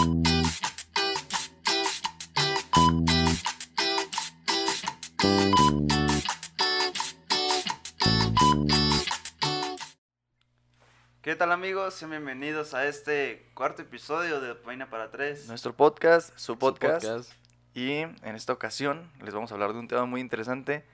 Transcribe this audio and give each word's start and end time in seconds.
¿Qué 0.00 0.06
tal 11.36 11.52
amigos? 11.52 11.94
Sean 11.94 12.10
bienvenidos 12.10 12.72
a 12.72 12.86
este 12.86 13.50
cuarto 13.52 13.82
episodio 13.82 14.40
de 14.40 14.54
Vaina 14.54 14.88
para 14.88 15.10
Tres. 15.10 15.46
Nuestro 15.48 15.76
podcast, 15.76 16.30
su 16.30 16.54
Su 16.54 16.58
podcast. 16.58 17.32
Y 17.74 17.98
en 17.98 18.34
esta 18.34 18.54
ocasión 18.54 19.12
les 19.22 19.34
vamos 19.34 19.50
a 19.50 19.54
hablar 19.54 19.74
de 19.74 19.80
un 19.80 19.86
tema 19.86 20.06
muy 20.06 20.22
interesante, 20.22 20.84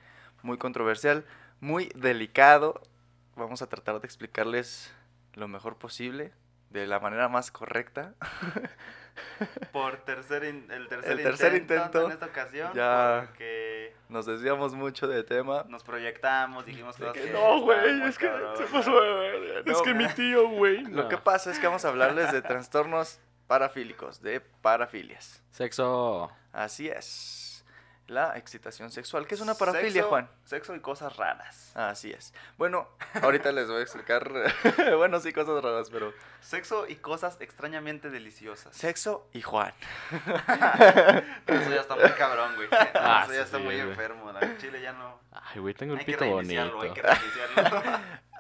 muy 0.43 0.59
controversial, 0.59 1.25
muy 1.61 1.93
delicado. 1.95 2.83
Vamos 3.37 3.63
a 3.63 3.69
tratar 3.69 4.01
de 4.01 4.07
explicarles 4.07 4.91
lo 5.35 5.47
mejor 5.47 5.77
posible, 5.77 6.33
de 6.81 6.87
la 6.87 7.01
manera 7.01 7.29
más 7.29 7.51
correcta. 7.51 8.15
Por 9.73 9.97
tercer 10.05 10.45
in- 10.45 10.71
el 10.71 10.89
tercer, 10.89 11.13
El 11.13 11.23
tercer 11.23 11.55
intento, 11.55 11.85
intento. 11.85 12.05
en 12.07 12.13
esta 12.13 12.27
ocasión. 12.27 12.73
Ya. 12.75 13.25
Porque 13.27 13.95
Nos 14.11 14.27
desviamos 14.27 14.75
mucho 14.75 15.07
de 15.09 15.25
tema. 15.25 15.65
nos 15.69 15.83
proyectamos, 15.85 16.67
dijimos 16.67 16.97
cosas 16.97 17.15
que 17.15 17.23
que 17.23 17.31
no, 17.33 17.61
güey, 17.63 18.03
es 18.03 18.19
que 18.19 18.31
se 18.57 18.65
pasó 18.65 19.01
de 19.01 19.13
verga. 19.15 19.61
Es 19.61 19.67
No, 19.79 19.83
que 19.83 19.95
mi 19.95 20.07
tío, 20.09 20.49
güey. 20.51 20.83
Lo 20.91 21.05
no. 21.05 21.09
que 21.09 21.17
pasa 21.17 21.51
es 21.51 21.59
que 21.59 21.67
vamos 21.67 21.85
a 21.85 21.89
hablarles 21.89 22.31
de 22.33 22.43
trastornos 22.43 23.19
parafílicos, 23.47 24.21
de 24.23 24.41
parafilias. 24.41 25.43
Sexo. 25.51 26.31
Así 26.53 26.89
es. 26.89 27.45
La 28.09 28.37
excitación 28.39 28.93
sexual. 28.93 29.27
¿Qué 29.27 29.35
es 29.35 29.41
una 29.41 29.55
parafilia, 29.57 30.03
Sexo- 30.05 30.09
Juan? 30.09 30.31
Sexo 30.45 30.75
y 30.77 30.81
cosas 30.81 31.17
raras. 31.17 31.73
Así 31.75 32.13
es. 32.13 32.33
Bueno, 32.57 32.89
ahorita 33.23 33.51
les 33.51 33.67
voy 33.69 33.79
a 33.79 33.83
explicar, 33.83 34.31
bueno, 34.97 35.19
sí, 35.19 35.33
cosas 35.33 35.61
raras, 35.63 35.91
pero 35.91 36.13
Sexo 36.41 36.87
y 36.89 36.95
cosas 36.97 37.37
extrañamente 37.41 38.09
deliciosas. 38.11 38.77
sexo 38.77 39.29
y 39.33 39.43
Juan. 39.43 39.73
Eso 41.47 41.71
ya 41.71 41.81
está 41.81 41.97
muy 41.97 42.11
cabrón, 42.13 42.55
güey. 42.57 42.69
Ah, 42.95 43.23
Eso 43.25 43.33
ya 43.33 43.39
sí, 43.41 43.45
está 43.45 43.59
sí, 43.59 43.65
muy 43.65 43.75
güey. 43.77 43.89
enfermo. 43.89 44.33
La 44.33 44.57
chile 44.59 44.81
ya 44.81 44.93
no. 44.93 45.19
Ay, 45.33 45.61
güey, 45.61 45.75
tengo 45.75 45.95
el 45.95 46.01
Hay 46.01 46.05
que 46.07 46.13
pito 46.13 46.27
bonito. 46.31 46.81
hay 46.81 46.91
que. 46.93 47.03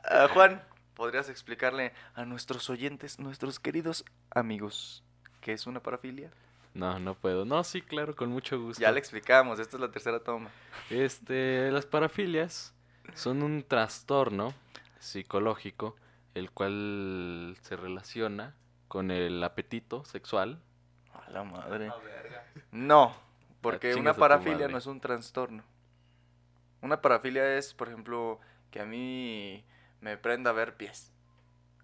Ah, 0.04 0.28
Juan, 0.32 0.62
¿podrías 0.94 1.28
explicarle 1.28 1.92
a 2.14 2.24
nuestros 2.24 2.70
oyentes, 2.70 3.18
nuestros 3.18 3.58
queridos 3.58 4.04
amigos, 4.30 5.02
qué 5.40 5.52
es 5.52 5.66
una 5.66 5.80
parafilia? 5.80 6.30
No, 6.76 6.98
no 6.98 7.14
puedo. 7.14 7.44
No, 7.44 7.64
sí, 7.64 7.80
claro, 7.80 8.14
con 8.14 8.28
mucho 8.28 8.60
gusto. 8.60 8.80
Ya 8.80 8.92
le 8.92 8.98
explicamos, 8.98 9.58
esta 9.58 9.76
es 9.76 9.80
la 9.80 9.90
tercera 9.90 10.20
toma. 10.20 10.50
Este, 10.90 11.70
las 11.70 11.86
parafilias 11.86 12.74
son 13.14 13.42
un 13.42 13.62
trastorno 13.62 14.52
psicológico 14.98 15.96
el 16.34 16.50
cual 16.50 17.56
se 17.62 17.76
relaciona 17.76 18.54
con 18.88 19.10
el 19.10 19.42
apetito 19.42 20.04
sexual. 20.04 20.60
A 21.14 21.30
la 21.30 21.44
madre. 21.44 21.88
A. 21.88 21.94
No, 22.72 23.16
porque 23.62 23.94
una 23.94 24.10
a 24.10 24.14
parafilia 24.14 24.68
no 24.68 24.76
es 24.76 24.86
un 24.86 25.00
trastorno. 25.00 25.64
Una 26.82 27.00
parafilia 27.00 27.56
es, 27.56 27.72
por 27.72 27.88
ejemplo, 27.88 28.38
que 28.70 28.80
a 28.80 28.84
mí 28.84 29.64
me 30.02 30.18
prenda 30.18 30.52
ver 30.52 30.76
pies. 30.76 31.10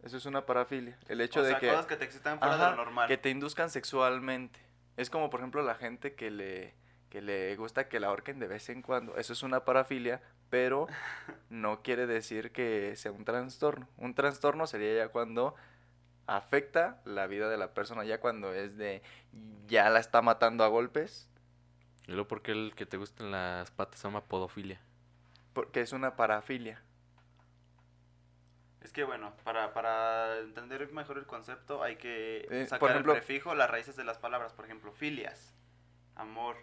Eso 0.03 0.19
es 0.19 0.27
una 0.27 0.45
parafilia. 0.45 0.99
El 1.09 1.23
hecho 1.23 1.41
o 1.41 1.43
de 1.43 1.51
sea, 1.51 1.59
que, 1.61 1.69
cosas 1.69 1.87
que 1.87 1.97
te 1.97 2.05
excitan 2.05 2.39
fuera 2.39 2.57
de 2.57 2.63
Ajá, 2.63 2.71
lo 2.73 2.85
normal. 2.85 3.09
que 3.09 3.17
te 3.17 3.31
induzcan 3.31 3.71
sexualmente. 3.71 4.61
Es 4.97 5.11
como, 5.11 5.31
por 5.31 5.41
ejemplo, 5.41 5.63
la 5.63 5.75
gente 5.75 6.15
que 6.15 6.31
le, 6.31 6.75
que 7.11 7.23
le 7.23 7.57
gusta 7.57 7.89
que 7.89 8.01
la 8.01 8.09
ahorquen 8.09 8.39
de 8.39 8.49
vez 8.49 8.69
en 8.69 8.83
cuando. 8.83 9.17
Eso 9.17 9.33
es 9.33 9.43
una 9.43 9.65
parafilia, 9.65 10.21
pero 10.51 10.87
no 11.51 11.83
quiere 11.83 12.07
decir 12.07 12.53
que 12.53 12.95
sea 12.97 13.13
un 13.13 13.25
trastorno. 13.25 13.89
Un 13.97 14.15
trastorno 14.15 14.67
sería 14.67 14.95
ya 14.97 15.09
cuando 15.09 15.55
afecta 16.27 17.01
la 17.05 17.27
vida 17.27 17.49
de 17.49 17.57
la 17.57 17.75
persona, 17.75 18.05
ya 18.05 18.21
cuando 18.21 18.55
es 18.55 18.77
de 18.77 19.03
ya 19.67 19.91
la 19.91 20.01
está 20.01 20.23
matando 20.23 20.65
a 20.65 20.69
golpes, 20.69 21.29
Y 22.07 22.13
luego, 22.13 22.29
¿por 22.29 22.43
qué 22.43 22.53
el 22.53 22.75
que 22.77 22.87
te 22.87 22.97
gustan 22.97 23.31
las 23.31 23.71
patas 23.71 24.01
se 24.01 24.09
llama 24.09 24.23
podofilia? 24.25 24.81
porque 25.53 25.81
es 25.83 25.93
una 25.93 26.17
parafilia. 26.17 26.83
Es 28.85 28.93
que 28.93 29.05
bueno, 29.05 29.33
para, 29.45 29.73
para 29.75 30.39
entender 30.39 30.91
mejor 30.93 31.17
el 31.19 31.27
concepto 31.27 31.83
hay 31.83 31.97
que 31.97 32.47
Eh, 32.51 32.65
sacar 32.67 32.81
por 32.81 32.91
ejemplo- 32.91 33.13
el 33.15 33.19
prefijo, 33.21 33.55
las 33.55 33.71
raíces 33.71 33.97
de 33.97 34.05
las 34.05 34.19
palabras. 34.19 34.53
Por 34.53 34.65
ejemplo, 34.65 34.93
filias, 34.93 35.55
amor, 36.17 36.57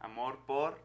amor 0.00 0.38
por, 0.46 0.78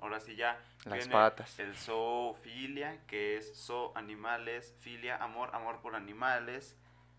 ahora 0.00 0.20
sí 0.20 0.34
ya. 0.36 0.58
Las 0.84 0.98
viene 0.98 1.12
patas. 1.12 1.58
El 1.58 1.76
zoofilia, 1.76 3.04
que 3.06 3.36
es 3.36 3.54
zo 3.56 3.92
animales, 3.96 4.74
filia, 4.80 5.16
amor, 5.16 5.50
amor 5.54 5.80
por 5.80 5.94
animales. 5.94 6.76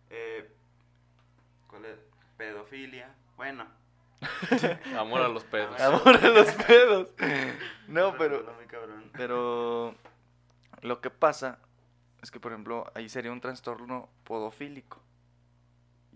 eh, 0.09 0.52
¿Cuál 1.68 1.86
es? 1.86 2.00
Pedofilia. 2.38 3.13
Bueno. 3.38 3.68
Amor 4.97 5.22
a 5.22 5.28
los 5.28 5.44
pedos. 5.44 5.80
Amor 5.81 6.16
a 6.16 6.28
los 6.30 6.47
pedos. 6.52 7.13
No, 7.88 8.16
pero. 8.18 8.46
Pero 9.13 9.94
lo 10.81 11.02
que 11.02 11.09
pasa 11.09 11.59
es 12.25 12.31
que, 12.31 12.40
por 12.40 12.52
ejemplo, 12.52 12.91
ahí 12.96 13.08
sería 13.08 13.31
un 13.31 13.40
trastorno 13.40 14.09
podofílico. 14.24 15.00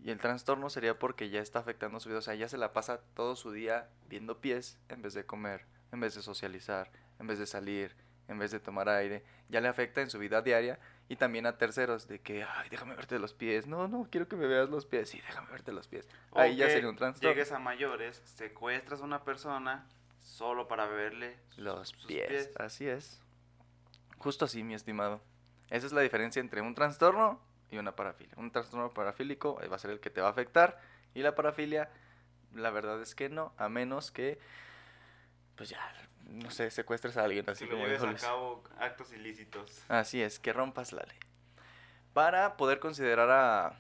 Y 0.03 0.09
el 0.09 0.18
trastorno 0.20 0.70
sería 0.72 0.97
porque 0.97 1.30
ya 1.30 1.40
está 1.40 1.59
afectando 1.59 2.00
su 2.00 2.09
vida. 2.09 2.18
O 2.18 2.22
sea, 2.22 2.34
ya 2.34 2.50
se 2.50 2.58
la 2.58 2.74
pasa 2.74 3.00
todo 3.14 3.36
su 3.36 3.52
día 3.52 3.88
viendo 4.08 4.40
pies 4.42 4.80
en 4.90 5.02
vez 5.03 5.14
de 5.14 5.25
comer, 5.25 5.66
en 5.92 6.00
vez 6.00 6.16
de 6.16 6.22
socializar, 6.24 6.90
en 7.20 7.28
vez 7.28 7.38
de 7.38 7.46
salir, 7.46 7.96
en 8.28 8.40
vez 8.40 8.50
de 8.50 8.59
tomar 8.59 8.90
aire. 8.90 9.24
Ya 9.50 9.62
le 9.62 9.68
afecta 9.68 10.02
en 10.02 10.09
su 10.09 10.18
vida 10.18 10.42
diaria 10.42 10.80
y 11.09 11.16
también 11.18 11.46
a 11.46 11.58
terceros 11.59 12.08
de 12.08 12.20
que, 12.22 12.44
ay, 12.44 12.70
déjame 12.70 12.96
verte 12.96 13.20
los 13.20 13.34
pies. 13.36 13.68
No, 13.68 13.88
no, 13.88 14.08
quiero 14.09 14.28
que 14.28 14.36
me 14.36 14.47
veas 14.47 14.70
los 14.70 14.86
pies. 14.88 15.09
Sí, 15.09 15.22
déjame 15.28 15.52
verte 15.52 15.72
los 15.74 15.88
pies. 15.88 16.08
O 16.31 16.40
Ahí 16.40 16.56
ya 16.56 16.70
sería 16.70 16.90
un 16.90 16.96
trastorno. 16.96 17.30
Llegues 17.30 17.52
a 17.52 17.59
mayores, 17.59 18.20
secuestras 18.26 19.02
a 19.02 19.03
una 19.03 19.24
persona 19.24 19.86
solo 20.24 20.68
para 20.68 20.88
verle 20.88 21.38
sus- 21.50 21.59
Los 21.59 21.90
sus 21.90 22.06
pies. 22.06 22.50
Así 22.58 22.88
es. 22.88 23.22
Justo 24.18 24.46
así, 24.46 24.64
mi 24.64 24.74
estimado. 24.74 25.22
Esa 25.69 25.85
es 25.85 25.94
la 25.94 26.02
diferencia 26.02 26.40
entre 26.40 26.62
un 26.62 26.75
trastorno 26.75 27.40
y 27.72 27.78
una 27.78 27.96
parafilia. 27.96 28.34
Un 28.38 28.52
trastorno 28.52 28.94
parafílico 28.94 29.59
eh, 29.62 29.68
va 29.68 29.75
a 29.75 29.80
ser 29.80 29.91
el 29.91 30.00
que 30.00 30.09
te 30.09 30.22
va 30.22 30.28
a 30.28 30.31
afectar. 30.31 30.80
Y 31.13 31.22
la 31.22 31.35
parafilia, 31.35 31.90
la 32.53 32.69
verdad 32.72 33.02
es 33.02 33.16
que 33.16 33.30
no, 33.30 33.53
a 33.57 33.69
menos 33.69 34.12
que, 34.12 34.40
pues 35.56 35.69
ya, 35.69 35.79
no 36.25 36.52
sé, 36.52 36.72
secuestres 36.72 37.18
a 37.18 37.24
alguien, 37.24 37.50
así 37.50 37.66
que 37.66 37.72
como 37.72 37.88
dijo 37.88 38.08
a 38.08 38.16
cabo 38.16 38.63
actos 38.79 39.12
ilícitos. 39.13 39.84
Así 39.88 40.22
es, 40.22 40.40
que 40.40 40.53
rompas 40.53 40.94
la 40.94 41.03
ley. 41.03 41.18
Para 42.13 42.58
poder 42.58 42.79
considerar 42.79 43.29
a, 43.29 43.79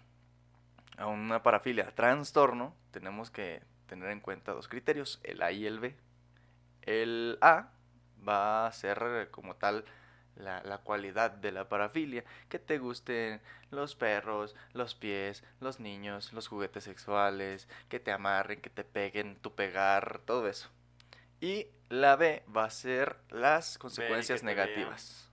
a 0.97 1.07
una 1.07 1.41
parafilia 1.43 1.93
trastorno, 1.95 2.75
tenemos 2.91 3.31
que 3.31 3.61
tener 3.87 4.11
en 4.11 4.19
cuenta 4.19 4.53
dos 4.53 4.67
criterios, 4.67 5.19
el 5.23 5.41
A 5.41 5.51
y 5.51 5.65
el 5.65 5.79
B. 5.79 5.95
El 6.83 7.37
A 7.41 7.71
va 8.27 8.67
a 8.67 8.71
ser 8.71 9.01
eh, 9.03 9.27
como 9.31 9.55
tal 9.55 9.85
la, 10.39 10.63
la 10.63 10.79
cualidad 10.79 11.31
de 11.31 11.51
la 11.51 11.69
parafilia, 11.69 12.23
que 12.49 12.57
te 12.59 12.79
gusten 12.79 13.41
los 13.71 13.95
perros, 13.95 14.55
los 14.73 14.95
pies, 14.95 15.43
los 15.59 15.79
niños, 15.79 16.33
los 16.33 16.47
juguetes 16.47 16.85
sexuales, 16.85 17.67
que 17.89 17.99
te 17.99 18.11
amarren, 18.11 18.61
que 18.61 18.69
te 18.69 18.83
peguen, 18.83 19.35
tu 19.37 19.53
pegar, 19.53 20.21
todo 20.25 20.47
eso. 20.47 20.69
Y 21.41 21.67
la 21.89 22.15
B 22.15 22.43
va 22.55 22.65
a 22.65 22.69
ser 22.69 23.17
las 23.29 23.77
consecuencias 23.77 24.43
vean. 24.43 24.55
negativas. 24.55 25.29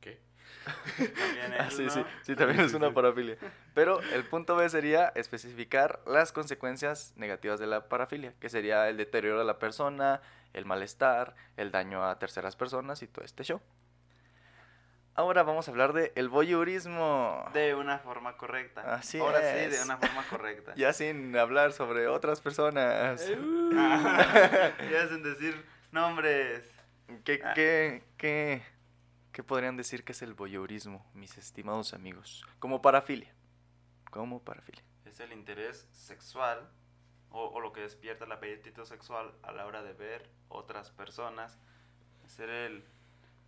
¿Qué? 0.00 0.20
También 0.96 1.54
Ah, 1.58 1.70
sí, 1.70 1.88
sí, 1.90 2.04
sí, 2.22 2.34
también 2.34 2.60
es 2.60 2.74
una 2.74 2.92
parafilia. 2.92 3.36
Pero 3.74 4.00
el 4.12 4.24
punto 4.24 4.56
B 4.56 4.68
sería 4.68 5.12
especificar 5.14 6.00
las 6.06 6.32
consecuencias 6.32 7.12
negativas 7.16 7.60
de 7.60 7.66
la 7.66 7.88
parafilia, 7.88 8.34
que 8.40 8.48
sería 8.48 8.88
el 8.88 8.96
deterioro 8.96 9.38
de 9.38 9.44
la 9.44 9.58
persona, 9.58 10.20
el 10.54 10.64
malestar, 10.64 11.34
el 11.56 11.70
daño 11.70 12.04
a 12.04 12.18
terceras 12.18 12.56
personas 12.56 13.02
y 13.02 13.08
todo 13.08 13.24
este 13.24 13.44
show. 13.44 13.60
Ahora 15.16 15.44
vamos 15.44 15.68
a 15.68 15.70
hablar 15.70 15.92
de 15.92 16.12
el 16.16 16.28
voyeurismo. 16.28 17.48
De 17.52 17.74
una 17.76 17.98
forma 17.98 18.36
correcta. 18.36 18.94
Así 18.94 19.20
Ahora 19.20 19.38
sí, 19.38 19.70
de 19.70 19.80
una 19.82 19.96
forma 19.98 20.24
correcta. 20.28 20.72
Ya 20.76 20.92
sin 20.92 21.36
hablar 21.36 21.72
sobre 21.72 22.08
otras 22.08 22.40
personas. 22.40 23.24
ya 23.28 25.08
sin 25.08 25.22
decir 25.22 25.64
nombres. 25.92 26.68
¿Qué, 27.22 27.40
Ah. 27.44 27.52
qué, 27.54 28.02
qué, 28.16 28.62
qué 29.30 29.42
podrían 29.44 29.76
decir 29.76 30.02
que 30.04 30.12
es 30.12 30.22
el 30.22 30.34
voyeurismo, 30.34 31.06
mis 31.14 31.38
estimados 31.38 31.94
amigos? 31.94 32.44
Como 32.58 32.82
parafilia. 32.82 33.32
Como 34.10 34.42
parafilia. 34.42 34.82
Es 35.04 35.20
el 35.20 35.32
interés 35.32 35.86
sexual 35.92 36.68
o, 37.34 37.48
o 37.48 37.60
lo 37.60 37.72
que 37.72 37.80
despierta 37.80 38.24
el 38.24 38.32
apetito 38.32 38.86
sexual 38.86 39.32
a 39.42 39.52
la 39.52 39.66
hora 39.66 39.82
de 39.82 39.92
ver 39.92 40.30
otras 40.48 40.90
personas. 40.90 41.58
Ser 42.26 42.48
el 42.48 42.84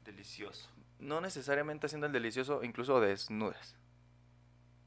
delicioso. 0.04 0.68
No 0.98 1.20
necesariamente 1.20 1.86
haciendo 1.86 2.06
el 2.06 2.12
delicioso, 2.12 2.62
incluso 2.62 3.00
desnudas. 3.00 3.76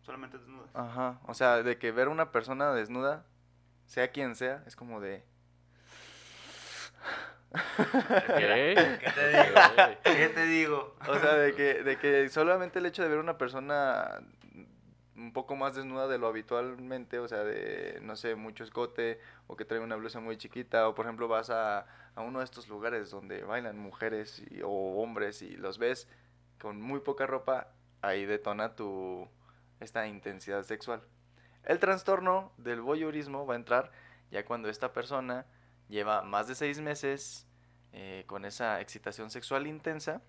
Solamente 0.02 0.38
desnudas. 0.38 0.70
Ajá. 0.76 1.20
O 1.26 1.34
sea, 1.34 1.64
de 1.64 1.78
que 1.78 1.92
ver 1.92 2.08
a 2.08 2.12
una 2.12 2.32
persona 2.32 2.74
desnuda, 2.74 3.26
sea 3.86 4.12
quien 4.12 4.36
sea, 4.36 4.64
es 4.68 4.76
como 4.76 5.00
de. 5.00 5.24
¿Qué? 8.38 9.00
¿Qué 9.00 9.12
te 9.12 9.30
digo? 9.30 9.56
¿Qué 10.04 10.30
te 10.30 10.46
digo? 10.46 10.96
O 11.08 11.20
sea, 11.20 11.34
de 11.34 11.56
que, 11.56 11.84
de 11.84 11.98
que 11.98 12.30
solamente 12.30 12.80
el 12.80 12.86
hecho 12.86 13.02
de 13.02 13.10
ver 13.10 13.18
a 13.18 13.22
una 13.22 13.38
persona 13.38 14.22
un 15.20 15.34
poco 15.34 15.56
más 15.56 15.76
desnuda 15.76 16.08
de 16.08 16.18
lo 16.18 16.28
habitualmente, 16.28 17.20
o 17.20 17.28
sea, 17.28 17.44
de, 17.44 18.00
no 18.02 18.16
sé, 18.16 18.36
mucho 18.36 18.64
escote, 18.64 19.20
o 19.48 19.56
que 19.56 19.66
trae 19.66 19.80
una 19.80 19.96
blusa 19.98 20.20
muy 20.20 20.38
chiquita, 20.38 20.88
o 20.88 20.96
por 20.96 21.06
ejemplo 21.06 21.28
vas 21.28 21.50
a, 21.50 21.86
a 22.16 22.22
uno 22.22 22.40
de 22.40 22.46
estos 22.46 22.68
lugares 22.70 23.12
donde 23.12 23.44
bailan 23.44 23.78
mujeres 23.78 24.42
y- 24.50 24.62
o 24.64 24.70
hombres 24.70 25.42
y 25.42 25.56
los 25.58 25.78
ves 25.78 26.08
con 26.62 26.82
muy 26.82 27.02
poca 27.02 27.28
ropa, 27.28 27.68
ahí 28.02 28.26
detona 28.26 28.76
tu, 28.76 29.28
esta 29.80 30.08
intensidad 30.08 30.64
sexual. 30.64 31.02
El 31.64 31.80
trastorno 31.80 32.52
del 32.58 32.82
voyeurismo 32.82 33.46
va 33.46 33.54
a 33.54 33.58
entrar 33.58 33.92
ya 34.32 34.46
cuando 34.46 34.70
esta 34.70 34.94
persona 34.94 35.46
lleva 35.90 36.22
más 36.22 36.48
de 36.48 36.56
seis 36.56 36.80
meses 36.80 37.46
eh, 37.92 38.24
con 38.28 38.46
esa 38.46 38.80
excitación 38.82 39.30
sexual 39.30 39.68
intensa 39.68 40.22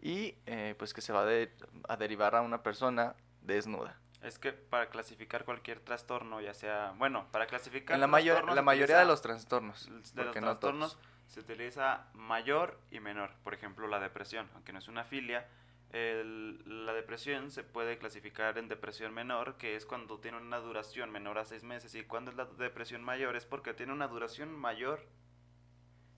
y 0.00 0.36
eh, 0.46 0.74
pues 0.78 0.92
que 0.92 1.00
se 1.00 1.12
va 1.12 1.22
a 1.22 1.24
de- 1.26 1.50
a 1.88 1.96
derivar 1.96 2.34
a 2.34 2.42
una 2.42 2.62
persona 2.62 3.14
desnuda. 3.40 3.98
Es 4.24 4.38
que 4.38 4.52
para 4.52 4.88
clasificar 4.88 5.44
cualquier 5.44 5.80
trastorno, 5.80 6.40
ya 6.40 6.54
sea, 6.54 6.94
bueno, 6.96 7.26
para 7.30 7.46
clasificar 7.46 7.94
En 7.96 8.00
la, 8.00 8.06
mayor, 8.06 8.52
la 8.54 8.62
mayoría 8.62 8.98
de 8.98 9.04
los 9.04 9.20
trastornos. 9.20 9.86
de 10.14 10.24
los 10.24 10.34
no 10.40 10.46
trastornos 10.46 10.98
se 11.26 11.40
utiliza 11.40 12.06
mayor 12.14 12.80
y 12.90 13.00
menor. 13.00 13.32
Por 13.44 13.52
ejemplo, 13.52 13.86
la 13.86 14.00
depresión, 14.00 14.48
aunque 14.54 14.72
no 14.72 14.78
es 14.78 14.88
una 14.88 15.04
filia, 15.04 15.46
el- 15.90 16.86
la 16.86 16.94
depresión 16.94 17.50
se 17.50 17.64
puede 17.64 17.98
clasificar 17.98 18.56
en 18.56 18.68
depresión 18.68 19.12
menor, 19.12 19.56
que 19.58 19.76
es 19.76 19.84
cuando 19.84 20.18
tiene 20.18 20.38
una 20.38 20.58
duración 20.58 21.10
menor 21.10 21.38
a 21.38 21.44
seis 21.44 21.62
meses, 21.62 21.94
y 21.94 22.02
cuando 22.04 22.30
es 22.30 22.36
la 22.38 22.46
depresión 22.46 23.04
mayor 23.04 23.36
es 23.36 23.44
porque 23.44 23.74
tiene 23.74 23.92
una 23.92 24.08
duración 24.08 24.50
mayor. 24.58 25.06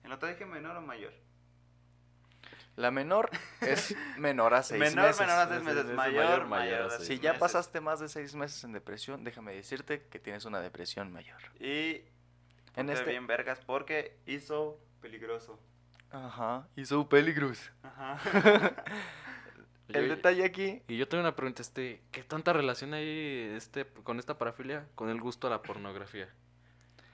¿En 0.03 0.09
la 0.09 0.17
dije 0.17 0.45
menor 0.45 0.77
o 0.77 0.81
mayor? 0.81 1.13
La 2.77 2.91
menor 2.91 3.29
es 3.59 3.93
menor 4.17 4.53
a 4.53 4.61
seis 4.63 4.79
menor, 4.79 5.07
meses. 5.07 5.19
menor 5.19 5.39
a 5.39 5.47
seis 5.49 5.63
meses, 5.63 5.83
meses, 5.83 5.95
mayor, 5.95 6.45
mayor, 6.45 6.81
a 6.83 6.89
seis 6.91 7.07
Si 7.07 7.19
ya 7.19 7.31
meses. 7.31 7.39
pasaste 7.39 7.81
más 7.81 7.99
de 7.99 8.07
seis 8.07 8.35
meses 8.35 8.63
en 8.63 8.71
depresión, 8.71 9.23
déjame 9.23 9.53
decirte 9.55 10.03
que 10.03 10.19
tienes 10.19 10.45
una 10.45 10.61
depresión 10.61 11.11
mayor. 11.11 11.41
Y 11.59 12.03
En 12.75 12.89
este... 12.89 13.09
bien 13.09 13.25
vergas 13.27 13.59
porque 13.65 14.15
hizo 14.27 14.79
peligroso. 15.01 15.59
Ajá, 16.11 16.67
hizo 16.75 17.09
peligros. 17.09 17.71
Ajá. 17.83 18.19
El 19.89 20.09
detalle 20.09 20.45
aquí... 20.45 20.83
Y 20.87 20.97
yo 20.97 21.07
tengo 21.07 21.21
una 21.23 21.35
pregunta, 21.35 21.61
este, 21.61 22.01
¿qué 22.11 22.21
tanta 22.21 22.53
relación 22.53 22.93
hay 22.93 23.53
este 23.55 23.85
con 23.85 24.19
esta 24.19 24.37
parafilia 24.37 24.85
con 24.95 25.09
el 25.09 25.19
gusto 25.19 25.47
a 25.47 25.49
la 25.49 25.61
pornografía? 25.61 26.29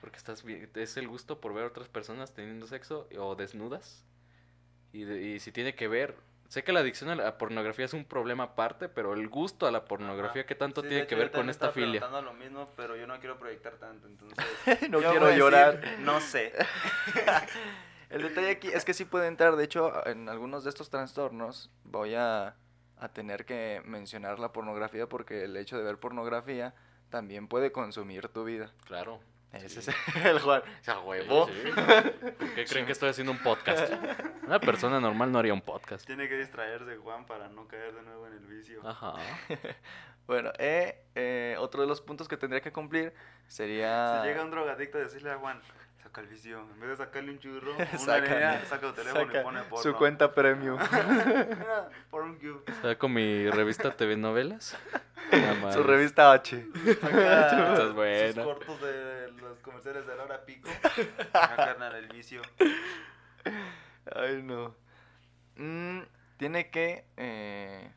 Porque 0.02 0.18
estás 0.18 0.44
es 0.44 0.98
el 0.98 1.08
gusto 1.08 1.40
por 1.40 1.54
ver 1.54 1.64
a 1.64 1.68
otras 1.68 1.88
personas 1.88 2.34
teniendo 2.34 2.68
sexo 2.68 3.08
o 3.18 3.36
desnudas. 3.36 4.04
Y, 4.94 5.04
de- 5.04 5.22
y 5.22 5.40
si 5.40 5.52
tiene 5.52 5.76
que 5.76 5.88
ver, 5.88 6.16
sé 6.48 6.64
que 6.64 6.72
la 6.72 6.80
adicción 6.82 7.10
a 7.10 7.16
la 7.16 7.38
pornografía 7.38 7.84
es 7.86 7.94
un 7.94 8.06
problema 8.06 8.44
aparte, 8.44 8.88
pero 8.88 9.14
el 9.14 9.28
gusto 9.28 9.68
a 9.68 9.72
la 9.72 9.86
pornografía. 9.86 10.46
¿qué 10.46 10.56
tanto 10.56 10.82
Sí, 10.82 10.88
tiene 10.88 11.04
hecho, 11.04 11.10
que 11.10 11.16
ver 11.16 11.32
con 11.32 11.50
esta 11.50 11.72
filia? 11.72 12.00
preguntando 12.00 12.22
lo 12.22 12.34
mismo, 12.38 12.70
pero 12.78 12.96
yo 12.96 13.08
no 13.08 13.20
quiero 13.20 13.38
proyectar 13.38 13.74
tanto, 13.78 14.08
entonces... 14.08 14.38
no 14.90 15.00
quiero 15.00 15.32
llorar. 15.36 15.82
decir, 15.82 16.00
no 16.00 16.22
sé. 16.22 16.54
El 18.10 18.22
detalle 18.22 18.52
aquí 18.52 18.68
es 18.68 18.86
que 18.86 18.94
sí 18.94 19.06
puede 19.06 19.28
entrar, 19.28 19.56
de 19.56 19.64
hecho, 19.64 20.06
en 20.08 20.30
algunos 20.30 20.64
de 20.64 20.70
estos 20.70 20.92
trastornos 20.92 21.72
voy 21.84 22.14
a, 22.14 22.56
a 22.98 23.10
tener 23.10 23.46
que 23.46 23.82
mencionar 23.86 24.38
la 24.38 24.52
pornografía 24.52 25.10
porque 25.10 25.46
el 25.46 25.58
hecho 25.58 25.78
de 25.80 25.84
ver 25.84 25.98
pornografía 25.98 26.76
también 27.10 27.48
puede 27.48 27.72
consumir 27.72 28.28
tu 28.28 28.44
vida. 28.44 28.72
Claro. 28.86 29.20
Ese 29.54 29.82
Sí. 29.82 29.92
es 30.16 30.26
el 30.26 30.40
Juan. 30.40 30.62
O 30.62 30.84
sea, 30.84 31.00
huevo. 31.00 31.48
sí. 31.48 31.54
¿Por 32.40 32.54
qué 32.56 32.66
creen 32.66 32.86
que 32.86 32.92
estoy 32.92 33.10
haciendo 33.10 33.32
un 33.32 33.40
podcast? 33.40 33.94
Una 34.48 34.60
persona 34.60 35.00
normal 35.00 35.32
no 35.32 35.40
haría 35.40 35.54
un 35.54 35.62
podcast. 35.62 36.06
Tiene 36.06 36.28
que 36.28 36.38
distraerse 36.38 36.98
Juan 36.98 37.26
para 37.26 37.48
no 37.50 37.68
caer 37.68 37.94
de 37.94 38.02
nuevo 38.02 38.28
en 38.28 38.34
el 38.34 38.46
vicio. 38.48 38.86
Ajá. 38.88 39.14
Bueno, 40.26 40.54
eh, 40.58 41.04
eh, 41.16 41.58
otro 41.60 41.82
de 41.82 41.88
los 41.90 42.00
puntos 42.00 42.30
que 42.30 42.38
tendría 42.38 42.62
que 42.62 42.72
cumplir 42.72 43.14
sería... 43.48 44.22
Si 44.22 44.28
llega 44.30 44.42
un 44.42 44.52
drogadicto 44.52 44.98
a 44.98 45.02
decirle 45.02 45.32
a 45.32 45.36
Juan, 45.38 45.62
saca 46.04 46.22
el 46.22 46.28
vicio, 46.28 46.60
en 46.60 46.80
vez 46.80 46.90
de 46.92 46.98
sacarle 46.98 47.32
un 47.32 47.40
churro, 47.40 47.74
una 47.76 47.86
Saca- 47.98 48.18
el 48.88 48.94
teléfono 48.94 49.26
saca 49.26 49.40
y 49.40 49.44
pone 49.44 49.62
porno. 49.64 49.78
su 49.84 49.94
cuenta 49.96 50.34
premium. 50.34 50.78
Mira, 50.92 51.90
porn 52.12 52.36
cube. 52.40 52.64
¿Está 52.68 52.98
con 52.98 53.14
mi 53.14 53.50
revista 53.50 53.96
TV 53.96 54.18
Novelas? 54.18 54.78
Nada 55.32 55.54
más. 55.56 55.74
su 55.74 55.84
revista 55.84 56.32
H. 56.34 56.68
Saca 57.02 57.68
Estás 57.68 57.80
sus 57.80 57.94
buena. 57.96 58.44
cortos 58.44 58.82
de 58.82 59.32
los 59.42 59.58
comerciales 59.60 60.06
de 60.06 60.16
la 60.16 60.24
hora 60.24 60.46
pico. 60.46 60.70
Saca 61.32 61.56
carnal 61.56 61.96
el 61.96 62.08
vicio. 62.10 62.42
Ay, 64.16 64.42
no. 64.44 64.76
Mm, 65.56 66.02
tiene 66.38 66.70
que 66.70 67.06
eh, 67.18 67.92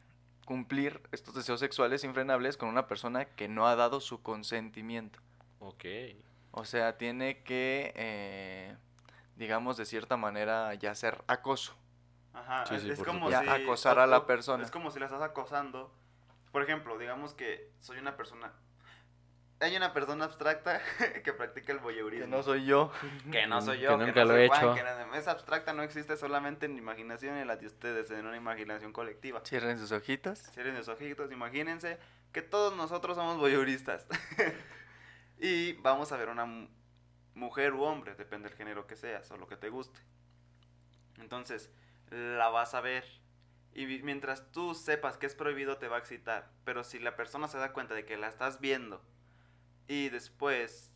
cumplir 0.44 1.00
estos 1.12 1.34
deseos 1.34 1.60
sexuales 1.60 2.04
infrenables 2.04 2.56
con 2.56 2.68
una 2.68 2.86
persona 2.86 3.24
que 3.24 3.48
no 3.48 3.66
ha 3.66 3.76
dado 3.76 4.00
su 4.00 4.22
consentimiento. 4.22 5.18
Ok. 5.58 5.84
O 6.58 6.64
sea, 6.64 6.96
tiene 6.96 7.42
que, 7.42 7.92
eh, 7.96 8.74
digamos, 9.36 9.76
de 9.76 9.84
cierta 9.84 10.16
manera 10.16 10.72
ya 10.74 10.94
ser 10.94 11.22
acoso. 11.26 11.76
Ajá, 12.32 12.64
Sí, 12.64 12.76
es, 12.76 12.82
sí, 12.82 12.90
es 12.92 12.98
por 12.98 13.06
como 13.08 13.28
si... 13.28 13.34
acosar 13.34 13.98
a 13.98 14.06
la 14.06 14.24
persona. 14.24 14.64
Es 14.64 14.70
como 14.70 14.90
si 14.90 14.98
la 14.98 15.04
estás 15.04 15.20
acosando. 15.20 15.92
Por 16.52 16.62
ejemplo, 16.62 16.96
digamos 16.96 17.34
que 17.34 17.70
soy 17.80 17.98
una 17.98 18.16
persona... 18.16 18.52
Hay 19.60 19.76
una 19.76 19.92
persona 19.92 20.24
abstracta 20.24 20.80
que 21.24 21.32
practica 21.34 21.72
el 21.72 21.78
voyeurismo. 21.78 22.24
Que 22.24 22.30
no 22.30 22.42
soy 22.42 22.64
yo. 22.64 22.90
Que 23.30 23.46
no 23.46 23.60
soy 23.60 23.80
yo, 23.80 23.90
que, 23.98 24.06
nunca 24.06 24.20
no 24.20 24.26
lo 24.28 24.32
soy 24.34 24.42
he 24.44 24.48
Juan, 24.48 24.60
hecho. 24.64 24.74
que 24.74 24.82
no- 24.82 25.14
es 25.14 25.28
abstracta, 25.28 25.72
no 25.74 25.82
existe 25.82 26.16
solamente 26.16 26.64
en 26.64 26.72
mi 26.72 26.78
imaginación 26.78 27.36
y 27.36 27.40
en 27.42 27.48
la 27.48 27.56
de 27.56 27.66
ustedes, 27.66 28.10
en 28.10 28.26
una 28.26 28.36
imaginación 28.38 28.94
colectiva. 28.94 29.42
Cierren 29.44 29.78
sus 29.78 29.92
ojitos. 29.92 30.38
Cierren 30.54 30.74
los 30.74 30.88
ojitos, 30.88 31.30
imagínense 31.32 31.98
que 32.32 32.40
todos 32.40 32.74
nosotros 32.76 33.14
somos 33.16 33.36
voyeuristas. 33.36 34.06
y 35.38 35.74
vamos 35.74 36.12
a 36.12 36.16
ver 36.16 36.28
una 36.28 36.44
mu- 36.46 36.68
mujer 37.34 37.74
u 37.74 37.82
hombre, 37.82 38.14
depende 38.14 38.48
del 38.48 38.56
género 38.56 38.86
que 38.86 38.96
seas 38.96 39.30
o 39.30 39.36
lo 39.36 39.46
que 39.46 39.56
te 39.56 39.68
guste. 39.68 40.00
Entonces, 41.18 41.70
la 42.10 42.48
vas 42.48 42.74
a 42.74 42.80
ver. 42.80 43.04
Y 43.74 43.86
mientras 44.02 44.50
tú 44.52 44.74
sepas 44.74 45.18
que 45.18 45.26
es 45.26 45.34
prohibido, 45.34 45.76
te 45.76 45.88
va 45.88 45.96
a 45.96 45.98
excitar. 45.98 46.50
Pero 46.64 46.82
si 46.84 46.98
la 46.98 47.14
persona 47.16 47.48
se 47.48 47.58
da 47.58 47.72
cuenta 47.72 47.94
de 47.94 48.04
que 48.06 48.16
la 48.16 48.28
estás 48.28 48.60
viendo 48.60 49.02
y 49.86 50.08
después 50.08 50.90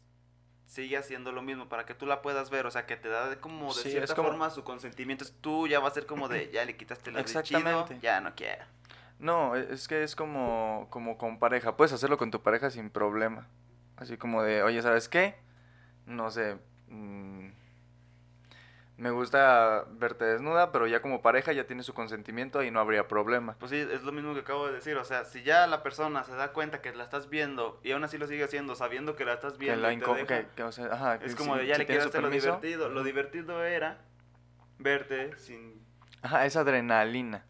sigue 0.67 0.97
haciendo 0.97 1.33
lo 1.33 1.43
mismo 1.43 1.69
para 1.69 1.85
que 1.85 1.95
tú 1.95 2.07
la 2.07 2.23
puedas 2.23 2.49
ver, 2.49 2.65
o 2.65 2.71
sea, 2.71 2.87
que 2.87 2.97
te 2.97 3.09
da 3.09 3.29
de 3.29 3.37
como 3.39 3.75
de 3.75 3.83
Sí, 3.83 3.91
cierta 3.91 4.15
como- 4.15 4.29
forma 4.29 4.51
su 4.51 4.63
consentimiento, 4.65 5.25
es- 5.25 5.35
tú 5.41 5.67
ya 5.67 5.81
va 5.81 5.89
a 5.89 5.91
ser 5.91 6.07
como 6.07 6.29
de, 6.29 6.51
ya 6.51 6.65
le 6.65 6.77
quitaste 6.77 7.11
de 7.11 7.25
chido, 7.25 7.41
Exactamente. 7.41 7.99
ya 8.01 8.21
no 8.21 8.35
quiero. 8.35 8.65
No, 9.19 9.57
e- 9.57 9.75
es 9.75 9.87
que 9.89 10.03
es 10.03 10.15
como, 10.17 10.87
como 10.91 11.19
con 11.19 11.39
pareja. 11.39 11.77
Puedes 11.77 11.93
hacerlo 11.93 12.17
con 12.17 12.31
tu 12.31 12.41
pareja 12.41 12.71
sin 12.71 12.89
problema. 12.89 13.47
Así 14.01 14.17
como 14.17 14.43
de, 14.43 14.63
oye, 14.65 14.83
¿sabes 14.83 15.09
qué? 15.09 15.37
No 16.07 16.31
sé. 16.31 16.57
mm, 16.89 17.51
me 18.97 19.11
gusta 19.11 19.85
verte 19.93 20.25
desnuda, 20.27 20.73
pero 20.73 20.87
ya 20.87 21.01
como 21.01 21.23
pareja 21.23 21.53
ya 21.53 21.67
tiene 21.67 21.83
su 21.83 21.95
consentimiento 21.95 22.63
y 22.63 22.71
no 22.71 22.81
habría 22.81 23.09
problema. 23.09 23.55
Pues 23.59 23.71
sí, 23.71 23.77
es 23.79 24.03
lo 24.03 24.13
mismo 24.13 24.35
que 24.35 24.41
acabo 24.41 24.67
de 24.67 24.75
decir, 24.75 24.97
o 24.99 25.05
sea, 25.05 25.25
si 25.25 25.43
ya 25.43 25.67
la 25.67 25.83
persona 25.83 26.23
se 26.25 26.35
da 26.35 26.53
cuenta 26.53 26.83
que 26.83 26.93
la 26.93 27.05
estás 27.05 27.31
viendo 27.31 27.81
y 27.83 27.93
aún 27.93 28.05
así 28.05 28.19
lo 28.19 28.27
sigue 28.27 28.45
haciendo 28.45 28.75
sabiendo 28.75 29.17
que 29.17 29.25
la 29.25 29.35
estás 29.35 29.55
Que 29.55 29.59
viendo 29.61 29.81
la 29.83 29.93
y 29.95 29.99
te 29.99 30.05
inco- 30.05 30.15
deja, 30.17 30.27
que- 30.43 30.49
que, 30.55 30.63
o 30.65 30.73
sea, 30.73 30.87
ajá, 30.93 31.15
es 31.23 31.35
como 31.35 31.55
si- 31.55 31.61
de 31.61 31.67
ya 31.69 31.75
si 31.77 31.81
le 31.81 31.87
quedaste 31.87 32.21
lo 32.21 32.29
divertido, 32.29 32.89
lo 32.91 33.03
divertido 33.03 33.65
era 33.65 33.99
verte 34.79 35.35
sin... 35.39 35.83
Ajá, 36.23 36.45
es 36.45 36.57
adrenalina. 36.57 37.47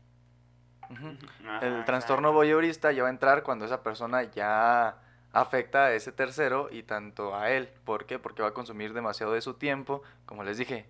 Ajá, 0.83 1.59
El 1.63 1.85
trastorno 1.85 2.33
voyeurista 2.33 2.93
ya 2.93 3.03
va 3.03 3.09
a 3.09 3.13
entrar 3.13 3.43
cuando 3.43 3.65
esa 3.65 3.83
persona 3.83 4.23
ya 4.25 4.97
afecta 5.33 5.87
a 5.87 5.95
ese 5.95 6.13
tercero 6.13 6.69
y 6.71 6.83
tanto 6.83 7.37
a 7.37 7.51
él. 7.51 7.69
¿Por 7.85 8.07
qué? 8.07 8.19
Porque 8.19 8.43
va 8.43 8.49
a 8.49 8.55
consumir 8.55 8.93
demasiado 8.93 9.33
de 9.33 9.41
su 9.41 9.55
tiempo, 9.55 10.03
como 10.27 10.45
les 10.45 10.59
dije, 10.59 10.87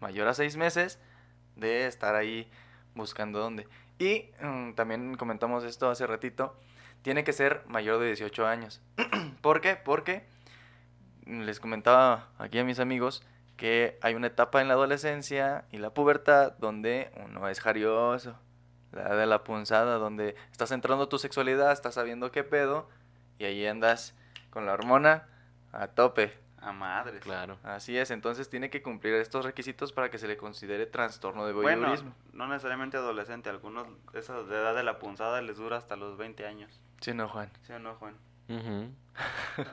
mayor 0.00 0.28
a 0.28 0.34
seis 0.34 0.56
meses 0.56 0.98
de 1.56 1.86
estar 1.86 2.14
ahí 2.14 2.50
buscando 2.94 3.38
dónde. 3.38 3.66
Y 3.98 4.30
mm, 4.42 4.72
también 4.72 5.16
comentamos 5.16 5.64
esto 5.64 5.88
hace 5.90 6.06
ratito, 6.06 6.56
tiene 7.02 7.24
que 7.24 7.32
ser 7.32 7.62
mayor 7.66 8.00
de 8.00 8.06
18 8.06 8.46
años. 8.46 8.80
¿Por 9.40 9.60
qué? 9.60 9.76
Porque 9.76 10.24
les 11.26 11.60
comentaba 11.60 12.28
aquí 12.38 12.58
a 12.58 12.64
mis 12.64 12.80
amigos 12.80 13.22
que 13.56 13.98
hay 14.02 14.14
una 14.14 14.26
etapa 14.26 14.60
en 14.60 14.68
la 14.68 14.74
adolescencia 14.74 15.64
y 15.70 15.78
la 15.78 15.90
pubertad 15.90 16.52
donde 16.58 17.12
uno 17.24 17.48
es 17.48 17.60
jarioso, 17.60 18.36
la 18.92 19.14
de 19.14 19.26
la 19.26 19.44
punzada, 19.44 19.96
donde 19.96 20.34
estás 20.50 20.72
entrando 20.72 21.04
a 21.04 21.08
tu 21.08 21.18
sexualidad, 21.18 21.72
estás 21.72 21.94
sabiendo 21.94 22.32
qué 22.32 22.42
pedo, 22.42 22.88
y 23.38 23.44
ahí 23.44 23.66
andas 23.66 24.14
con 24.50 24.66
la 24.66 24.72
hormona 24.72 25.26
a 25.72 25.88
tope. 25.88 26.32
A 26.60 26.72
madres. 26.72 27.20
Claro. 27.22 27.58
Así 27.62 27.98
es, 27.98 28.10
entonces 28.10 28.48
tiene 28.48 28.70
que 28.70 28.80
cumplir 28.82 29.12
estos 29.16 29.44
requisitos 29.44 29.92
para 29.92 30.10
que 30.10 30.16
se 30.18 30.26
le 30.26 30.36
considere 30.38 30.86
trastorno 30.86 31.44
de 31.46 31.52
Bueno, 31.52 31.80
voyeurismo. 31.82 32.14
no 32.32 32.46
necesariamente 32.48 32.96
adolescente, 32.96 33.50
algunos, 33.50 33.86
esa 34.14 34.42
de 34.42 34.54
edad 34.56 34.74
de 34.74 34.82
la 34.82 34.98
punzada 34.98 35.42
les 35.42 35.56
dura 35.58 35.76
hasta 35.76 35.96
los 35.96 36.16
20 36.16 36.46
años. 36.46 36.80
Sí, 37.00 37.12
no, 37.12 37.28
Juan. 37.28 37.50
¿Sí 37.66 37.72
o 37.74 37.78
no, 37.78 37.94
Juan? 37.96 38.14
Ujú. 38.48 38.90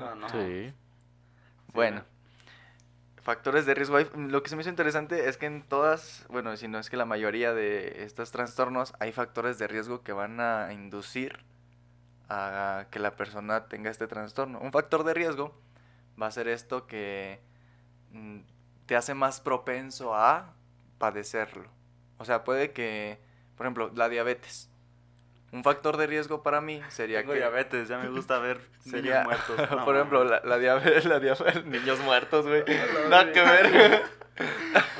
No, 0.01 0.15
no. 0.15 0.29
Sí. 0.29 0.37
Sí, 0.67 0.73
Bueno, 1.73 2.03
factores 3.21 3.65
de 3.65 3.73
riesgo. 3.73 3.97
hay- 3.97 4.09
Lo 4.15 4.43
que 4.43 4.49
se 4.49 4.55
me 4.55 4.61
hizo 4.61 4.69
interesante 4.69 5.29
es 5.29 5.37
que 5.37 5.45
en 5.45 5.61
todas, 5.63 6.25
bueno, 6.29 6.55
si 6.57 6.67
no 6.67 6.79
es 6.79 6.89
que 6.89 6.97
la 6.97 7.05
mayoría 7.05 7.53
de 7.53 8.03
estos 8.03 8.31
trastornos, 8.31 8.93
hay 8.99 9.11
factores 9.11 9.57
de 9.59 9.67
riesgo 9.67 10.01
que 10.03 10.11
van 10.11 10.39
a 10.41 10.73
inducir 10.73 11.39
a 12.31 12.85
que 12.89 12.99
la 12.99 13.17
persona 13.17 13.65
tenga 13.65 13.91
este 13.91 14.07
trastorno. 14.07 14.59
Un 14.59 14.71
factor 14.71 15.03
de 15.03 15.13
riesgo 15.13 15.53
va 16.21 16.27
a 16.27 16.31
ser 16.31 16.47
esto 16.47 16.87
que 16.87 17.41
mm, 18.11 18.39
te 18.85 18.95
hace 18.95 19.13
más 19.13 19.41
propenso 19.41 20.15
a 20.15 20.53
padecerlo. 20.97 21.67
O 22.19 22.25
sea, 22.25 22.45
puede 22.45 22.71
que, 22.71 23.19
por 23.57 23.65
ejemplo, 23.65 23.91
la 23.93 24.07
diabetes. 24.07 24.69
Un 25.51 25.65
factor 25.65 25.97
de 25.97 26.07
riesgo 26.07 26.41
para 26.41 26.61
mí 26.61 26.81
sería 26.87 27.19
Tengo 27.19 27.33
que... 27.33 27.39
diabetes, 27.39 27.89
ya 27.89 27.97
me 27.97 28.07
gusta 28.07 28.39
ver 28.39 28.61
Sería, 28.79 29.23
niños 29.23 29.25
muertos. 29.25 29.69
No, 29.77 29.85
por 29.85 29.95
ejemplo, 29.97 30.23
la 30.23 30.57
diabetes, 30.57 31.05
la 31.05 31.19
diabetes, 31.19 31.65
niños 31.65 31.99
muertos, 31.99 32.47
güey. 32.47 32.63
Nada 33.09 33.33
que 33.33 33.41
ver. 33.41 34.03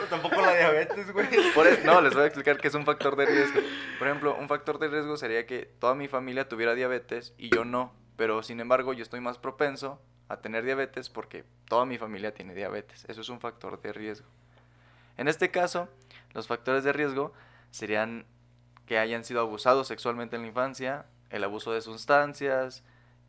Tampoco 0.09 0.41
la 0.41 0.55
diabetes, 0.55 1.11
güey. 1.11 1.27
Por 1.53 1.85
no, 1.85 2.01
les 2.01 2.13
voy 2.13 2.23
a 2.23 2.25
explicar 2.25 2.57
que 2.57 2.67
es 2.67 2.73
un 2.73 2.85
factor 2.85 3.15
de 3.15 3.25
riesgo. 3.25 3.61
Por 3.97 4.07
ejemplo, 4.07 4.35
un 4.37 4.47
factor 4.47 4.77
de 4.79 4.89
riesgo 4.89 5.17
sería 5.17 5.45
que 5.45 5.65
toda 5.79 5.95
mi 5.95 6.07
familia 6.07 6.49
tuviera 6.49 6.75
diabetes 6.75 7.33
y 7.37 7.49
yo 7.49 7.63
no. 7.65 7.93
Pero 8.17 8.43
sin 8.43 8.59
embargo, 8.59 8.93
yo 8.93 9.03
estoy 9.03 9.21
más 9.21 9.37
propenso 9.37 10.01
a 10.27 10.37
tener 10.41 10.63
diabetes 10.63 11.09
porque 11.09 11.45
toda 11.65 11.85
mi 11.85 11.97
familia 11.97 12.33
tiene 12.33 12.53
diabetes. 12.53 13.05
Eso 13.07 13.21
es 13.21 13.29
un 13.29 13.39
factor 13.39 13.81
de 13.81 13.93
riesgo. 13.93 14.27
En 15.17 15.27
este 15.27 15.49
caso, 15.49 15.87
los 16.33 16.47
factores 16.47 16.83
de 16.83 16.93
riesgo 16.93 17.33
serían 17.71 18.25
que 18.85 18.97
hayan 18.97 19.23
sido 19.23 19.39
abusados 19.39 19.87
sexualmente 19.87 20.35
en 20.35 20.41
la 20.41 20.49
infancia, 20.49 21.05
el 21.29 21.43
abuso 21.43 21.71
de 21.71 21.81
sustancias, 21.81 22.83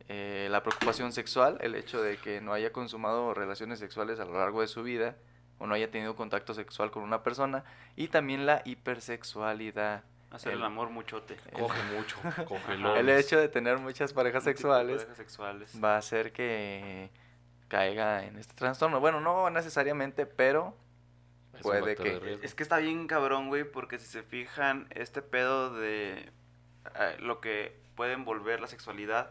eh, 0.09 0.47
la 0.51 0.63
preocupación 0.63 1.13
sexual, 1.13 1.57
el 1.61 1.75
hecho 1.75 2.01
de 2.01 2.17
que 2.17 2.41
no 2.41 2.51
haya 2.51 2.73
consumado 2.73 3.33
relaciones 3.33 3.79
sexuales 3.79 4.19
a 4.19 4.25
lo 4.25 4.37
largo 4.37 4.61
de 4.61 4.67
su 4.67 4.83
vida 4.83 5.15
o 5.59 5.67
no 5.67 5.75
haya 5.75 5.89
tenido 5.91 6.15
contacto 6.15 6.53
sexual 6.53 6.91
con 6.91 7.03
una 7.03 7.23
persona 7.23 7.63
y 7.95 8.07
también 8.07 8.45
la 8.45 8.61
hipersexualidad. 8.65 10.03
Hacer 10.31 10.53
el, 10.53 10.59
El- 10.59 10.65
amor 10.65 10.89
muchote. 10.89 11.37
Coge 11.53 11.81
mucho, 11.95 12.17
coge 12.47 12.73
El 12.99 13.09
hecho 13.09 13.39
de 13.39 13.49
tener 13.49 13.77
muchas 13.77 14.09
sexuales 14.09 14.13
parejas 14.13 15.17
sexuales. 15.17 15.79
va 15.83 15.95
a 15.95 15.97
hacer 15.99 16.31
que 16.33 17.11
caiga 17.67 18.25
en 18.25 18.37
este 18.37 18.53
trastorno. 18.55 18.99
Bueno, 18.99 19.21
no 19.21 19.49
necesariamente, 19.51 20.25
pero 20.25 20.75
puede 21.61 21.95
que- 21.95 22.39
Es 22.41 22.55
que 22.55 22.63
está 22.63 22.77
bien 22.77 23.05
cabrón, 23.07 23.47
güey, 23.49 23.63
porque 23.63 23.99
si 23.99 24.07
se 24.07 24.23
fijan, 24.23 24.87
este 24.89 25.21
pedo 25.21 25.71
de 25.73 26.31
eh, 26.95 27.17
lo 27.19 27.39
que 27.39 27.79
puede 27.95 28.13
envolver 28.13 28.59
la 28.59 28.67
sexualidad 28.67 29.29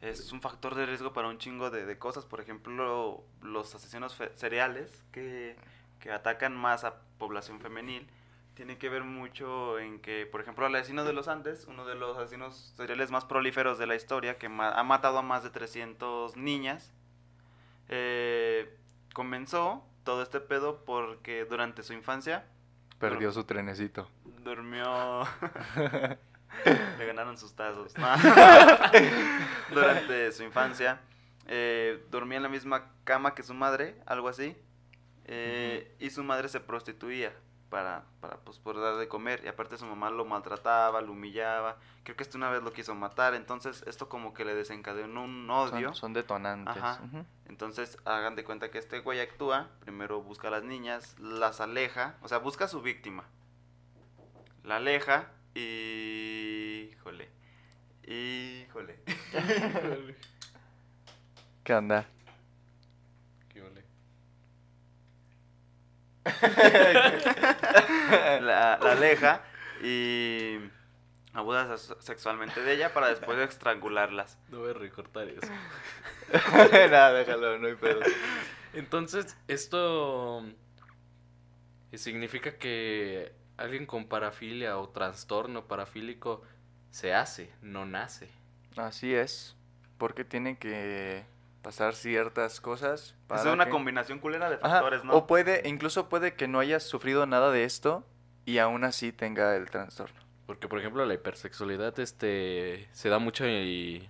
es 0.00 0.32
un 0.32 0.40
factor 0.40 0.74
de 0.74 0.86
riesgo 0.86 1.12
para 1.12 1.28
un 1.28 1.38
chingo 1.38 1.70
de, 1.70 1.86
de 1.86 1.98
cosas. 1.98 2.24
Por 2.24 2.40
ejemplo, 2.40 3.24
los 3.42 3.74
asesinos 3.74 4.16
seriales 4.34 5.04
que, 5.12 5.56
que 6.00 6.12
atacan 6.12 6.56
más 6.56 6.84
a 6.84 7.00
población 7.18 7.60
femenil 7.60 8.06
tiene 8.54 8.78
que 8.78 8.88
ver 8.88 9.04
mucho 9.04 9.78
en 9.78 10.00
que, 10.00 10.24
por 10.26 10.40
ejemplo, 10.40 10.66
el 10.66 10.74
asesino 10.74 11.04
de 11.04 11.12
los 11.12 11.28
Andes, 11.28 11.66
uno 11.66 11.84
de 11.86 11.94
los 11.94 12.16
asesinos 12.16 12.72
seriales 12.76 13.10
más 13.10 13.24
prolíferos 13.26 13.78
de 13.78 13.86
la 13.86 13.94
historia, 13.96 14.38
que 14.38 14.48
ma- 14.48 14.72
ha 14.72 14.82
matado 14.82 15.18
a 15.18 15.22
más 15.22 15.42
de 15.42 15.50
300 15.50 16.36
niñas, 16.36 16.92
eh, 17.88 18.74
comenzó 19.12 19.84
todo 20.04 20.22
este 20.22 20.40
pedo 20.40 20.84
porque 20.84 21.44
durante 21.44 21.82
su 21.82 21.92
infancia 21.92 22.46
perdió 22.98 23.30
su 23.32 23.44
trenecito. 23.44 24.08
durmió... 24.42 25.22
Le 26.98 27.06
ganaron 27.06 27.36
sus 27.38 27.54
tazos. 27.54 27.96
No. 27.98 28.06
durante 29.72 30.32
su 30.32 30.42
infancia 30.42 31.00
eh, 31.46 32.04
dormía 32.10 32.36
en 32.38 32.42
la 32.42 32.48
misma 32.48 32.90
cama 33.04 33.34
que 33.34 33.42
su 33.42 33.54
madre, 33.54 34.00
algo 34.06 34.28
así. 34.28 34.56
eh, 35.26 35.94
Y 36.00 36.10
su 36.10 36.22
madre 36.24 36.48
se 36.48 36.60
prostituía 36.60 37.32
para, 37.70 38.04
para 38.20 38.36
pues, 38.38 38.58
poder 38.58 38.80
dar 38.82 38.96
de 38.96 39.08
comer. 39.08 39.42
Y 39.44 39.48
aparte 39.48 39.76
su 39.76 39.86
mamá 39.86 40.10
lo 40.10 40.24
maltrataba, 40.24 41.00
lo 41.00 41.12
humillaba. 41.12 41.76
Creo 42.04 42.16
que 42.16 42.22
esto 42.22 42.38
una 42.38 42.50
vez 42.50 42.62
lo 42.62 42.72
quiso 42.72 42.94
matar. 42.94 43.34
Entonces 43.34 43.82
esto 43.86 44.08
como 44.08 44.32
que 44.34 44.44
le 44.44 44.54
desencadenó 44.54 45.24
un 45.24 45.48
odio. 45.50 45.88
Son, 45.88 45.94
son 45.96 46.12
detonantes. 46.14 46.76
Ajá. 46.76 47.00
Ujú. 47.04 47.24
Entonces, 47.48 47.98
hagan 48.04 48.34
de 48.36 48.44
cuenta 48.44 48.70
que 48.70 48.78
este 48.78 49.00
güey 49.00 49.20
actúa, 49.20 49.68
primero 49.80 50.20
busca 50.22 50.48
a 50.48 50.50
las 50.50 50.62
niñas, 50.64 51.16
las 51.18 51.60
aleja, 51.60 52.16
o 52.22 52.28
sea, 52.28 52.38
busca 52.38 52.64
a 52.66 52.68
su 52.68 52.82
víctima. 52.82 53.24
La 54.62 54.76
aleja. 54.76 55.28
Híjole. 55.58 57.28
Híjole. 58.06 58.98
¿Qué 61.64 61.74
onda? 61.74 62.06
Qué 63.48 63.62
ole. 63.62 63.82
La, 68.40 68.78
la 68.82 68.92
aleja 68.92 69.42
y 69.82 70.58
abusa 71.32 71.76
se- 71.78 71.94
sexualmente 72.00 72.60
de 72.62 72.74
ella 72.74 72.92
para 72.92 73.08
después 73.08 73.38
estrangularlas. 73.38 74.38
No 74.48 74.58
voy 74.60 74.70
a 74.70 74.74
recortar 74.74 75.28
eso. 75.28 75.50
Nada, 76.90 77.12
déjalo, 77.12 77.58
no 77.58 77.66
hay 77.68 77.74
pedo. 77.76 78.00
Entonces, 78.74 79.36
esto 79.48 80.44
eh, 81.92 81.98
significa 81.98 82.58
que 82.58 83.32
alguien 83.56 83.86
con 83.86 84.06
parafilia 84.06 84.78
o 84.78 84.88
trastorno 84.88 85.66
parafílico 85.66 86.42
se 86.90 87.14
hace, 87.14 87.50
no 87.62 87.84
nace. 87.86 88.28
Así 88.76 89.14
es. 89.14 89.56
Porque 89.98 90.24
tiene 90.24 90.58
que 90.58 91.24
pasar 91.62 91.94
ciertas 91.94 92.60
cosas. 92.60 93.14
Es 93.34 93.44
una 93.46 93.64
que- 93.64 93.70
combinación 93.70 94.18
culera 94.18 94.48
de 94.50 94.56
Ajá, 94.56 94.68
factores, 94.80 95.04
¿no? 95.04 95.14
O 95.14 95.26
puede, 95.26 95.66
incluso 95.68 96.08
puede 96.08 96.34
que 96.34 96.48
no 96.48 96.58
hayas 96.60 96.82
sufrido 96.82 97.26
nada 97.26 97.50
de 97.50 97.64
esto 97.64 98.04
y 98.44 98.58
aún 98.58 98.84
así 98.84 99.10
tenga 99.12 99.56
el 99.56 99.70
trastorno. 99.70 100.20
Porque, 100.46 100.68
por 100.68 100.78
ejemplo, 100.78 101.04
la 101.06 101.14
hipersexualidad 101.14 101.98
este, 101.98 102.88
se 102.92 103.08
da 103.08 103.18
mucho 103.18 103.46
y, 103.48 104.08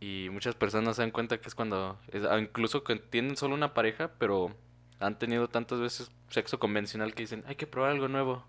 y 0.00 0.28
muchas 0.30 0.54
personas 0.54 0.96
se 0.96 1.02
dan 1.02 1.10
cuenta 1.10 1.40
que 1.40 1.48
es 1.48 1.54
cuando, 1.54 1.98
es- 2.12 2.24
ah, 2.24 2.38
incluso 2.38 2.84
que 2.84 2.96
tienen 2.96 3.36
solo 3.36 3.54
una 3.54 3.74
pareja, 3.74 4.12
pero 4.18 4.54
han 5.00 5.18
tenido 5.18 5.48
tantas 5.48 5.80
veces 5.80 6.12
sexo 6.32 6.58
convencional 6.58 7.14
que 7.14 7.22
dicen, 7.22 7.44
hay 7.46 7.56
que 7.56 7.66
probar 7.66 7.92
algo 7.92 8.08
nuevo, 8.08 8.44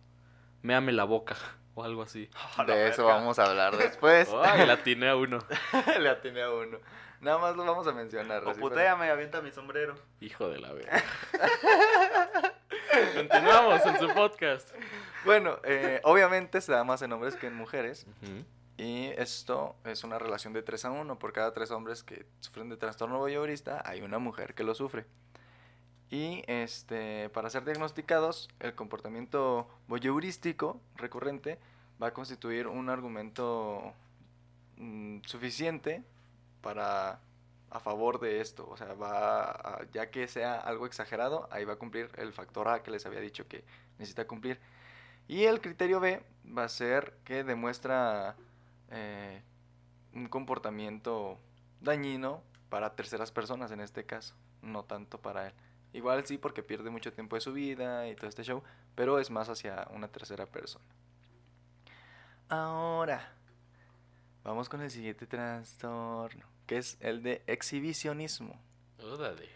méame 0.62 0.92
la 0.92 1.04
boca 1.04 1.36
o 1.76 1.84
algo 1.84 2.02
así. 2.02 2.30
De 2.66 2.88
eso 2.88 3.06
verga. 3.06 3.20
vamos 3.20 3.40
a 3.40 3.46
hablar 3.46 3.78
después. 3.78 4.30
Ay, 4.44 4.66
la 4.66 4.74
atiné 4.74 5.10
a 5.10 5.16
uno. 5.16 5.40
Le 6.00 6.10
atiné 6.10 6.42
a 6.42 6.52
uno. 6.52 6.80
Nada 7.22 7.38
más 7.38 7.56
lo 7.56 7.64
vamos 7.64 7.88
a 7.88 7.94
mencionar. 7.94 8.46
O 8.46 8.54
putéame, 8.54 9.10
avienta 9.10 9.42
mi 9.42 9.50
sombrero. 9.50 9.96
Hijo 10.20 10.50
de 10.50 10.60
la 10.60 10.74
verga. 10.74 11.02
Continuamos 13.16 13.86
en 13.86 13.98
su 13.98 14.14
podcast. 14.14 14.70
Bueno, 15.24 15.58
eh, 15.64 16.02
obviamente 16.04 16.60
se 16.60 16.74
da 16.74 16.84
más 16.84 17.02
en 17.02 17.14
hombres 17.14 17.38
que 17.38 17.48
en 17.48 17.56
mujeres. 17.56 18.06
Y 18.76 19.06
esto 19.16 19.78
es 19.86 20.04
una 20.04 20.20
relación 20.20 20.52
de 20.52 20.64
3 20.64 20.84
a 20.84 20.92
1. 20.92 21.18
Por 21.18 21.32
cada 21.32 21.54
tres 21.54 21.72
hombres 21.72 22.04
que 22.04 22.26
sufren 22.42 22.68
de 22.68 22.76
trastorno 22.76 23.20
voyeurista, 23.20 23.82
hay 23.86 24.02
una 24.02 24.20
mujer 24.20 24.54
que 24.54 24.64
lo 24.64 24.76
sufre. 24.76 25.06
Y 26.14 26.44
este, 26.46 27.30
para 27.30 27.50
ser 27.50 27.66
diagnosticados, 27.66 28.48
el 28.60 28.76
comportamiento 28.76 29.68
voyeurístico 29.88 30.80
recurrente 30.96 31.58
va 32.00 32.10
a 32.10 32.14
constituir 32.14 32.68
un 32.68 32.92
argumento 32.92 33.96
mm, 34.78 35.22
suficiente 35.26 36.04
para 36.62 37.20
a 37.72 37.80
favor 37.80 38.20
de 38.20 38.42
esto. 38.42 38.70
O 38.70 38.78
sea, 38.78 38.94
va 38.94 39.80
ya 39.92 40.12
que 40.12 40.28
sea 40.28 40.60
algo 40.60 40.86
exagerado, 40.86 41.48
ahí 41.50 41.66
va 41.66 41.74
a 41.74 41.78
cumplir 41.78 42.12
el 42.18 42.32
factor 42.32 42.68
A 42.68 42.84
que 42.84 42.92
les 42.92 43.08
había 43.08 43.20
dicho 43.20 43.48
que 43.48 43.64
necesita 43.98 44.28
cumplir. 44.28 44.60
Y 45.28 45.46
el 45.46 45.62
criterio 45.62 46.00
B 46.00 46.22
va 46.56 46.66
a 46.66 46.70
ser 46.70 47.18
que 47.24 47.44
demuestra 47.44 48.36
eh, 48.92 49.42
un 50.14 50.28
comportamiento 50.28 51.40
dañino 51.82 52.44
para 52.70 52.96
terceras 52.96 53.32
personas 53.32 53.72
en 53.72 53.80
este 53.80 54.06
caso, 54.06 54.36
no 54.62 54.84
tanto 54.84 55.20
para 55.20 55.48
él. 55.48 55.54
Igual 55.94 56.26
sí 56.26 56.38
porque 56.38 56.64
pierde 56.64 56.90
mucho 56.90 57.14
tiempo 57.14 57.36
de 57.36 57.42
su 57.42 57.54
vida 57.54 58.08
y 58.08 58.16
todo 58.16 58.28
este 58.28 58.44
show, 58.44 58.64
pero 58.96 59.20
es 59.20 59.30
más 59.30 59.48
hacia 59.50 59.88
una 59.92 60.08
tercera 60.08 60.46
persona. 60.48 60.86
Ahora, 62.50 63.32
vamos 64.44 64.70
con 64.70 64.82
el 64.82 64.92
siguiente 64.92 65.26
trastorno, 65.28 66.46
que 66.68 66.78
es 66.78 66.98
el 67.00 67.24
de 67.24 67.44
exhibicionismo. 67.48 68.60
Órale. 69.02 69.50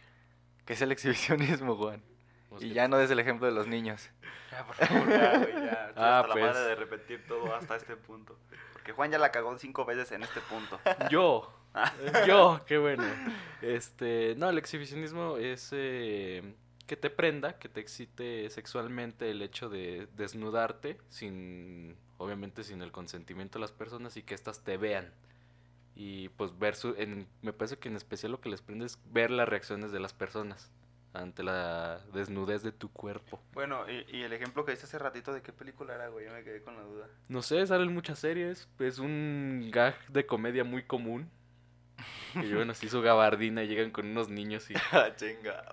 ¿Qué 0.66 0.74
es 0.74 0.82
el 0.82 0.92
exhibicionismo, 0.92 1.76
Juan? 1.76 2.04
Pues 2.50 2.64
Y 2.64 2.74
ya 2.74 2.88
no 2.88 2.98
des 2.98 3.12
el 3.12 3.20
ejemplo 3.20 3.48
de 3.48 3.54
los 3.54 3.68
niños. 3.68 4.10
Ya, 4.50 4.66
por 4.66 4.76
favor, 4.78 5.10
ya, 5.10 5.38
güey, 5.40 5.54
ya. 5.54 5.88
Estoy 5.90 5.94
Ah, 6.04 6.20
hasta 6.22 6.32
pues. 6.32 6.46
la 6.46 6.52
madre 6.54 6.64
de 6.70 6.76
repetir 6.76 7.28
todo 7.28 7.54
hasta 7.54 7.76
este 7.76 7.98
punto. 7.98 8.40
Porque 8.72 8.94
Juan 8.94 9.12
ya 9.12 9.20
la 9.20 9.30
cagó 9.30 9.58
cinco 9.58 9.84
veces 9.84 10.10
en 10.14 10.24
este 10.24 10.40
punto. 10.40 10.80
Yo. 11.12 11.54
Yo, 12.28 12.62
qué 12.66 12.78
bueno. 12.78 13.04
Este, 13.62 14.36
no, 14.38 14.50
el 14.50 14.58
exhibicionismo 14.58 15.38
es 15.38 15.70
eh, 15.72 16.56
que 16.86 16.96
te 16.96 17.10
prenda, 17.10 17.60
que 17.60 17.70
te 17.70 17.80
excite 17.80 18.50
sexualmente 18.50 19.30
el 19.30 19.42
hecho 19.42 19.70
de 19.70 20.08
desnudarte 20.16 20.98
sin, 21.10 21.96
obviamente 22.18 22.64
sin 22.64 22.82
el 22.82 22.92
consentimiento 22.92 23.60
de 23.60 23.62
las 23.62 23.72
personas 23.72 24.18
y 24.18 24.24
que 24.24 24.36
éstas 24.36 24.64
te 24.64 24.78
vean. 24.78 25.12
Y 25.96 26.30
pues 26.30 26.58
ver 26.58 26.76
su, 26.76 26.94
en, 26.98 27.28
me 27.42 27.54
parece 27.54 27.78
que 27.78 27.90
en 27.90 27.96
especial 27.96 28.32
lo 28.32 28.40
que 28.40 28.50
les 28.50 28.62
prende 28.62 28.86
es 28.86 29.00
ver 29.12 29.32
las 29.32 29.50
reacciones 29.50 29.92
de 29.92 30.00
las 30.00 30.14
personas 30.14 30.72
ante 31.14 31.44
la 31.44 32.00
desnudez 32.14 32.62
de 32.62 32.72
tu 32.72 32.92
cuerpo. 32.92 33.42
Bueno, 33.54 33.90
y, 33.90 34.06
y 34.16 34.22
el 34.22 34.34
ejemplo 34.34 34.64
que 34.64 34.74
hice 34.74 34.86
hace 34.86 35.00
ratito 35.00 35.34
de 35.34 35.42
qué 35.42 35.52
película 35.52 35.96
era, 35.96 36.10
güey, 36.10 36.26
yo 36.26 36.34
me 36.34 36.44
quedé 36.44 36.62
con 36.62 36.76
la 36.76 36.84
duda. 36.84 37.08
No 37.28 37.42
sé, 37.42 37.66
salen 37.66 37.94
muchas 37.94 38.20
series. 38.20 38.70
Es 38.80 39.00
un 39.00 39.70
gag 39.72 39.96
de 40.10 40.26
comedia 40.26 40.64
muy 40.64 40.84
común. 40.84 41.32
Que 42.42 42.48
llevan 42.48 42.70
así 42.70 42.90
su 42.90 43.02
gabardina 43.02 43.64
y 43.64 43.68
llegan 43.68 43.92
con 43.92 44.08
unos 44.08 44.30
niños 44.30 44.70
y... 44.70 44.74
Ah, 44.92 45.10
chinga. 45.16 45.64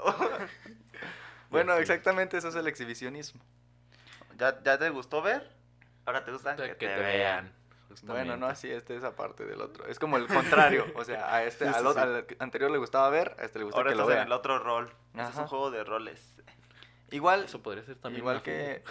bueno, 1.50 1.75
exactamente 1.75 2.37
eso 2.37 2.49
es 2.49 2.54
el 2.54 2.66
exhibicionismo. 2.66 3.40
¿Ya, 4.37 4.62
¿Ya 4.62 4.78
te 4.78 4.90
gustó 4.90 5.23
ver? 5.23 5.50
Ahora 6.06 6.25
te 6.25 6.33
gusta 6.33 6.56
que, 6.56 6.76
que, 6.76 6.88
te 6.88 6.97
vean. 6.97 7.52
Bueno, 8.02 8.37
no 8.37 8.47
así, 8.47 8.71
este 8.71 8.97
es 8.97 9.04
aparte 9.04 9.44
del 9.44 9.61
otro. 9.61 9.87
Es 9.87 9.99
como 9.99 10.16
el 10.16 10.26
contrario. 10.26 10.87
O 10.97 11.04
sea, 11.04 11.33
a 11.35 11.44
este, 11.44 11.66
Sí, 11.66 11.71
sí, 11.73 11.78
al, 11.78 11.87
o- 11.87 11.92
sí. 11.92 11.99
al 12.00 12.26
anterior 12.40 12.71
le 12.71 12.78
gustaba 12.78 13.09
ver, 13.11 13.37
a 13.38 13.44
este 13.44 13.59
le 13.59 13.64
gusta 13.66 13.78
Ahora 13.78 13.90
que 13.90 13.97
lo 13.97 14.11
en 14.11 14.18
el 14.18 14.33
otro 14.33 14.59
rol. 14.59 14.90
Ese 15.14 15.30
es 15.30 15.37
un 15.37 15.47
juego 15.47 15.71
de 15.71 15.85
roles. 15.85 16.35
Igual, 17.11 17.44
Eso 17.44 17.62
podría 17.62 17.85
ser 17.85 17.97
también 17.97 18.23
igual 18.23 18.42
que. 18.42 18.83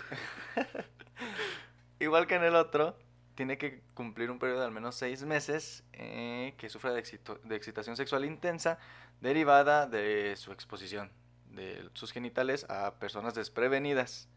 igual 2.00 2.28
que 2.28 2.36
en 2.36 2.44
el 2.44 2.56
otro, 2.56 2.98
tiene 3.36 3.58
que 3.58 3.82
cumplir 3.94 4.30
un 4.32 4.40
periodo 4.40 4.60
de 4.60 4.66
al 4.66 4.72
menos 4.72 4.96
seis 4.96 5.24
meses 5.24 5.84
eh, 5.94 6.54
que 6.58 6.70
sufra 6.70 6.92
de, 6.94 7.00
excito- 7.04 7.40
de 7.44 7.56
excitación 7.56 7.96
sexual 7.96 8.26
intensa 8.26 8.78
derivada 9.22 9.88
de 9.88 10.36
su 10.38 10.52
exposición 10.52 11.12
de 11.50 11.88
sus 11.94 12.12
genitales 12.12 12.66
a 12.70 12.96
personas 12.96 13.36
desprevenidas. 13.36 14.28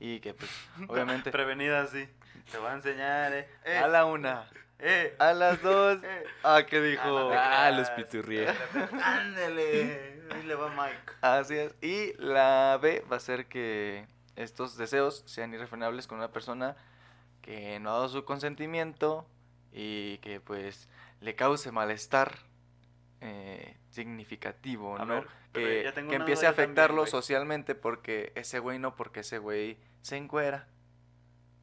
Y 0.00 0.20
que, 0.20 0.34
pues, 0.34 0.50
obviamente, 0.88 1.30
Prevenida, 1.30 1.86
sí. 1.86 2.08
Te 2.50 2.58
voy 2.58 2.68
a 2.70 2.72
enseñar, 2.74 3.32
eh. 3.32 3.48
Eh, 3.64 3.76
a 3.78 3.86
la 3.86 4.04
una, 4.06 4.48
eh, 4.78 5.14
a 5.18 5.32
las 5.34 5.60
dos. 5.62 5.98
eh. 6.02 6.24
Ah, 6.42 6.62
¿qué 6.68 6.78
Ah, 6.78 6.80
dijo? 6.80 7.04
no 7.08 7.28
te 7.30 7.36
Ah, 7.36 7.66
creas. 7.70 7.76
los 7.76 7.90
piturrié. 7.90 8.48
Ándale. 9.02 10.22
Ahí 10.32 10.42
le 10.44 10.54
va 10.54 10.68
Mike. 10.70 11.12
Así 11.20 11.54
es. 11.56 11.74
Y 11.82 12.12
la 12.18 12.78
B 12.80 13.04
va 13.10 13.16
a 13.16 13.20
ser 13.20 13.46
que 13.46 14.06
estos 14.36 14.76
deseos 14.76 15.22
sean 15.26 15.52
irrefrenables 15.52 16.06
con 16.06 16.18
una 16.18 16.28
persona 16.32 16.76
que 17.42 17.78
no 17.80 17.90
ha 17.90 17.94
dado 17.94 18.08
su 18.08 18.24
consentimiento 18.24 19.26
y 19.72 20.18
que 20.18 20.40
pues 20.40 20.88
le 21.20 21.34
cause 21.36 21.70
malestar 21.72 22.38
eh, 23.20 23.76
significativo, 23.90 24.96
A 24.98 25.04
¿no? 25.04 25.14
ver, 25.14 25.26
que 25.52 25.82
ya 25.84 25.92
tengo 25.92 26.10
que 26.10 26.16
empiece 26.16 26.46
a 26.46 26.50
también, 26.50 26.64
afectarlo 26.70 27.06
socialmente 27.06 27.74
porque 27.74 28.32
ese 28.34 28.58
güey 28.58 28.78
no, 28.78 28.96
porque 28.96 29.20
ese 29.20 29.38
güey 29.38 29.78
se 30.02 30.16
encuera. 30.16 30.68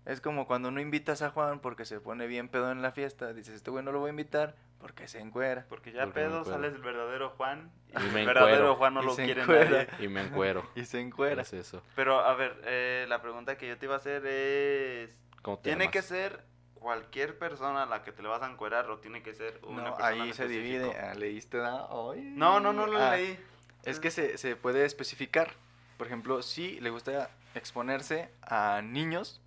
Es 0.05 0.21
como 0.21 0.47
cuando 0.47 0.71
no 0.71 0.79
invitas 0.79 1.21
a 1.21 1.31
Juan 1.31 1.59
porque 1.59 1.83
se 1.83 1.99
pone 1.99 2.27
bien 2.27 2.47
pedo 2.47 2.71
en 2.71 2.81
la 2.81 2.91
fiesta. 2.93 3.33
Dices, 3.33 3.55
este 3.55 3.71
güey 3.71 3.83
no 3.83 3.91
lo 3.91 3.99
voy 3.99 4.07
a 4.07 4.11
invitar 4.11 4.55
porque 4.79 5.05
se 5.09 5.19
encuera. 5.19 5.65
Porque 5.67 5.91
ya 5.91 6.03
Porque 6.03 6.21
pedo 6.21 6.39
encuero. 6.39 6.45
sale 6.45 6.67
el 6.67 6.81
verdadero 6.81 7.31
Juan. 7.31 7.71
Y, 7.89 8.05
Y 8.05 8.09
me 8.11 8.21
el 8.21 8.27
verdadero 8.27 8.55
encuero. 8.55 8.75
Juan 8.77 8.93
no 8.93 9.03
Y 9.03 9.05
lo 9.05 9.15
quiere 9.15 9.45
nadie. 9.45 9.87
Y 9.99 10.07
me 10.07 10.21
encuero. 10.21 10.63
Y 10.75 10.85
se 10.85 11.01
encuera. 11.01 11.41
Es 11.41 11.51
eso. 11.51 11.83
Pero 11.95 12.21
a 12.21 12.33
ver, 12.35 12.57
eh, 12.63 13.05
la 13.09 13.21
pregunta 13.21 13.57
que 13.57 13.67
yo 13.67 13.77
te 13.77 13.85
iba 13.85 13.95
a 13.95 13.97
hacer 13.97 14.25
es... 14.25 15.09
¿Cómo 15.41 15.57
te 15.57 15.63
¿Tiene 15.69 15.85
llamas? 15.85 15.93
que 15.93 16.01
ser 16.01 16.45
cualquier 16.75 17.37
persona 17.39 17.83
a 17.83 17.85
la 17.85 18.03
que 18.03 18.11
te 18.11 18.21
le 18.21 18.27
vas 18.29 18.41
a 18.41 18.49
encuerar 18.51 18.89
o 18.89 18.99
tiene 18.99 19.21
que 19.23 19.33
ser 19.33 19.59
una 19.63 19.83
No, 19.83 19.95
persona 19.95 20.05
ahí 20.07 20.33
se 20.33 20.43
específico? 20.43 20.63
divide. 20.63 20.97
Ah, 20.99 21.13
¿Leíste? 21.15 21.57
da? 21.57 21.87
No, 21.89 22.59
no, 22.59 22.73
no 22.73 22.85
lo 22.87 22.97
Ah, 22.99 23.15
leí. 23.15 23.39
Es 23.83 23.99
que 23.99 24.11
se, 24.11 24.37
se 24.37 24.55
puede 24.55 24.85
especificar. 24.85 25.53
Por 25.97 26.07
ejemplo, 26.07 26.41
si 26.43 26.79
le 26.79 26.89
gusta 26.89 27.31
exponerse 27.55 28.29
a 28.41 28.81
niños 28.83 29.41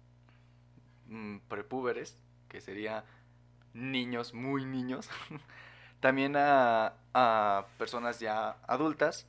mm, 1.07 1.39
prepúberes, 1.49 2.19
que 2.49 2.61
sería 2.61 3.05
niños, 3.75 4.35
muy 4.35 4.65
niños. 4.65 5.09
También 6.01 6.35
a, 6.37 6.95
a 7.15 7.67
personas 7.79 8.19
ya 8.21 8.57
adultas 8.67 9.27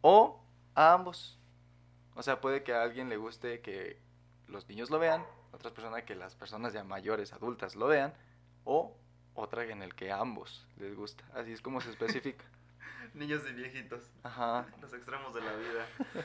o 0.00 0.40
a 0.74 0.92
ambos. 0.94 1.38
O 2.14 2.22
sea, 2.22 2.40
puede 2.40 2.62
que 2.62 2.72
a 2.72 2.82
alguien 2.82 3.08
le 3.08 3.16
guste 3.16 3.60
que 3.60 3.98
los 4.46 4.68
niños 4.68 4.90
lo 4.90 4.98
vean, 4.98 5.24
otras 5.52 5.72
personas 5.72 6.02
que 6.04 6.14
las 6.14 6.34
personas 6.34 6.72
ya 6.72 6.84
mayores, 6.84 7.32
adultas 7.32 7.76
lo 7.76 7.86
vean, 7.86 8.12
o 8.64 8.96
otra 9.34 9.64
en 9.64 9.82
el 9.82 9.94
que 9.94 10.10
a 10.10 10.18
ambos 10.18 10.66
les 10.78 10.94
gusta. 10.94 11.24
Así 11.34 11.52
es 11.52 11.60
como 11.60 11.80
se 11.80 11.90
especifica. 11.90 12.44
Niños 13.14 13.42
y 13.48 13.52
viejitos. 13.52 14.10
Ajá, 14.22 14.66
Los 14.80 14.92
extremos 14.92 15.34
de 15.34 15.40
la 15.40 15.52
vida. 15.54 15.86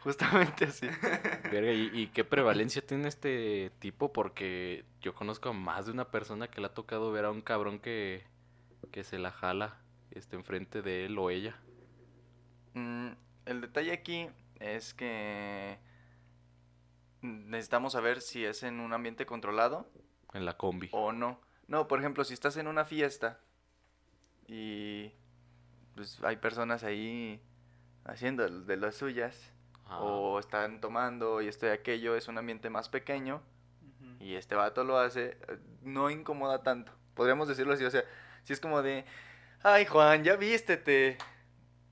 justamente 0.00 0.64
así. 0.64 0.86
Verga, 1.50 1.72
¿y, 1.72 1.90
y 1.92 2.06
qué 2.08 2.24
prevalencia 2.24 2.84
tiene 2.84 3.08
este 3.08 3.72
tipo? 3.78 4.12
Porque 4.12 4.84
yo 5.00 5.14
conozco 5.14 5.50
a 5.50 5.52
más 5.52 5.86
de 5.86 5.92
una 5.92 6.10
persona 6.10 6.48
que 6.48 6.60
le 6.60 6.68
ha 6.68 6.74
tocado 6.74 7.10
ver 7.12 7.24
a 7.24 7.30
un 7.30 7.42
cabrón 7.42 7.78
que, 7.78 8.24
que 8.92 9.04
se 9.04 9.18
la 9.18 9.32
jala 9.32 9.78
este, 10.12 10.36
enfrente 10.36 10.82
de 10.82 11.06
él 11.06 11.18
o 11.18 11.30
ella. 11.30 11.56
Mm, 12.74 13.10
el 13.46 13.60
detalle 13.60 13.92
aquí 13.92 14.28
es 14.60 14.94
que 14.94 15.78
necesitamos 17.22 17.92
saber 17.92 18.20
si 18.20 18.44
es 18.44 18.62
en 18.62 18.80
un 18.80 18.92
ambiente 18.92 19.26
controlado 19.26 19.88
En 20.32 20.44
la 20.44 20.56
combi. 20.56 20.88
o 20.92 21.12
no. 21.12 21.40
No, 21.68 21.88
por 21.88 21.98
ejemplo, 21.98 22.24
si 22.24 22.34
estás 22.34 22.56
en 22.56 22.68
una 22.68 22.84
fiesta 22.84 23.40
y 24.46 25.12
pues 25.94 26.22
hay 26.22 26.36
personas 26.36 26.84
ahí 26.84 27.40
haciendo 28.04 28.48
de 28.48 28.76
las 28.76 28.94
suyas 28.96 29.52
Ah, 29.88 30.00
o 30.00 30.40
están 30.40 30.80
tomando 30.80 31.40
y 31.42 31.46
esto 31.48 31.66
y 31.66 31.68
aquello, 31.68 32.16
es 32.16 32.26
un 32.26 32.38
ambiente 32.38 32.70
más 32.70 32.88
pequeño 32.88 33.40
y 34.18 34.34
este 34.34 34.56
vato 34.56 34.82
lo 34.82 34.98
hace, 34.98 35.38
no 35.82 36.10
incomoda 36.10 36.64
tanto. 36.64 36.90
Podríamos 37.14 37.46
decirlo 37.46 37.74
así, 37.74 37.84
o 37.84 37.90
sea, 37.92 38.02
si 38.42 38.52
es 38.52 38.58
como 38.58 38.82
de, 38.82 39.04
ay 39.62 39.86
Juan, 39.86 40.24
ya 40.24 40.34
vístete. 40.34 41.18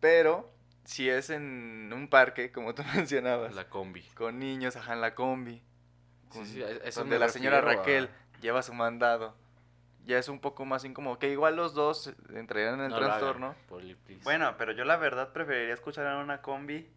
Pero 0.00 0.50
si 0.84 1.08
es 1.08 1.30
en 1.30 1.90
un 1.94 2.08
parque, 2.08 2.52
como 2.52 2.74
tú 2.74 2.82
mencionabas, 2.94 3.54
la 3.54 3.68
combi. 3.68 4.02
con 4.14 4.38
niños, 4.38 4.76
ajá, 4.76 4.92
en 4.94 5.00
la 5.00 5.14
combi, 5.14 5.62
Sí, 6.30 6.38
con- 6.38 6.46
sí, 6.46 6.62
a 6.62 6.68
eso 6.70 7.00
donde 7.00 7.18
la 7.18 7.28
señora 7.28 7.58
a- 7.58 7.60
Raquel 7.62 8.08
lleva 8.40 8.62
su 8.62 8.74
mandado, 8.74 9.34
ya 10.04 10.18
es 10.18 10.28
un 10.28 10.40
poco 10.40 10.64
más 10.64 10.84
incómodo, 10.84 11.18
que 11.18 11.30
igual 11.30 11.56
los 11.56 11.72
dos 11.74 12.12
entrarían 12.34 12.74
en 12.74 12.80
el 12.82 12.88
No 12.90 12.96
hagan, 12.96 13.08
trastorno. 13.10 13.54
Bueno, 14.22 14.54
pero 14.58 14.72
yo 14.72 14.84
la 14.84 14.96
verdad 14.96 15.32
preferiría 15.32 15.72
escuchar 15.74 16.06
en 16.06 16.14
una 16.18 16.42
combi. 16.42 16.90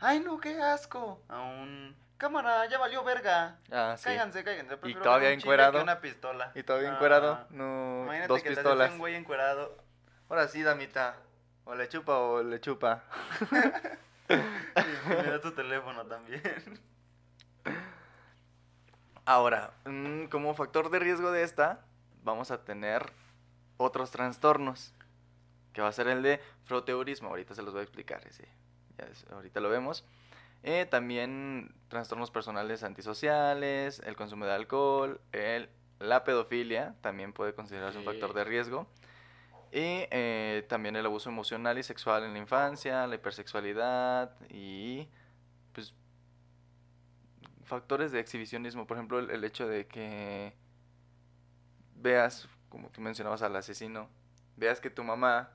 Ay, 0.00 0.20
no, 0.20 0.40
qué 0.40 0.60
asco. 0.60 1.22
A 1.28 1.40
un. 1.42 1.94
Cámara, 2.16 2.66
ya 2.66 2.78
valió 2.78 3.02
verga. 3.04 3.58
Ah, 3.70 3.96
sí. 3.98 4.04
Cáiganse, 4.04 4.42
cáiganse. 4.44 4.76
Prefiero 4.76 5.00
ver 5.00 5.04
todavía 5.04 5.28
un 5.28 5.34
encuerado. 5.34 5.72
que 5.78 5.82
una 5.82 6.00
pistola. 6.00 6.52
Y 6.54 6.62
todavía 6.62 6.90
Ah, 6.90 6.94
encuerado, 6.94 7.46
no, 7.50 8.02
Imagínate 8.04 8.28
dos 8.28 8.42
que 8.42 8.48
te 8.50 8.54
pistolas. 8.56 8.92
un 8.92 8.98
güey 8.98 9.14
encuerado. 9.16 9.76
Ahora 10.28 10.46
sí, 10.48 10.62
damita. 10.62 11.16
O 11.64 11.74
le 11.74 11.88
chupa 11.88 12.18
o 12.18 12.42
le 12.42 12.60
chupa. 12.60 13.02
Y 14.28 15.08
me 15.10 15.22
da 15.24 15.40
tu 15.40 15.52
teléfono 15.52 16.06
también. 16.06 16.40
Ahora, 19.24 19.72
mm, 19.84 20.24
como 20.26 20.54
factor 20.54 20.90
de 20.90 20.98
riesgo 20.98 21.30
de 21.30 21.42
esta, 21.42 21.84
vamos 22.24 22.50
a 22.50 22.64
tener 22.64 23.12
otros 23.76 24.10
trastornos, 24.10 24.94
que 25.72 25.82
va 25.82 25.88
a 25.88 25.92
ser 25.92 26.08
el 26.08 26.22
de 26.22 26.40
froteurismo. 26.64 27.28
Ahorita 27.28 27.54
se 27.54 27.62
los 27.62 27.72
voy 27.72 27.80
a 27.80 27.84
explicar, 27.84 28.26
ese, 28.26 28.48
ya 28.98 29.04
es- 29.06 29.26
ahorita 29.30 29.60
lo 29.60 29.68
vemos. 29.68 30.04
Eh, 30.64 30.86
también 30.90 31.74
trastornos 31.88 32.30
personales 32.30 32.82
antisociales, 32.84 34.00
el 34.00 34.16
consumo 34.16 34.46
de 34.46 34.52
alcohol, 34.52 35.20
el, 35.32 35.68
la 35.98 36.24
pedofilia 36.24 36.94
también 37.00 37.32
puede 37.32 37.54
considerarse 37.54 37.98
un 37.98 38.04
factor 38.04 38.32
de 38.32 38.44
riesgo. 38.44 38.86
Y 39.74 40.04
eh, 40.10 40.66
también 40.68 40.96
el 40.96 41.06
abuso 41.06 41.30
emocional 41.30 41.78
y 41.78 41.82
sexual 41.82 42.24
en 42.24 42.34
la 42.34 42.38
infancia, 42.38 43.06
la 43.06 43.14
hipersexualidad 43.14 44.36
y 44.50 45.08
pues 45.72 45.94
factores 47.64 48.12
de 48.12 48.20
exhibicionismo, 48.20 48.86
por 48.86 48.98
ejemplo, 48.98 49.18
el, 49.18 49.30
el 49.30 49.42
hecho 49.44 49.66
de 49.66 49.86
que 49.86 50.54
veas, 51.96 52.48
como 52.68 52.90
tú 52.90 53.00
mencionabas 53.00 53.40
al 53.40 53.56
asesino, 53.56 54.10
veas 54.56 54.78
que 54.78 54.90
tu 54.90 55.04
mamá 55.04 55.50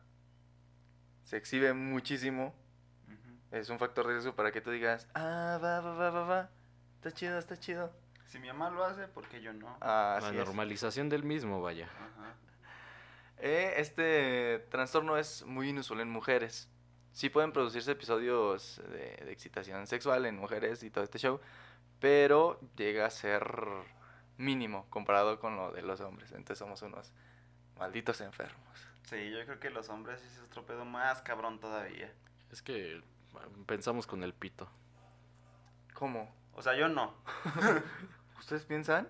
se 1.23 1.37
exhibe 1.37 1.73
muchísimo, 1.73 2.55
es 3.51 3.69
un 3.69 3.77
factor 3.77 4.07
de 4.07 4.13
riesgo 4.13 4.35
para 4.35 4.51
que 4.51 4.61
tú 4.61 4.71
digas, 4.71 5.07
ah, 5.13 5.59
va, 5.63 5.79
va, 5.79 5.93
va, 5.93 6.09
va, 6.09 6.23
va, 6.23 6.49
está 6.95 7.11
chido, 7.11 7.37
está 7.37 7.55
chido. 7.55 7.93
Si 8.25 8.39
mi 8.39 8.47
mamá 8.47 8.71
lo 8.71 8.83
hace, 8.83 9.07
¿por 9.07 9.27
qué 9.27 9.41
yo 9.41 9.53
no? 9.53 9.77
Ah, 9.79 10.17
la 10.21 10.29
es. 10.29 10.35
normalización 10.35 11.07
del 11.07 11.23
mismo, 11.23 11.61
vaya. 11.61 11.85
Ajá. 11.85 12.33
Eh, 13.39 13.75
este 13.77 14.65
trastorno 14.69 15.17
es 15.17 15.45
muy 15.45 15.69
inusual 15.69 16.01
en 16.01 16.09
mujeres. 16.09 16.69
Sí 17.11 17.29
pueden 17.29 17.51
producirse 17.51 17.91
episodios 17.91 18.81
de, 18.89 19.25
de 19.25 19.31
excitación 19.31 19.87
sexual 19.87 20.25
en 20.25 20.37
mujeres 20.37 20.83
y 20.83 20.89
todo 20.89 21.03
este 21.03 21.19
show, 21.19 21.39
pero 21.99 22.59
llega 22.75 23.05
a 23.05 23.09
ser 23.09 23.43
mínimo 24.37 24.85
comparado 24.89 25.39
con 25.39 25.55
lo 25.55 25.71
de 25.71 25.81
los 25.81 25.99
hombres. 26.01 26.31
Entonces 26.31 26.59
somos 26.59 26.81
unos 26.81 27.11
malditos 27.77 28.21
enfermos. 28.21 28.87
Sí, 29.03 29.31
yo 29.31 29.43
creo 29.45 29.59
que 29.59 29.69
los 29.69 29.89
hombres 29.89 30.21
sí 30.21 30.29
se 30.29 30.43
estropedo 30.43 30.85
más 30.85 31.21
cabrón 31.21 31.59
todavía. 31.59 32.11
Es 32.51 32.61
que 32.61 33.01
bueno, 33.31 33.49
pensamos 33.65 34.05
con 34.05 34.23
el 34.23 34.33
pito. 34.33 34.69
¿Cómo? 35.93 36.33
O 36.53 36.61
sea, 36.61 36.75
yo 36.75 36.87
no. 36.87 37.13
¿Ustedes 38.39 38.65
piensan? 38.65 39.07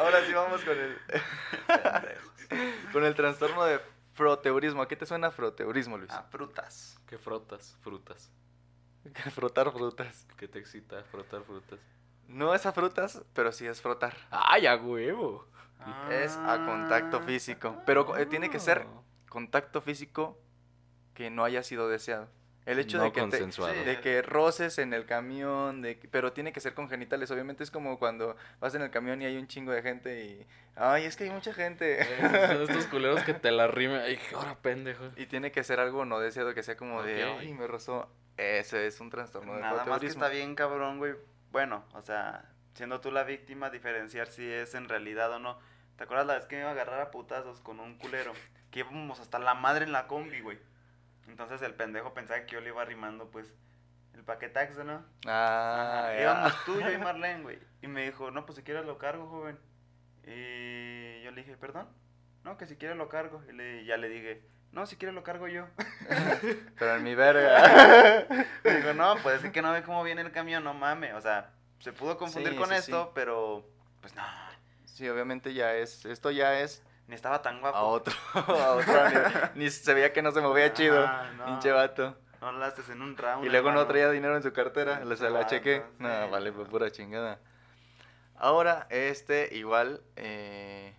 Ahora 0.00 0.24
sí 0.26 0.32
vamos 0.32 0.62
con 0.62 0.76
el... 0.78 0.96
con 2.92 3.04
el 3.04 3.14
trastorno 3.14 3.64
de 3.64 3.80
froteurismo. 4.14 4.82
¿A 4.82 4.88
qué 4.88 4.96
te 4.96 5.06
suena 5.06 5.30
froteurismo, 5.30 5.98
Luis? 5.98 6.10
A 6.10 6.22
frutas. 6.24 6.98
Que 7.06 7.18
frotas 7.18 7.76
frutas. 7.82 8.30
Frotar 9.34 9.70
frutas. 9.72 10.26
Que 10.36 10.48
te 10.48 10.58
excita 10.58 11.02
frotar 11.04 11.42
frutas. 11.42 11.78
No 12.26 12.54
es 12.54 12.66
a 12.66 12.72
frutas, 12.72 13.22
pero 13.32 13.52
sí 13.52 13.66
es 13.66 13.80
frotar. 13.80 14.14
¡Ay, 14.30 14.66
a 14.66 14.76
huevo! 14.76 15.46
Es 16.10 16.36
a 16.36 16.64
contacto 16.66 17.18
Ah. 17.18 17.22
físico. 17.22 17.76
Pero 17.86 18.16
eh, 18.18 18.26
tiene 18.26 18.50
que 18.50 18.58
ser 18.60 18.86
Oh. 18.86 19.04
contacto 19.30 19.80
físico 19.80 20.38
que 21.14 21.30
no 21.30 21.44
haya 21.44 21.62
sido 21.62 21.88
deseado. 21.88 22.28
El 22.68 22.78
hecho 22.78 22.98
No 22.98 23.04
de 23.04 23.12
que 23.12 23.20
te, 23.26 23.38
de 23.84 24.00
que 24.00 24.22
roces 24.22 24.78
en 24.78 24.92
el 24.92 25.06
camión, 25.06 25.80
de 25.82 25.98
que- 25.98 26.06
pero 26.08 26.32
tiene 26.32 26.52
que 26.52 26.60
ser 26.60 26.74
con 26.74 26.88
genitales. 26.88 27.30
Obviamente 27.30 27.64
es 27.64 27.70
como 27.70 27.98
cuando 27.98 28.36
vas 28.60 28.74
en 28.74 28.82
el 28.82 28.90
camión 28.90 29.22
y 29.22 29.24
hay 29.24 29.36
un 29.36 29.48
chingo 29.48 29.72
de 29.72 29.80
gente 29.82 30.24
y 30.24 30.46
ay, 30.76 31.04
es 31.04 31.16
que 31.16 31.24
hay 31.24 31.30
mucha 31.30 31.54
gente. 31.54 32.02
Eh, 32.02 32.46
Son 32.48 32.62
estos 32.62 32.86
culeros 32.86 33.22
que 33.22 33.34
te 33.34 33.50
la 33.50 33.66
rimen. 33.68 34.00
Ay, 34.00 34.18
ahora 34.34 34.54
pendejo. 34.56 35.04
y 35.16 35.26
tiene 35.26 35.50
que 35.50 35.64
ser 35.64 35.80
algo 35.80 36.04
no 36.04 36.20
deseado 36.20 36.52
que 36.54 36.62
sea 36.62 36.76
como 36.76 37.02
de, 37.02 37.24
ay, 37.24 37.54
me 37.54 37.66
rozó. 37.66 38.08
Ese 38.36 38.86
es 38.86 39.00
un 39.00 39.10
trastorno 39.10 39.54
de 39.54 39.60
Nada 39.62 39.84
más 39.84 40.00
que 40.00 40.06
está 40.06 40.28
bien 40.28 40.54
cabrón, 40.54 40.98
güey. 40.98 41.14
Bueno, 41.50 41.84
o 41.94 42.02
sea, 42.02 42.44
siendo 42.74 43.00
tú 43.00 43.10
la 43.10 43.24
víctima, 43.24 43.70
diferenciar 43.70 44.28
si 44.28 44.44
es 44.48 44.74
en 44.74 44.88
realidad 44.88 45.32
o 45.32 45.38
no. 45.38 45.58
¿Te 45.96 46.04
acuerdas 46.04 46.26
la 46.26 46.34
vez 46.34 46.44
que 46.46 46.54
me 46.56 46.60
iba 46.60 46.68
a 46.70 46.72
agarrar 46.74 47.00
a 47.00 47.10
putazos 47.10 47.60
con 47.60 47.80
un 47.80 47.96
culero? 47.98 48.32
Que 48.70 48.80
íbamos 48.80 49.18
hasta 49.18 49.38
la 49.40 49.54
madre 49.54 49.84
en 49.86 49.92
la 49.92 50.06
combi, 50.06 50.40
güey. 50.40 50.58
Entonces 51.28 51.62
el 51.62 51.74
pendejo 51.74 52.14
pensaba 52.14 52.40
que 52.46 52.54
yo 52.54 52.60
le 52.60 52.70
iba 52.70 52.82
arrimando, 52.82 53.30
pues, 53.30 53.52
el 54.14 54.24
paquetaxo, 54.24 54.82
¿no? 54.84 55.04
Ah, 55.26 56.10
ya. 56.14 56.22
Íbamos 56.22 56.64
tú, 56.64 56.80
yo 56.80 56.90
y 56.90 56.98
Marlene, 56.98 57.42
güey. 57.42 57.58
Y 57.82 57.86
me 57.86 58.04
dijo, 58.04 58.30
no, 58.30 58.44
pues 58.46 58.56
si 58.56 58.64
quieres 58.64 58.84
lo 58.84 58.98
cargo, 58.98 59.28
joven. 59.28 59.58
Y 60.24 61.22
yo 61.22 61.30
le 61.30 61.42
dije, 61.42 61.56
¿perdón? 61.56 61.88
No, 62.44 62.56
que 62.58 62.66
si 62.66 62.76
quieres 62.76 62.96
lo 62.96 63.08
cargo. 63.08 63.42
Y 63.48 63.52
le- 63.52 63.84
ya 63.84 63.96
le 63.96 64.08
dije, 64.08 64.42
no, 64.72 64.86
si 64.86 64.96
quieres 64.96 65.14
lo 65.14 65.22
cargo 65.22 65.48
yo. 65.48 65.66
Pero 66.78 66.96
en 66.96 67.02
mi 67.04 67.14
verga. 67.14 68.26
Me 68.64 68.76
dijo, 68.76 68.92
no, 68.94 69.16
pues 69.22 69.44
es 69.44 69.52
que 69.52 69.62
no 69.62 69.72
ve 69.72 69.82
cómo 69.82 70.02
viene 70.02 70.22
el 70.22 70.32
camión, 70.32 70.64
no 70.64 70.74
mames. 70.74 71.14
O 71.14 71.20
sea, 71.20 71.50
se 71.80 71.92
pudo 71.92 72.16
confundir 72.18 72.52
Sí, 72.52 72.58
con 72.58 72.68
sí, 72.70 72.74
esto, 72.74 73.04
sí. 73.06 73.10
pero 73.14 73.64
pues 74.00 74.14
no, 74.14 74.22
sí, 74.84 75.08
obviamente 75.08 75.54
ya 75.54 75.74
es, 75.74 76.04
esto 76.04 76.30
ya 76.30 76.60
es 76.60 76.82
ni 77.08 77.14
estaba 77.14 77.42
tan 77.42 77.60
guapo. 77.60 77.76
a 77.76 77.82
otro, 77.82 78.14
a 78.34 78.72
otro 78.74 79.08
nivel. 79.08 79.32
Ni 79.56 79.70
se 79.70 79.92
veía 79.94 80.12
que 80.12 80.22
no 80.22 80.30
se 80.30 80.40
movía 80.40 80.72
chido. 80.72 81.04
Ah, 81.06 81.28
no. 81.36 81.46
Pinche 81.46 81.72
vato. 81.72 82.16
No 82.40 82.62
haces 82.62 82.88
en 82.90 83.02
un 83.02 83.16
round. 83.16 83.44
Y 83.44 83.48
luego 83.48 83.72
no 83.72 83.84
traía 83.86 84.08
dinero 84.10 84.36
en 84.36 84.42
su 84.44 84.52
cartera, 84.52 85.00
Sí, 85.02 85.08
le 85.08 85.16
se 85.16 85.24
la 85.24 85.40
vato, 85.40 85.48
chequé. 85.50 85.82
sí, 85.88 85.94
No, 85.98 86.30
vale, 86.30 86.52
fue 86.52 86.64
pura 86.66 86.90
chingada. 86.92 87.40
Ahora, 88.36 88.86
este 88.90 89.48
igual, 89.56 90.00
eh, 90.14 90.94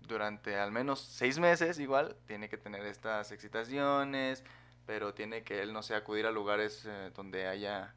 durante 0.00 0.56
al 0.58 0.72
menos 0.72 1.00
seis 1.00 1.38
meses, 1.38 1.78
igual, 1.78 2.16
tiene 2.26 2.48
que 2.48 2.56
tener 2.56 2.86
estas 2.86 3.32
excitaciones, 3.32 4.42
pero 4.86 5.12
tiene 5.12 5.42
que 5.42 5.60
él, 5.60 5.74
no 5.74 5.82
sé, 5.82 5.94
acudir 5.94 6.26
a 6.26 6.30
lugares 6.30 6.84
eh, 6.86 7.10
donde 7.14 7.46
haya 7.46 7.94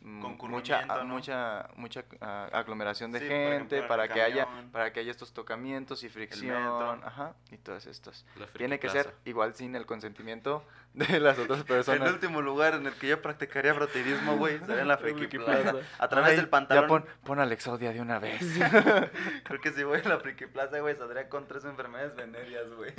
mucha, 0.00 0.22
Concurrimiento, 0.22 0.94
ah, 0.94 0.98
¿no? 0.98 1.04
mucha, 1.06 1.68
mucha 1.76 2.04
ah, 2.20 2.48
aglomeración 2.52 3.12
de 3.12 3.18
Sí, 3.20 3.26
gente, 3.26 3.54
ejemplo, 3.54 3.78
el 3.78 3.86
para 3.88 4.08
que 4.08 4.22
haya, 4.22 4.46
para 4.72 4.92
que 4.92 5.00
haya 5.00 5.10
estos 5.10 5.32
tocamientos 5.32 6.04
y 6.04 6.08
fricción, 6.08 7.02
ajá, 7.04 7.34
y 7.50 7.58
todos 7.58 7.86
estos. 7.86 8.24
La 8.36 8.46
Friki 8.46 8.58
Tiene 8.58 8.78
que 8.78 8.88
Plaza. 8.88 9.02
ser 9.10 9.14
igual 9.24 9.54
sin 9.54 9.74
el 9.74 9.86
consentimiento 9.86 10.64
de 10.94 11.20
las 11.20 11.38
otras 11.38 11.60
El 11.60 11.66
personas. 11.66 12.12
último 12.12 12.40
lugar 12.42 12.74
en 12.74 12.86
el 12.86 12.94
que 12.94 13.08
yo 13.08 13.20
practicaría 13.20 13.74
froterismo, 13.74 14.36
güey, 14.36 14.58
sería 14.60 14.82
en 14.82 14.88
la 14.88 14.98
Friki 14.98 15.18
Friki 15.20 15.38
Plaza. 15.38 15.72
Plaza. 15.72 15.86
A 15.98 16.08
través 16.08 16.30
Ay, 16.30 16.36
del 16.36 16.48
pantalón. 16.48 16.84
Ya 16.84 16.88
pon, 16.88 17.04
pon 17.24 17.40
al 17.40 17.52
Exodia 17.52 17.92
de 17.92 18.00
una 18.00 18.18
vez. 18.18 18.40
Creo 19.44 19.60
que 19.60 19.72
si 19.72 19.82
voy 19.84 20.00
a 20.04 20.08
la 20.08 20.20
Friki 20.20 20.46
Plaza, 20.46 20.78
güey, 20.78 20.96
saldría 20.96 21.28
con 21.28 21.46
tres 21.48 21.64
enfermedades 21.64 22.14
venéreas, 22.14 22.70
güey. 22.72 22.92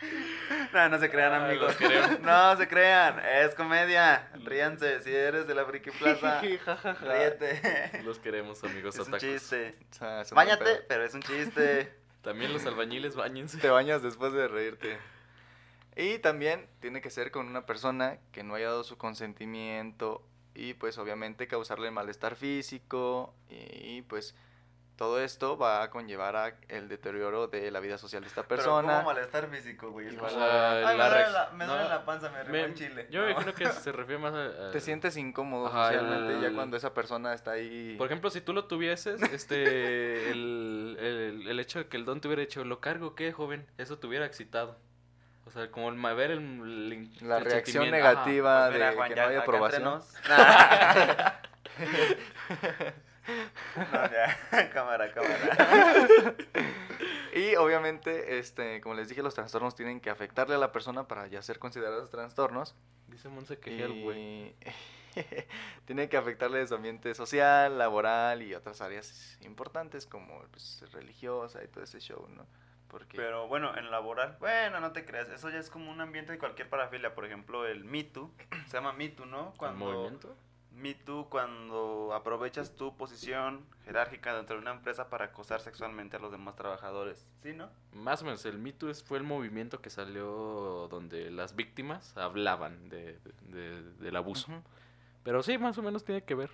No, 0.72 0.88
no 0.88 0.98
se 0.98 1.10
crean, 1.10 1.32
Ah, 1.32 1.46
amigos. 1.46 1.76
No 2.20 2.56
se 2.56 2.68
crean, 2.68 3.20
es 3.20 3.54
comedia. 3.54 4.28
Ríanse, 4.44 5.00
si 5.00 5.14
eres 5.14 5.46
de 5.46 5.54
la 5.54 5.64
Friki 5.64 5.90
Plaza, 5.98 6.40
ríete. 6.40 8.02
Los 8.04 8.18
queremos, 8.18 8.62
amigos 8.64 8.96
Es 8.98 9.08
un 9.08 9.18
chiste. 9.18 9.74
Es 9.90 10.00
un 10.00 10.08
buen 10.08 10.34
Báñate, 10.34 10.82
pero 10.88 11.04
es 11.04 11.14
un 11.14 11.22
chiste. 11.22 11.92
También 12.22 12.52
los 12.52 12.66
albañiles, 12.66 13.16
bañense. 13.16 13.58
Te 13.58 13.70
bañas 13.70 14.02
después 14.02 14.32
de 14.32 14.48
reírte. 14.48 14.98
Y 15.96 16.18
también 16.18 16.68
tiene 16.80 17.00
que 17.00 17.10
ser 17.10 17.30
con 17.30 17.46
una 17.46 17.66
persona 17.66 18.18
que 18.32 18.42
no 18.44 18.54
haya 18.54 18.66
dado 18.66 18.84
su 18.84 18.96
consentimiento 18.98 20.22
y 20.54 20.74
pues 20.74 20.98
obviamente 20.98 21.46
causarle 21.48 21.90
malestar 21.90 22.36
físico 22.36 23.34
y 23.48 24.02
pues 24.02 24.36
todo 24.98 25.20
esto 25.22 25.56
va 25.56 25.82
a 25.84 25.90
conllevar 25.90 26.34
a 26.34 26.54
el 26.68 26.88
deterioro 26.88 27.46
de 27.46 27.70
la 27.70 27.78
vida 27.78 27.96
social 27.98 28.20
de 28.20 28.26
esta 28.28 28.42
Pero 28.42 28.56
persona. 28.56 28.94
como 28.96 29.04
malestar 29.14 29.48
físico, 29.48 29.92
güey. 29.92 30.08
Es 30.08 30.14
Igual, 30.14 30.32
como, 30.32 30.44
o 30.44 30.48
sea, 30.48 30.72
Ay, 30.88 30.98
la 30.98 31.04
me 31.04 31.10
duele 31.14 31.30
la, 31.30 31.50
me 31.54 31.66
duele 31.66 31.82
no, 31.84 31.88
la 31.88 32.04
panza, 32.04 32.30
me 32.30 32.42
rimó 32.42 32.58
en 32.66 32.74
chile. 32.74 33.06
yo 33.08 33.26
No. 33.28 33.36
creo 33.36 33.54
que 33.54 33.66
se 33.68 33.92
refiere 33.92 34.20
más 34.20 34.34
a... 34.34 34.68
a- 34.68 34.70
Te 34.72 34.80
sientes 34.80 35.16
incómodo 35.16 35.68
Ajá, 35.68 35.84
socialmente 35.92 36.40
ya 36.42 36.48
el- 36.48 36.54
cuando 36.56 36.76
esa 36.76 36.92
persona 36.94 37.32
está 37.32 37.52
ahí. 37.52 37.94
Por 37.96 38.06
ejemplo, 38.08 38.28
si 38.28 38.40
tú 38.40 38.52
lo 38.52 38.64
tuvieses, 38.64 39.22
este, 39.22 40.30
el, 40.32 40.96
el, 41.00 41.46
el 41.48 41.60
hecho 41.60 41.78
de 41.78 41.86
que 41.86 41.96
el 41.96 42.04
don 42.04 42.20
te 42.20 42.26
hubiera 42.26 42.40
dicho, 42.40 42.64
¿lo 42.64 42.80
cargo 42.80 43.14
qué, 43.14 43.32
joven? 43.32 43.66
Eso 43.78 43.98
te 43.98 44.06
hubiera 44.08 44.26
excitado. 44.26 44.76
O 45.46 45.50
sea, 45.50 45.70
como 45.70 45.88
el 45.90 45.96
ver 46.16 46.32
el, 46.32 46.38
el- 46.40 47.28
la 47.28 47.38
el 47.38 47.44
reacción 47.44 47.88
negativa 47.90 48.64
Pues 48.66 48.74
mira, 48.74 48.90
de 48.90 48.96
Juan, 48.96 49.08
que 49.10 49.14
ya 49.14 49.30
no 49.30 49.40
aprobación. 49.40 50.02
No, 53.76 54.10
ya, 54.10 54.70
cámara, 54.72 55.12
cámara. 55.12 56.34
Y 57.34 57.54
obviamente, 57.56 58.38
este, 58.38 58.80
como 58.80 58.94
les 58.94 59.08
dije, 59.08 59.22
los 59.22 59.34
trastornos 59.34 59.74
tienen 59.74 60.00
que 60.00 60.10
afectarle 60.10 60.54
a 60.54 60.58
la 60.58 60.72
persona 60.72 61.06
para 61.06 61.26
ya 61.26 61.42
ser 61.42 61.58
considerados 61.58 62.10
trastornos. 62.10 62.74
Dice 63.06 63.28
Monse 63.28 63.58
que 63.58 63.82
el 63.82 64.02
güey. 64.02 64.54
Tiene 65.84 66.08
que 66.08 66.16
afectarle 66.16 66.66
su 66.66 66.74
ambiente 66.74 67.14
social, 67.14 67.78
laboral 67.78 68.42
y 68.42 68.54
otras 68.54 68.80
áreas 68.80 69.38
importantes 69.40 70.06
como 70.06 70.40
pues, 70.50 70.84
religiosa 70.92 71.62
y 71.64 71.68
todo 71.68 71.84
ese 71.84 72.00
show, 72.00 72.26
¿no? 72.28 72.46
Porque 72.88 73.16
Pero 73.16 73.48
bueno, 73.48 73.76
en 73.76 73.90
laboral, 73.90 74.36
bueno, 74.40 74.80
no 74.80 74.92
te 74.92 75.04
creas, 75.04 75.28
eso 75.28 75.50
ya 75.50 75.58
es 75.58 75.68
como 75.68 75.90
un 75.90 76.00
ambiente 76.00 76.32
de 76.32 76.38
cualquier 76.38 76.70
parafilia. 76.70 77.14
Por 77.14 77.26
ejemplo, 77.26 77.66
el 77.66 77.84
Me 77.84 78.04
Too, 78.04 78.32
se 78.66 78.72
llama 78.72 78.92
Me 78.92 79.08
Too, 79.08 79.26
¿no? 79.26 79.50
¿El 79.52 79.58
Cuando, 79.58 79.84
movimiento? 79.84 80.36
Me 80.72 80.94
Too, 80.94 81.28
cuando 81.28 82.12
aprovechas 82.14 82.76
tu 82.76 82.96
posición 82.96 83.66
jerárquica 83.84 84.34
dentro 84.36 84.56
de 84.56 84.62
una 84.62 84.70
empresa 84.72 85.08
para 85.08 85.26
acosar 85.26 85.60
sexualmente 85.60 86.16
a 86.16 86.20
los 86.20 86.30
demás 86.30 86.54
trabajadores. 86.56 87.28
¿Sí, 87.42 87.52
no? 87.52 87.68
Más 87.92 88.22
o 88.22 88.26
menos, 88.26 88.44
el 88.44 88.58
Me 88.58 88.72
Too 88.72 88.90
es- 88.90 89.02
fue 89.02 89.18
el 89.18 89.24
movimiento 89.24 89.80
que 89.80 89.90
salió 89.90 90.86
donde 90.88 91.30
las 91.30 91.56
víctimas 91.56 92.16
hablaban 92.16 92.88
de, 92.90 93.18
de- 93.48 93.82
del 93.94 94.16
abuso. 94.16 94.52
Ujú. 94.52 94.62
Pero 95.24 95.42
sí, 95.42 95.58
más 95.58 95.76
o 95.78 95.82
menos 95.82 96.04
tiene 96.04 96.22
que 96.22 96.34
ver. 96.34 96.50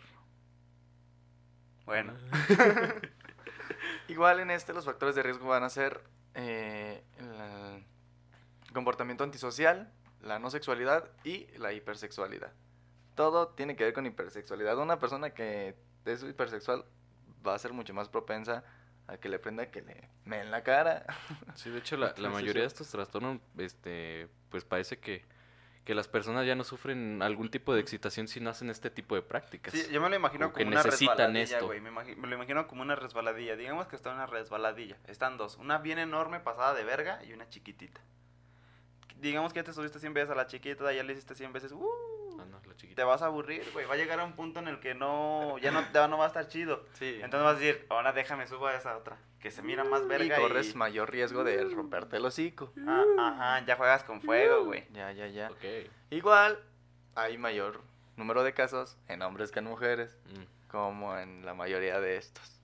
Bueno, 1.84 2.14
Igual 4.08 4.40
en 4.40 4.50
este 4.50 4.72
los 4.72 4.84
factores 4.84 5.14
de 5.14 5.22
riesgo 5.22 5.48
van 5.48 5.64
a 5.64 5.70
ser 5.70 6.02
eh, 6.34 7.02
el 7.18 8.72
comportamiento 8.72 9.24
antisocial, 9.24 9.92
la 10.22 10.38
no 10.38 10.50
sexualidad 10.50 11.08
y 11.24 11.46
la 11.58 11.72
hipersexualidad. 11.72 12.52
Todo 13.14 13.48
tiene 13.48 13.76
que 13.76 13.84
ver 13.84 13.92
con 13.92 14.06
hipersexualidad. 14.06 14.78
Una 14.78 14.98
persona 14.98 15.30
que 15.30 15.76
es 16.04 16.22
hipersexual 16.22 16.84
va 17.46 17.54
a 17.54 17.58
ser 17.58 17.72
mucho 17.72 17.94
más 17.94 18.08
propensa 18.08 18.64
a 19.06 19.18
que 19.18 19.28
le 19.28 19.38
prenda 19.38 19.70
que 19.70 19.82
le 19.82 20.08
me 20.24 20.40
en 20.40 20.50
la 20.50 20.62
cara. 20.62 21.04
Sí, 21.54 21.70
de 21.70 21.78
hecho, 21.78 21.96
la, 21.96 22.14
la 22.18 22.30
mayoría 22.30 22.62
de 22.62 22.68
estos 22.68 22.88
trastornos, 22.90 23.38
este, 23.58 24.28
pues 24.50 24.64
parece 24.64 24.98
que, 24.98 25.24
que 25.84 25.94
las 25.94 26.08
personas 26.08 26.46
ya 26.46 26.54
no 26.54 26.64
sufren 26.64 27.22
algún 27.22 27.50
tipo 27.50 27.74
de 27.74 27.80
excitación 27.80 28.26
si 28.26 28.40
no 28.40 28.50
hacen 28.50 28.70
este 28.70 28.90
tipo 28.90 29.14
de 29.14 29.22
prácticas. 29.22 29.72
sí, 29.74 29.86
yo 29.92 30.00
me 30.00 30.08
lo 30.08 30.16
imagino 30.16 30.46
Como 30.46 30.56
que 30.56 30.64
una 30.64 30.82
necesitan 30.82 31.16
resbaladilla, 31.34 31.42
esto. 31.56 31.66
güey. 31.66 31.80
Me, 31.80 31.90
lo 31.90 32.34
imagino 32.34 32.66
como 32.66 32.82
una 32.82 32.96
resbaladilla. 32.96 33.56
Digamos 33.56 33.86
que 33.86 33.96
está 33.96 34.12
una 34.12 34.26
resbaladilla. 34.26 34.96
Están 35.06 35.36
dos. 35.36 35.56
Una 35.58 35.78
bien 35.78 35.98
enorme, 35.98 36.40
pasada 36.40 36.74
de 36.74 36.84
verga, 36.84 37.22
y 37.24 37.32
una 37.32 37.48
chiquitita. 37.48 38.00
Digamos 39.16 39.52
que 39.52 39.60
ya 39.60 39.64
te 39.64 39.72
subiste 39.72 40.00
100 40.00 40.12
veces 40.14 40.30
a 40.30 40.34
la 40.34 40.46
chiquita, 40.46 40.92
ya 40.92 41.02
le 41.02 41.12
hiciste 41.12 41.34
100 41.34 41.52
veces. 41.52 41.72
¡uh! 41.72 41.88
No, 42.46 42.60
la 42.66 42.76
chiquita. 42.76 42.96
te 43.02 43.04
vas 43.04 43.22
a 43.22 43.26
aburrir, 43.26 43.64
güey. 43.72 43.86
Va 43.86 43.94
a 43.94 43.96
llegar 43.96 44.20
a 44.20 44.24
un 44.24 44.32
punto 44.34 44.60
en 44.60 44.68
el 44.68 44.80
que 44.80 44.94
no, 44.94 45.58
ya 45.58 45.70
no, 45.70 45.84
ya 45.92 46.08
no 46.08 46.18
va 46.18 46.24
a 46.24 46.28
estar 46.28 46.46
chido. 46.48 46.84
Sí. 46.94 47.20
Entonces 47.22 47.42
vas 47.44 47.56
a 47.56 47.58
decir, 47.58 47.86
ahora 47.90 48.12
déjame 48.12 48.46
subo 48.46 48.66
a 48.66 48.74
esa 48.74 48.96
otra, 48.96 49.16
que 49.40 49.50
se 49.50 49.62
mira 49.62 49.84
más 49.84 50.02
y 50.02 50.06
verga 50.06 50.36
corres 50.36 50.70
y... 50.70 50.76
mayor 50.76 51.10
riesgo 51.10 51.44
de 51.44 51.62
romperte 51.64 52.16
el 52.16 52.24
hocico. 52.24 52.72
Ah, 52.86 53.04
ajá, 53.18 53.66
ya 53.66 53.76
juegas 53.76 54.04
con 54.04 54.20
fuego, 54.22 54.64
güey. 54.64 54.86
Ya, 54.92 55.12
ya, 55.12 55.26
ya. 55.28 55.50
Ok. 55.50 55.64
Igual 56.10 56.58
hay 57.14 57.38
mayor 57.38 57.80
número 58.16 58.42
de 58.44 58.52
casos 58.54 58.96
en 59.08 59.22
hombres 59.22 59.50
que 59.50 59.58
en 59.60 59.64
mujeres, 59.66 60.16
Mm. 60.26 60.68
como 60.68 61.16
en 61.18 61.44
la 61.46 61.54
mayoría 61.54 62.00
de 62.00 62.16
estos. 62.16 62.60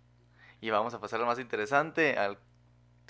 Y 0.60 0.70
vamos 0.70 0.92
a 0.94 1.00
pasar 1.00 1.18
lo 1.20 1.26
más 1.26 1.38
interesante 1.38 2.18
al 2.18 2.38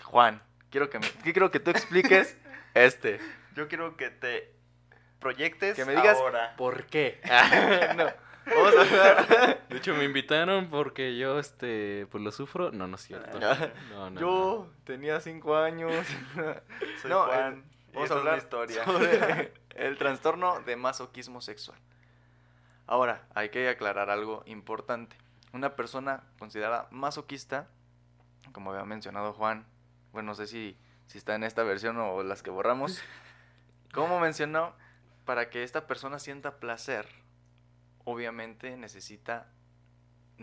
Juan. 0.05 0.43
Quiero 0.71 0.89
que 0.89 0.99
me, 1.01 1.11
que 1.11 1.33
quiero 1.33 1.51
que 1.51 1.59
tú 1.61 1.71
expliques 1.71 2.37
este. 2.75 3.19
Yo 3.57 3.67
quiero 3.69 3.97
que 3.97 4.11
te 4.11 4.55
proyectes 5.21 5.77
Que 5.77 5.85
me 5.85 5.95
digas 5.95 6.19
ahora. 6.19 6.55
¿Por 6.57 6.87
qué? 6.87 7.21
no. 7.97 8.07
Vamos 8.47 8.75
a 8.77 8.81
hablar. 8.81 9.69
De 9.69 9.77
hecho, 9.77 9.95
me 9.95 10.05
invitaron 10.05 10.69
porque 10.71 11.17
yo, 11.17 11.39
este, 11.39 12.07
pues 12.11 12.25
lo 12.25 12.33
sufro. 12.33 12.73
No, 12.73 12.87
no 12.89 12.97
es 12.97 13.03
cierto. 13.03 13.39
Ah. 13.43 13.69
No, 13.91 14.11
no, 14.11 14.21
Yo 14.21 14.71
tenía 14.85 15.21
cinco 15.21 15.57
años. 15.57 15.93
Soy 17.03 17.11
No, 17.11 17.25
Juan. 17.27 17.55
eh, 17.55 17.63
y 17.91 17.95
Vamos 17.95 18.11
a 18.11 18.15
es 18.15 18.19
hablar 18.19 18.39
historia. 18.39 18.85
sobre 18.85 19.53
el 19.77 19.99
trastorno 19.99 20.61
de 20.61 20.75
masoquismo 20.77 21.41
sexual. 21.41 21.79
Ahora, 22.87 23.27
hay 23.35 23.51
que 23.51 23.69
aclarar 23.69 24.11
algo 24.11 24.43
importante. 24.47 25.17
Una 25.53 25.77
persona 25.77 26.25
considerada 26.39 26.89
masoquista, 26.91 27.69
como 28.53 28.73
había 28.73 28.85
mencionado 28.85 29.33
Juan, 29.33 29.67
bueno, 30.13 30.29
no 30.29 30.35
sé 30.35 30.47
si, 30.47 30.77
si 31.07 31.19
está 31.19 31.35
en 31.35 31.45
esta 31.45 31.63
versión 31.63 31.99
o 31.99 32.23
las 32.25 32.43
que 32.43 32.51
borramos, 32.51 33.01
como 33.93 34.19
mencionó, 34.19 34.75
para 35.25 35.51
que 35.51 35.63
esta 35.63 35.87
persona 35.87 36.19
sienta 36.19 36.57
placer, 36.59 37.07
obviamente 38.05 38.77
necesita 38.77 39.49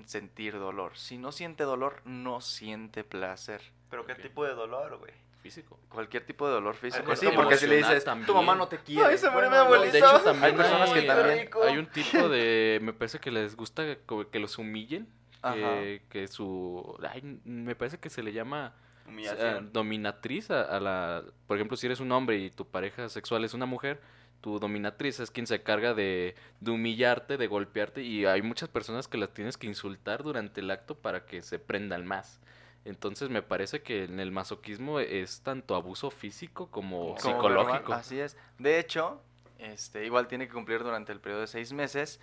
sentir 0.05 0.53
dolor. 0.53 0.97
Si 0.97 1.17
no 1.17 1.31
siente 1.31 1.63
dolor, 1.63 2.01
no 2.05 2.41
siente 2.41 3.03
placer. 3.03 3.61
Pero 3.89 4.05
qué 4.05 4.15
tipo 4.15 4.45
de 4.45 4.53
dolor, 4.53 4.97
güey. 4.97 5.11
Físico. 5.41 5.79
Cualquier 5.89 6.25
tipo 6.25 6.45
de 6.47 6.53
dolor 6.53 6.75
físico. 6.75 7.11
Eh, 7.11 7.15
sí, 7.15 7.25
como 7.27 7.47
que 7.47 7.57
si 7.57 7.67
le 7.67 7.77
dices, 7.77 7.99
tu 8.03 8.05
también. 8.09 8.33
mamá 8.35 8.55
no 8.55 8.67
te 8.67 8.79
quiere. 8.79 9.05
Ay, 9.11 9.17
se 9.17 9.29
murió 9.29 9.49
mi 9.49 9.55
abuelito. 9.55 9.91
De 9.93 9.99
hecho, 9.99 10.19
también 10.21 10.43
Hay 10.45 10.53
personas 10.53 10.89
que 10.91 10.99
hay- 10.99 11.07
también- 11.07 11.49
Hay 11.63 11.77
un 11.77 11.85
tipo 11.87 12.27
de... 12.29 12.79
Me 12.81 12.91
parece 12.93 13.19
que 13.19 13.31
les 13.31 13.55
gusta 13.55 13.83
que 14.31 14.39
los 14.39 14.57
humillen. 14.57 15.07
Que, 15.53 16.01
que 16.09 16.27
su... 16.27 16.97
ay, 17.09 17.39
me 17.45 17.75
parece 17.75 17.97
que 17.99 18.09
se 18.09 18.21
le 18.21 18.33
llama... 18.33 18.73
eh, 19.05 19.09
Humillación. 19.09 19.71
dominatriz 19.71 20.51
a, 20.51 20.63
a 20.63 20.79
la... 20.81 21.23
Por 21.47 21.55
ejemplo, 21.55 21.77
si 21.77 21.85
eres 21.85 22.01
un 22.01 22.11
hombre 22.11 22.37
y 22.39 22.49
tu 22.49 22.67
pareja 22.67 23.07
sexual 23.07 23.45
es 23.45 23.53
una 23.53 23.65
mujer, 23.65 24.01
tu 24.41 24.59
dominatriz 24.59 25.19
es 25.19 25.31
quien 25.31 25.47
se 25.47 25.63
carga 25.63 25.93
de, 25.93 26.35
de 26.59 26.71
humillarte, 26.71 27.37
de 27.37 27.47
golpearte 27.47 28.03
y 28.03 28.25
hay 28.25 28.41
muchas 28.41 28.69
personas 28.69 29.07
que 29.07 29.17
las 29.17 29.33
tienes 29.33 29.57
que 29.57 29.67
insultar 29.67 30.23
durante 30.23 30.61
el 30.61 30.71
acto 30.71 30.95
para 30.95 31.25
que 31.25 31.41
se 31.41 31.59
prendan 31.59 32.05
más. 32.05 32.39
Entonces 32.85 33.29
me 33.29 33.41
parece 33.41 33.81
que 33.81 34.05
en 34.05 34.19
el 34.19 34.31
masoquismo 34.31 34.99
es 34.99 35.41
tanto 35.41 35.75
abuso 35.75 36.09
físico 36.09 36.67
como, 36.71 37.15
Como 37.15 37.19
psicológico. 37.19 37.73
verbal, 37.73 37.99
Así 37.99 38.19
es. 38.19 38.37
De 38.59 38.79
hecho, 38.79 39.21
este, 39.59 40.05
igual 40.05 40.27
tiene 40.27 40.47
que 40.47 40.53
cumplir 40.53 40.83
durante 40.83 41.11
el 41.11 41.19
periodo 41.19 41.41
de 41.41 41.47
seis 41.47 41.73
meses. 41.73 42.21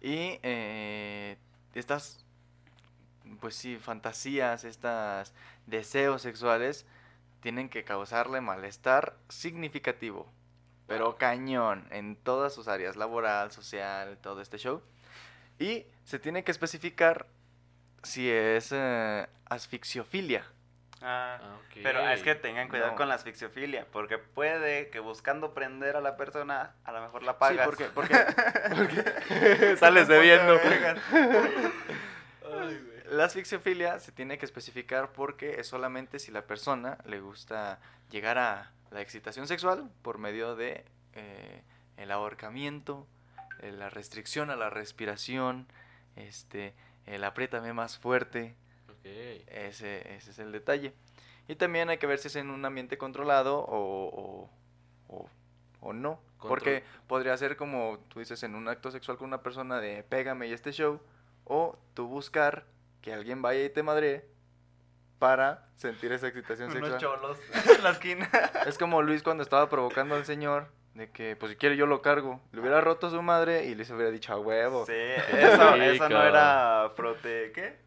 Y 0.00 0.38
eh, 0.42 1.36
estas, 1.74 2.24
pues 3.40 3.56
sí, 3.56 3.76
fantasías, 3.76 4.64
estas 4.64 5.34
deseos 5.66 6.22
sexuales, 6.22 6.86
tienen 7.40 7.68
que 7.68 7.84
causarle 7.84 8.40
malestar 8.40 9.16
significativo. 9.28 10.30
Pero 10.86 11.16
cañón, 11.16 11.86
en 11.90 12.16
todas 12.16 12.52
sus 12.54 12.68
áreas, 12.68 12.96
laboral, 12.96 13.50
social, 13.52 14.18
todo 14.18 14.40
este 14.42 14.58
show. 14.58 14.82
Y 15.58 15.86
se 16.04 16.18
tiene 16.18 16.44
que 16.44 16.50
especificar 16.50 17.26
si 18.02 18.30
es 18.30 18.70
eh, 18.72 19.26
asfixiofilia. 19.48 20.44
Ah, 21.00 21.38
Ah, 21.40 21.56
ok. 21.58 21.80
Pero 21.82 22.00
es 22.08 22.22
que 22.22 22.34
tengan 22.34 22.68
cuidado 22.68 22.92
No. 22.92 22.96
con 22.96 23.08
la 23.08 23.14
asfixiofilia, 23.14 23.86
porque 23.92 24.16
puede 24.18 24.88
que 24.90 25.00
buscando 25.00 25.52
prender 25.52 25.96
a 25.96 26.00
la 26.00 26.16
persona, 26.16 26.74
a 26.84 26.92
lo 26.92 27.00
mejor 27.02 27.22
la 27.22 27.32
Sí, 27.32 27.38
pagas. 27.40 27.66
porque, 27.66 27.84
porque, 27.86 28.16
porque 28.74 29.76
sales 29.78 30.08
debiendo. 30.08 30.58
La 33.10 33.24
asfixiofilia 33.26 34.00
se 34.00 34.12
tiene 34.12 34.38
que 34.38 34.46
especificar 34.46 35.12
porque 35.12 35.60
es 35.60 35.68
solamente 35.68 36.18
si 36.18 36.32
la 36.32 36.42
persona 36.42 36.98
le 37.04 37.20
gusta 37.20 37.78
llegar 38.10 38.38
a 38.38 38.72
la 38.94 39.00
excitación 39.02 39.46
sexual 39.48 39.90
por 40.02 40.18
medio 40.18 40.54
de 40.56 40.84
eh, 41.14 41.62
el 41.96 42.10
ahorcamiento, 42.12 43.06
eh, 43.60 43.72
la 43.72 43.90
restricción 43.90 44.50
a 44.50 44.56
la 44.56 44.70
respiración, 44.70 45.66
este, 46.16 46.74
el 47.06 47.24
apriétame 47.24 47.72
más 47.72 47.98
fuerte, 47.98 48.54
ese, 49.48 50.14
ese 50.14 50.30
es 50.30 50.38
el 50.38 50.52
detalle. 50.52 50.94
Y 51.48 51.56
también 51.56 51.90
hay 51.90 51.98
que 51.98 52.06
ver 52.06 52.18
si 52.18 52.28
es 52.28 52.36
en 52.36 52.50
un 52.50 52.64
ambiente 52.64 52.96
controlado 52.96 53.58
o, 53.58 53.68
o, 53.68 54.50
o- 55.08 55.28
o 55.80 55.92
no. 55.92 56.20
Porque 56.48 56.82
podría 57.08 57.36
ser 57.36 57.56
como 57.56 57.98
tú 58.08 58.20
dices 58.20 58.42
en 58.44 58.54
un 58.54 58.68
acto 58.68 58.90
sexual 58.90 59.18
con 59.18 59.26
una 59.28 59.42
persona 59.42 59.80
de 59.80 60.02
pégame 60.04 60.46
y 60.46 60.52
este 60.52 60.72
show. 60.72 61.00
O 61.44 61.76
tú 61.94 62.06
buscar 62.06 62.64
que 63.02 63.12
alguien 63.12 63.42
vaya 63.42 63.62
y 63.64 63.70
te 63.70 63.82
madre 63.82 64.24
para 65.18 65.66
sentir 65.76 66.12
esa 66.12 66.28
excitación 66.28 66.70
Unos 66.70 66.90
sexual. 66.90 67.00
cholos 67.00 67.38
en 67.78 67.84
la 67.84 67.90
esquina. 67.90 68.28
Es 68.66 68.78
como 68.78 69.02
Luis 69.02 69.22
cuando 69.22 69.42
estaba 69.42 69.68
provocando 69.68 70.14
al 70.14 70.24
señor 70.24 70.68
de 70.94 71.10
que 71.10 71.34
pues 71.36 71.50
si 71.50 71.56
quiere 71.56 71.76
yo 71.76 71.86
lo 71.86 72.02
cargo. 72.02 72.40
Le 72.52 72.60
hubiera 72.60 72.80
roto 72.80 73.06
a 73.08 73.10
su 73.10 73.20
madre 73.22 73.64
y 73.64 73.74
Luis 73.74 73.90
hubiera 73.90 74.10
dicho 74.10 74.32
a 74.32 74.38
huevo. 74.38 74.86
Sí, 74.86 74.92
eso, 74.96 75.74
eso 75.74 76.08
no 76.08 76.22
era 76.22 76.92
prote... 76.96 77.52
¿qué? 77.52 77.78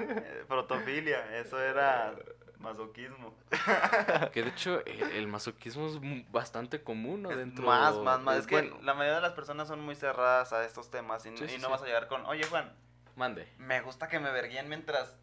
Eh, 0.00 0.44
Protofilia, 0.48 1.38
eso 1.38 1.60
era 1.60 2.14
masoquismo. 2.58 3.34
Que 4.32 4.42
de 4.42 4.48
hecho 4.50 4.84
el, 4.86 5.02
el 5.12 5.26
masoquismo 5.26 5.86
es 5.86 5.98
bastante 6.32 6.82
común, 6.82 7.22
¿no? 7.22 7.30
Es 7.30 7.36
Dentro... 7.36 7.64
Más, 7.64 7.96
más, 7.98 8.20
más. 8.20 8.38
Es 8.38 8.46
que 8.46 8.54
bueno, 8.56 8.78
la 8.82 8.94
mayoría 8.94 9.16
de 9.16 9.22
las 9.22 9.32
personas 9.32 9.68
son 9.68 9.80
muy 9.80 9.94
cerradas 9.94 10.52
a 10.52 10.64
estos 10.64 10.90
temas 10.90 11.24
y, 11.26 11.36
Sí, 11.36 11.44
y 11.44 11.48
sí, 11.48 11.58
no 11.58 11.66
sí. 11.66 11.72
vas 11.72 11.82
a 11.82 11.86
llegar 11.86 12.08
con, 12.08 12.24
oye 12.26 12.44
Juan, 12.44 12.72
Mande. 13.16 13.48
me 13.58 13.80
gusta 13.82 14.08
que 14.08 14.18
me 14.18 14.32
verguían 14.32 14.68
mientras 14.68 15.14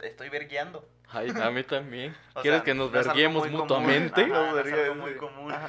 estoy 0.00 0.28
vergueando. 0.28 0.88
Ay, 1.08 1.30
a 1.30 1.50
mí 1.50 1.62
también. 1.62 2.14
¿Quieres 2.42 2.58
sea, 2.58 2.64
que 2.64 2.74
nos 2.74 2.90
verguemos 2.90 3.42
muy 3.42 3.50
común. 3.50 3.60
mutuamente? 3.60 4.22
Ajá, 4.22 4.52
no 4.52 4.58
es 4.58 4.96
muy 4.96 5.12
sí. 5.12 5.18
común. 5.18 5.52
Ajá. 5.52 5.68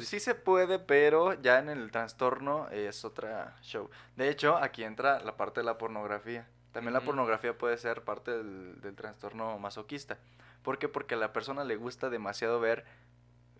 Sí 0.00 0.20
se 0.20 0.34
puede, 0.34 0.78
pero 0.78 1.34
ya 1.34 1.58
en 1.58 1.68
el 1.68 1.90
trastorno 1.90 2.68
es 2.70 3.04
otra 3.04 3.56
show. 3.62 3.90
De 4.16 4.28
hecho, 4.30 4.56
aquí 4.56 4.84
entra 4.84 5.20
la 5.20 5.36
parte 5.36 5.60
de 5.60 5.64
la 5.64 5.76
pornografía. 5.76 6.48
También 6.72 6.94
la 6.94 7.00
pornografía 7.00 7.56
puede 7.56 7.76
ser 7.76 8.02
parte 8.02 8.30
del, 8.30 8.80
del 8.80 8.94
trastorno 8.94 9.58
masoquista. 9.58 10.18
¿Por 10.62 10.78
qué? 10.78 10.88
Porque 10.88 11.14
a 11.14 11.18
la 11.18 11.32
persona 11.32 11.64
le 11.64 11.76
gusta 11.76 12.10
demasiado 12.10 12.60
ver 12.60 12.84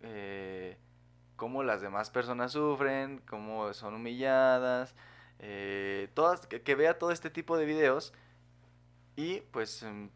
eh, 0.03 0.77
cómo 1.37 1.63
las 1.63 1.81
demás 1.81 2.11
personas 2.11 2.53
sufren, 2.53 3.23
cómo 3.29 3.73
son 3.73 3.95
humilladas, 3.95 4.95
eh, 5.39 6.09
todas, 6.15 6.47
que, 6.47 6.63
que 6.63 6.75
vea 6.75 6.99
todo 6.99 7.11
este 7.13 7.31
tipo 7.31 7.57
de 7.57 7.65
videos 7.65 8.13
y 9.19 9.41
pues 9.51 9.83
em, 9.83 10.11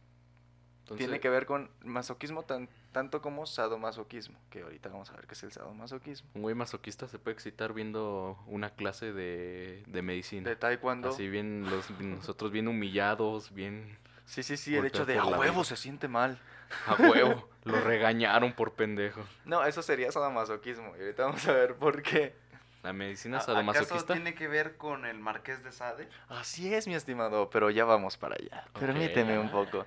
Entonces, 0.83 1.07
tiene 1.07 1.19
que 1.19 1.29
ver 1.29 1.45
con 1.45 1.69
masoquismo 1.81 2.45
tan, 2.45 2.69
tanto 2.93 3.21
como 3.21 3.47
sadomasoquismo, 3.47 4.38
que 4.49 4.62
ahorita 4.62 4.91
vamos 4.91 5.11
a 5.11 5.15
ver 5.15 5.27
qué 5.27 5.35
es 5.35 5.43
el 5.43 5.51
sadomasoquismo. 5.51 6.31
Un 6.35 6.43
güey 6.43 6.55
masoquista 6.55 7.09
se 7.09 7.19
puede 7.19 7.35
excitar 7.35 7.73
viendo 7.73 8.38
una 8.47 8.71
clase 8.71 9.12
de, 9.12 9.83
de 9.88 10.03
medicina. 10.03 10.49
De 10.49 10.55
taekwondo. 10.55 11.09
Así 11.09 11.29
bien, 11.29 11.69
los, 11.69 11.91
nosotros 11.99 12.53
bien 12.53 12.69
humillados, 12.69 13.53
bien 13.53 13.99
Sí, 14.25 14.45
sí, 14.45 14.57
sí, 14.57 14.77
el 14.77 14.87
hecho 14.87 15.05
de 15.05 15.19
a 15.19 15.25
huevo 15.25 15.55
vida". 15.55 15.65
se 15.65 15.77
siente 15.77 16.07
mal. 16.07 16.38
a 16.87 16.95
huevo. 16.95 17.49
Lo 17.65 17.81
regañaron 17.81 18.53
por 18.53 18.75
pendejo. 18.75 19.25
No, 19.45 19.65
eso 19.65 19.83
sería 19.83 20.12
sadomasoquismo. 20.12 20.95
Y 20.97 21.01
ahorita 21.01 21.25
vamos 21.25 21.47
a 21.49 21.53
ver 21.53 21.75
por 21.75 22.03
qué. 22.03 22.37
La 22.83 22.92
medicina 22.92 23.37
¿A- 23.37 23.40
¿Acaso 23.40 23.53
sadomasoquista. 23.55 24.12
tiene 24.14 24.35
que 24.35 24.49
ver 24.49 24.77
con 24.77 25.07
el 25.07 25.18
Marqués 25.21 25.62
de 25.62 25.71
Sade? 25.73 26.09
Así 26.29 26.75
es, 26.75 26.87
mi 26.88 26.95
estimado, 26.95 27.49
pero 27.51 27.71
ya 27.71 27.85
vamos 27.85 28.16
para 28.16 28.35
allá. 28.35 28.64
Permíteme 28.79 29.38
un 29.38 29.51
poco. 29.51 29.85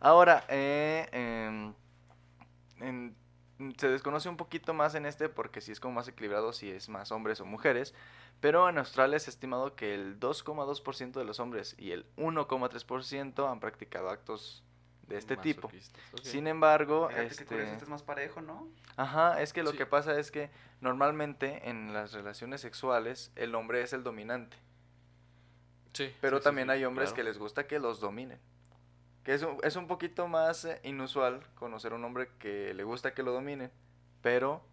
Ahora, 0.00 0.44
eh, 0.48 1.08
em, 1.12 1.74
en- 2.80 3.16
se 3.78 3.88
desconoce 3.88 4.28
un 4.28 4.36
poquito 4.36 4.74
más 4.74 4.96
en 4.96 5.06
este 5.06 5.28
porque 5.28 5.60
si 5.60 5.70
es 5.70 5.78
como 5.78 5.94
más 5.94 6.08
equilibrado 6.08 6.52
si 6.52 6.68
es 6.68 6.88
más 6.88 7.12
hombres 7.12 7.40
o 7.40 7.44
mujeres, 7.44 7.94
pero 8.40 8.68
en 8.68 8.76
Australia 8.78 9.16
es 9.16 9.28
estimado 9.28 9.76
que 9.76 9.94
el 9.94 10.18
2,2% 10.18 11.20
de 11.20 11.24
los 11.24 11.38
hombres 11.38 11.76
y 11.78 11.92
el 11.92 12.04
1,3% 12.16 13.48
han 13.48 13.60
practicado 13.60 14.10
actos 14.10 14.64
de 15.12 15.18
este 15.18 15.36
tipo. 15.36 15.70
Sin 16.22 16.46
embargo, 16.46 17.08
Fíjate 17.08 17.26
este, 17.26 17.44
curioso, 17.46 17.72
este 17.72 17.84
es 17.84 17.90
más 17.90 18.02
parejo, 18.02 18.40
¿no? 18.40 18.68
Ajá, 18.96 19.40
es 19.42 19.52
que 19.52 19.62
lo 19.62 19.70
Sí. 19.72 19.76
que 19.78 19.86
pasa 19.86 20.18
es 20.18 20.30
que 20.30 20.50
normalmente 20.80 21.68
en 21.68 21.92
las 21.92 22.12
relaciones 22.12 22.60
sexuales 22.60 23.30
el 23.36 23.54
hombre 23.54 23.82
es 23.82 23.92
el 23.92 24.02
dominante, 24.02 24.56
Sí, 25.92 26.10
pero 26.20 26.38
sí, 26.38 26.44
también 26.44 26.68
sí, 26.68 26.72
hay 26.72 26.84
hombres 26.84 27.10
claro. 27.10 27.16
que 27.16 27.24
les 27.24 27.38
gusta 27.38 27.66
que 27.66 27.78
los 27.78 28.00
dominen. 28.00 28.38
Que 29.24 29.34
es 29.34 29.42
un, 29.42 29.58
es 29.62 29.76
un 29.76 29.86
poquito 29.86 30.26
más 30.26 30.64
eh, 30.64 30.80
inusual 30.82 31.42
conocer 31.54 31.92
a 31.92 31.94
un 31.96 32.04
hombre 32.04 32.28
que 32.38 32.74
le 32.74 32.82
gusta 32.82 33.14
que 33.14 33.22
lo 33.22 33.32
dominen, 33.32 33.70
pero 34.22 34.64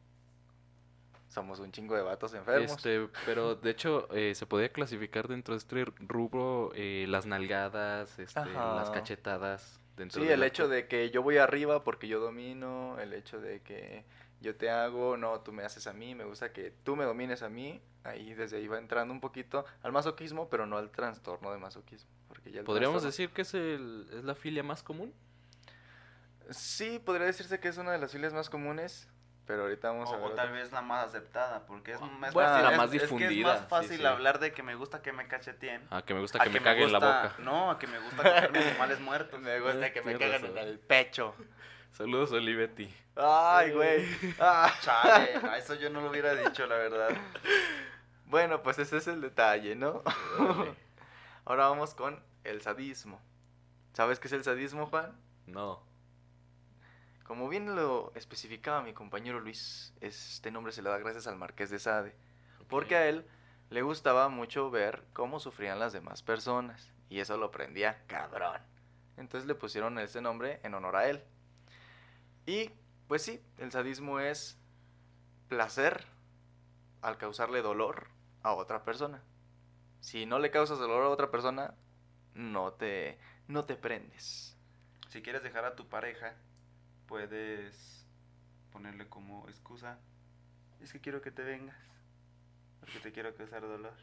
somos 1.28 1.60
un 1.60 1.71
chingo 1.71 1.95
de 1.95 2.02
vatos 2.02 2.34
enfermos. 2.34 2.71
Este, 2.71 3.08
pero 3.25 3.54
de 3.56 3.69
hecho 3.69 4.08
eh, 4.12 4.34
se 4.34 4.47
podría 4.47 4.71
clasificar 4.73 5.28
dentro 5.28 5.54
de 5.54 5.60
este 5.60 5.86
rubro 5.99 6.71
eh, 6.73 7.06
las 7.08 7.28
nalgadas, 7.28 8.17
este, 8.17 8.39
las 8.45 8.89
cachetadas. 8.89 9.80
Dentro 9.99 10.23
Sí, 10.23 10.29
el 10.29 10.41
hecho 10.43 10.67
de 10.69 10.88
que 10.88 11.09
yo 11.12 11.21
voy 11.21 11.38
arriba 11.38 11.83
porque 11.83 12.07
yo 12.07 12.19
domino, 12.19 12.97
el 12.99 13.13
hecho 13.13 13.39
de 13.39 13.62
que 13.62 14.05
yo 14.41 14.55
te 14.55 14.69
hago, 14.69 15.17
no, 15.17 15.41
tú 15.41 15.51
me 15.51 15.63
haces 15.63 15.85
a 15.88 15.93
mí, 15.93 16.15
me 16.15 16.23
gusta 16.23 16.53
que 16.53 16.71
tú 16.83 16.95
me 16.95 17.03
domines 17.03 17.43
a 17.43 17.49
mí, 17.49 17.81
ahí 18.05 18.33
desde 18.33 18.55
ahí 18.57 18.67
va 18.67 18.77
entrando 18.77 19.13
un 19.13 19.19
poquito 19.19 19.65
al 19.83 19.91
masoquismo, 19.91 20.47
pero 20.49 20.65
no 20.65 20.77
al 20.77 20.89
trastorno 20.89 21.51
de 21.51 21.57
masoquismo. 21.57 22.09
Porque 22.29 22.49
ya 22.51 22.62
el 22.62 22.65
Podríamos 22.65 23.03
trastorno- 23.03 23.05
decir 23.12 23.29
que 23.31 23.41
es, 23.41 23.53
el, 23.53 24.07
es 24.13 24.23
la 24.23 24.35
filia 24.35 24.63
más 24.63 24.81
común. 24.83 25.13
Sí, 26.49 26.99
podría 27.03 27.27
decirse 27.27 27.59
que 27.59 27.67
es 27.67 27.77
una 27.77 27.91
de 27.91 27.99
las 27.99 28.12
filias 28.12 28.33
más 28.33 28.49
comunes, 28.49 29.07
pero 29.49 29.63
ahorita 29.63 29.88
vamos 29.89 30.07
a 30.09 30.13
O, 30.13 30.17
ver. 30.17 30.25
o 30.25 30.35
tal 30.35 30.45
otra. 30.49 30.59
vez 30.59 30.71
la 30.71 30.81
más 30.83 31.07
aceptada, 31.07 31.65
porque 31.65 31.93
es, 31.93 31.97
es 31.99 32.01
bueno, 32.33 32.49
fácil, 32.51 32.63
la 32.65 32.71
es- 32.71 32.77
más 32.77 32.85
es 32.85 32.91
que 32.91 32.97
es 32.97 33.01
difundida, 33.03 33.47
más 33.47 33.59
sí, 33.62 33.65
fácil 33.67 33.97
sí. 33.97 34.05
hablar 34.05 34.38
de 34.39 34.51
que 34.53 34.62
me 34.62 34.75
gusta 34.75 35.01
que 35.01 35.12
me 35.12 35.27
cacheteen. 35.27 35.88
Ah, 35.89 36.03
que 36.03 36.13
me 36.13 36.21
gusta 36.21 36.38
a 36.39 36.43
que 36.43 36.49
me 36.51 36.59
me 36.59 36.63
caguen 36.63 36.83
en 36.83 36.91
la 36.93 36.99
boca. 36.99 37.33
No, 37.39 37.71
a 37.71 37.79
que 37.79 37.88
me 37.88 37.97
gusta 37.97 38.17
comerme 38.23 38.59
animales 38.59 38.99
muertos. 38.99 39.39
Me 39.41 39.59
gusta 39.59 39.88
Eh, 39.88 39.91
que 39.91 40.01
me 40.03 40.17
caguen 40.19 40.45
en 40.45 40.57
el 40.59 40.77
pecho. 40.79 41.33
Saludos, 41.93 42.31
Olivetti. 42.31 42.93
Ay, 43.15 43.71
güey. 43.71 44.07
Ah. 44.39 44.71
Chale, 44.81 45.41
eso 45.57 45.73
yo 45.73 45.89
no 45.89 45.99
lo 46.01 46.12
hubiera 46.12 46.35
dicho, 46.35 46.67
la 46.67 46.75
verdad. 46.75 47.09
Bueno, 48.25 48.62
pues 48.62 48.77
ese 48.77 48.97
es 48.97 49.07
el 49.07 49.19
detalle, 49.21 49.75
¿no? 49.75 50.03
Ahora 51.45 51.67
vamos 51.69 51.95
con 51.95 52.23
el 52.43 52.62
sadismo. 52.62 53.19
¿Sabes 53.93 54.19
qué 54.19 54.27
es 54.27 54.33
el 54.33 54.43
sadismo, 54.43 54.85
Juan? 54.85 55.19
No. 55.47 55.81
Como 57.29 57.47
bien 57.47 57.75
lo 57.75 58.11
especificaba 58.15 58.81
mi 58.81 58.91
compañero 58.91 59.39
Luis, 59.39 59.93
este 60.01 60.49
nombre 60.49 60.73
se 60.73 60.81
le 60.81 60.89
da 60.89 60.97
gracias 60.97 61.27
al 61.27 61.35
Marqués 61.35 61.69
de 61.69 61.77
Sade. 61.77 62.15
Porque 62.67 62.95
a 62.95 63.07
él 63.07 63.23
le 63.69 63.83
gustaba 63.83 64.29
mucho 64.29 64.71
ver 64.71 65.05
cómo 65.13 65.39
sufrían 65.39 65.77
las 65.77 65.93
demás 65.93 66.23
personas. 66.23 66.91
Y 67.07 67.19
eso 67.19 67.37
lo 67.37 67.45
aprendía 67.45 68.03
cabrón. 68.07 68.59
Entonces 69.15 69.47
le 69.47 69.53
pusieron 69.53 69.99
ese 69.99 70.21
nombre 70.21 70.59
en 70.63 70.73
honor 70.73 70.95
a 70.95 71.07
él. 71.07 71.23
Y 72.47 72.71
pues 73.07 73.21
sí, 73.21 73.39
el 73.59 73.71
sadismo 73.71 74.19
es 74.19 74.57
placer 75.49 76.07
al 77.03 77.19
causarle 77.19 77.61
dolor 77.61 78.07
a 78.41 78.53
otra 78.55 78.83
persona. 78.83 79.21
Si 79.99 80.25
no 80.25 80.39
le 80.39 80.49
causas 80.49 80.79
dolor 80.79 81.03
a 81.03 81.09
otra 81.09 81.29
persona, 81.29 81.75
no 82.33 82.73
te, 82.73 83.19
no 83.47 83.65
te 83.65 83.75
prendes. 83.75 84.57
Si 85.09 85.21
quieres 85.21 85.43
dejar 85.43 85.65
a 85.65 85.75
tu 85.75 85.87
pareja, 85.87 86.35
puedes 87.09 88.05
ponerle 88.71 89.09
como 89.09 89.49
excusa. 89.49 89.97
Es 90.79 90.93
que 90.93 91.01
quiero 91.01 91.21
que 91.21 91.31
te 91.31 91.41
vengas. 91.41 91.75
Porque 92.79 92.99
te 92.99 93.11
quiero 93.11 93.35
causar 93.35 93.63
dolor. 93.63 93.95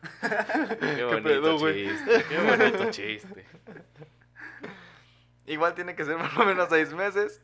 Qué 0.80 1.04
bonito 1.04 1.22
pedo, 1.24 1.72
chiste. 1.72 2.24
Qué 2.28 2.38
bonito 2.38 2.90
chiste. 2.90 3.44
Igual 5.46 5.74
tiene 5.74 5.96
que 5.96 6.04
ser 6.04 6.16
por 6.16 6.32
lo 6.38 6.46
menos 6.46 6.68
seis 6.70 6.94
meses. 6.94 7.42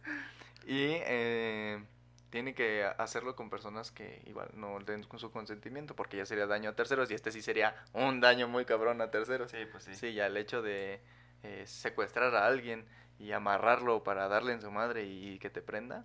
Y 0.65 0.95
eh, 1.05 1.85
tiene 2.31 2.55
que 2.55 2.85
hacerlo 2.85 3.35
con 3.35 3.51
personas 3.51 3.91
que 3.91 4.23
igual 4.27 4.51
no 4.55 4.79
den 4.79 5.03
con 5.03 5.19
su 5.19 5.33
consentimiento, 5.33 5.97
porque 5.97 6.17
ya 6.17 6.27
sería 6.27 6.47
daño 6.47 6.71
a 6.71 6.77
terceros. 6.77 7.11
Y 7.11 7.15
este 7.15 7.33
sí 7.33 7.43
sería 7.43 7.75
un 7.93 8.21
daño 8.21 8.47
muy 8.47 8.65
cabrón 8.65 9.01
a 9.01 9.11
terceros. 9.11 9.51
Sí, 9.51 9.59
pues 9.71 9.83
sí. 9.83 9.95
Sí, 9.97 10.15
ya 10.15 10.27
el 10.27 10.37
hecho 10.37 10.63
de 10.63 11.01
eh, 11.43 11.65
secuestrar 11.67 12.35
a 12.37 12.47
alguien 12.47 12.87
y 13.19 13.33
amarrarlo 13.33 14.03
para 14.03 14.29
darle 14.29 14.53
en 14.53 14.61
su 14.61 14.71
madre 14.71 15.05
y 15.05 15.39
que 15.39 15.51
te 15.51 15.63
prenda, 15.63 16.05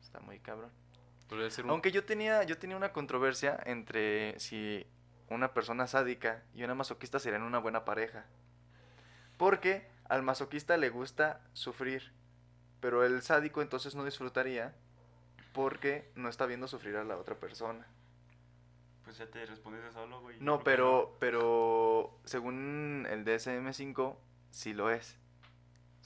está 0.00 0.20
muy 0.20 0.38
cabrón. 0.38 0.70
Podría 1.28 1.50
ser 1.50 1.64
un... 1.64 1.70
Aunque 1.70 1.92
yo 1.92 2.04
tenía, 2.04 2.42
yo 2.44 2.58
tenía 2.58 2.76
una 2.76 2.92
controversia 2.92 3.58
entre 3.64 4.38
si 4.38 4.86
una 5.28 5.52
persona 5.52 5.86
sádica 5.86 6.42
y 6.54 6.64
una 6.64 6.74
masoquista 6.74 7.18
serían 7.18 7.42
una 7.42 7.58
buena 7.58 7.84
pareja. 7.84 8.24
Porque 9.36 9.88
al 10.08 10.22
masoquista 10.22 10.76
le 10.76 10.88
gusta 10.88 11.40
sufrir, 11.52 12.12
pero 12.80 13.04
el 13.04 13.22
sádico 13.22 13.62
entonces 13.62 13.94
no 13.94 14.04
disfrutaría 14.04 14.74
porque 15.52 16.10
no 16.14 16.28
está 16.28 16.46
viendo 16.46 16.68
sufrir 16.68 16.96
a 16.96 17.04
la 17.04 17.16
otra 17.16 17.34
persona. 17.34 17.86
Pues 19.04 19.18
ya 19.18 19.26
te 19.26 19.44
respondiste 19.46 19.90
solo, 19.92 20.20
güey. 20.20 20.38
No, 20.40 20.52
¿Por 20.52 20.58
qué 20.58 20.64
pero, 20.64 21.16
pero 21.18 22.20
según 22.24 23.06
el 23.10 23.24
DSM5, 23.24 24.16
sí 24.50 24.72
lo 24.72 24.90
es. 24.90 25.18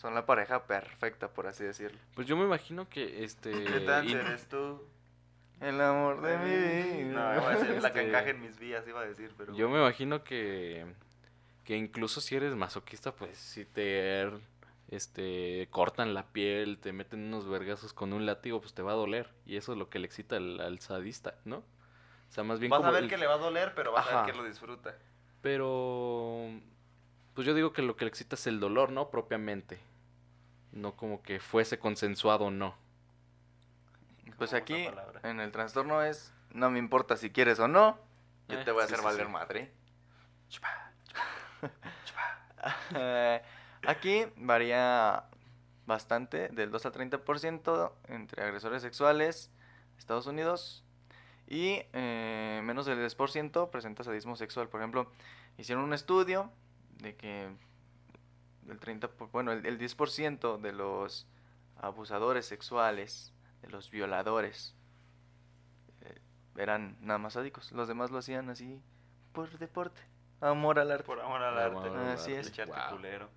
Son 0.02 0.14
la 0.16 0.26
pareja 0.26 0.66
perfecta, 0.66 1.28
por 1.28 1.46
así 1.46 1.62
decirlo. 1.62 1.96
Pues 2.16 2.26
yo 2.26 2.36
me 2.36 2.44
imagino 2.44 2.88
que 2.88 3.22
este... 3.22 3.52
¿Qué 3.64 3.80
tal 3.86 4.10
in- 4.10 4.16
eres 4.18 4.48
tú? 4.48 4.82
El 5.60 5.80
amor 5.80 6.20
de 6.22 6.36
mi 6.38 6.50
vida. 7.06 7.34
No, 7.34 7.40
iba 7.40 7.52
a 7.52 7.56
decir 7.56 7.80
la 7.80 7.92
que 7.92 8.00
Este- 8.00 8.08
encaje 8.10 8.30
en 8.30 8.40
mis 8.42 8.58
vías, 8.58 8.84
iba 8.88 9.00
a 9.00 9.04
decir, 9.06 9.32
pero... 9.38 9.54
Yo 9.54 9.68
me 9.68 9.78
imagino 9.78 10.24
que, 10.24 10.84
que 11.64 11.76
incluso 11.76 12.20
si 12.20 12.34
eres 12.34 12.56
masoquista, 12.56 13.14
pues 13.14 13.38
si 13.38 13.64
te 13.64 14.28
este, 14.88 15.68
cortan 15.70 16.14
la 16.14 16.26
piel, 16.26 16.78
te 16.78 16.92
meten 16.92 17.20
unos 17.22 17.48
vergazos 17.48 17.92
con 17.92 18.12
un 18.12 18.26
látigo, 18.26 18.60
pues 18.60 18.74
te 18.74 18.82
va 18.82 18.90
a 18.90 18.96
doler. 18.96 19.30
Y 19.46 19.56
eso 19.56 19.70
es 19.70 19.78
lo 19.78 19.88
que 19.88 20.00
le 20.00 20.06
excita 20.06 20.34
al, 20.36 20.58
al 20.60 20.80
sadista, 20.80 21.36
¿no? 21.44 21.58
O 21.58 22.32
sea, 22.34 22.42
más 22.42 22.58
bien 22.58 22.70
Vas 22.70 22.78
como... 22.78 22.88
a 22.88 22.92
ver 22.92 23.04
el- 23.04 23.08
que 23.08 23.18
le 23.18 23.28
va 23.28 23.34
a 23.34 23.38
doler, 23.38 23.72
pero 23.76 23.92
vas 23.92 24.08
a 24.08 24.22
ver 24.24 24.32
que 24.32 24.36
lo 24.36 24.42
disfruta. 24.44 24.96
Pero... 25.42 26.48
Pues 27.34 27.46
yo 27.46 27.54
digo 27.54 27.72
que 27.72 27.82
lo 27.82 27.94
que 27.96 28.04
le 28.04 28.08
excita 28.08 28.34
es 28.34 28.46
el 28.48 28.58
dolor, 28.58 28.90
¿no? 28.90 29.10
Propiamente. 29.10 29.78
No 30.72 30.96
como 30.96 31.22
que 31.22 31.38
fuese 31.40 31.78
consensuado 31.78 32.46
o 32.46 32.50
no. 32.50 32.74
Pues 34.38 34.54
aquí, 34.54 34.88
en 35.22 35.40
el 35.40 35.52
trastorno 35.52 36.02
es, 36.02 36.32
no 36.50 36.70
me 36.70 36.78
importa 36.78 37.16
si 37.16 37.30
quieres 37.30 37.61
o 37.61 37.68
no, 37.68 37.98
yo 38.48 38.58
Eh, 38.58 38.64
te 38.64 38.72
voy 38.72 38.82
a 38.82 38.87
sí, 38.87 38.94
hacer 38.94 38.98
sí, 39.00 39.04
valer 39.04 39.26
sí. 39.26 39.32
madre. 39.32 39.72
Eh, 42.94 43.42
aquí 43.87 44.26
varía 44.37 45.24
bastante, 45.87 46.48
del 46.48 46.70
2 46.70 46.87
al 46.87 46.92
30% 46.92 47.92
entre 48.08 48.42
agresores 48.42 48.82
sexuales, 48.82 49.50
Estados 49.98 50.26
Unidos, 50.26 50.85
y 51.48 51.82
eh, 51.92 52.61
menos 52.64 52.87
del 52.87 52.98
10% 52.98 53.70
presenta 53.70 54.04
sadismo 54.04 54.37
sexual. 54.37 54.68
Por 54.68 54.80
ejemplo, 54.80 55.11
hicieron 55.58 55.85
un 55.85 55.92
estudio 55.92 56.50
de 56.98 57.14
que 57.16 57.50
el 58.68 58.79
30, 58.79 59.09
por- 59.09 59.31
bueno, 59.31 59.53
el, 59.53 59.64
el 59.66 59.79
10% 59.79 60.59
de 60.61 60.72
los 60.72 61.27
abusadores 61.81 62.46
sexuales, 62.46 63.33
de 63.62 63.68
los 63.70 63.90
violadores, 63.90 64.75
eh, 66.03 66.18
eran 66.57 66.96
nada 67.01 67.18
más 67.18 67.35
sádicos. 67.35 67.72
Los 67.72 67.88
demás 67.88 68.11
lo 68.11 68.18
hacían 68.18 68.51
así 68.51 68.81
por 69.33 69.59
deporte, 69.59 70.01
amor 70.40 70.79
al 70.79 70.90
arte. 70.90 71.05
Por 71.05 71.20
amor 71.20 71.42
al 71.42 71.59
arte. 71.59 71.77
amor 71.77 71.88
al 71.98 72.09
Así 72.11 72.31
arte. 72.33 72.40
es. 72.40 72.48
Echarte 72.48 72.72
Wow. 72.72 72.96
culero. 72.96 73.29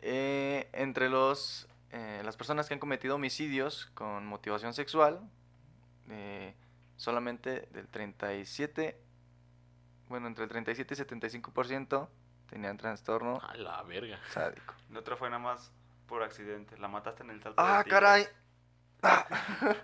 Eh, 0.00 0.68
entre 0.72 1.08
los 1.08 1.68
eh, 1.92 2.22
las 2.24 2.36
personas 2.36 2.66
que 2.68 2.74
han 2.74 2.80
cometido 2.80 3.14
homicidios 3.16 3.86
con 3.94 4.26
motivación 4.26 4.72
sexual, 4.74 5.20
eh, 6.08 6.54
solamente 6.96 7.68
del 7.72 7.86
37, 7.86 8.98
bueno, 10.08 10.26
entre 10.26 10.44
el 10.44 10.50
37 10.50 10.94
y 10.94 10.96
75% 10.96 12.08
tenían 12.52 12.76
trastorno 12.76 13.40
A 13.42 13.54
la 13.56 13.82
verga. 13.82 14.20
sádico. 14.28 14.74
El 14.90 14.98
otro 14.98 15.16
fue 15.16 15.30
nada 15.30 15.42
más 15.42 15.72
por 16.06 16.22
accidente. 16.22 16.76
La 16.76 16.86
mataste 16.86 17.22
en 17.22 17.30
el 17.30 17.42
salto 17.42 17.60
¡Ah, 17.60 17.82
tigre. 17.82 17.90
caray! 17.98 18.26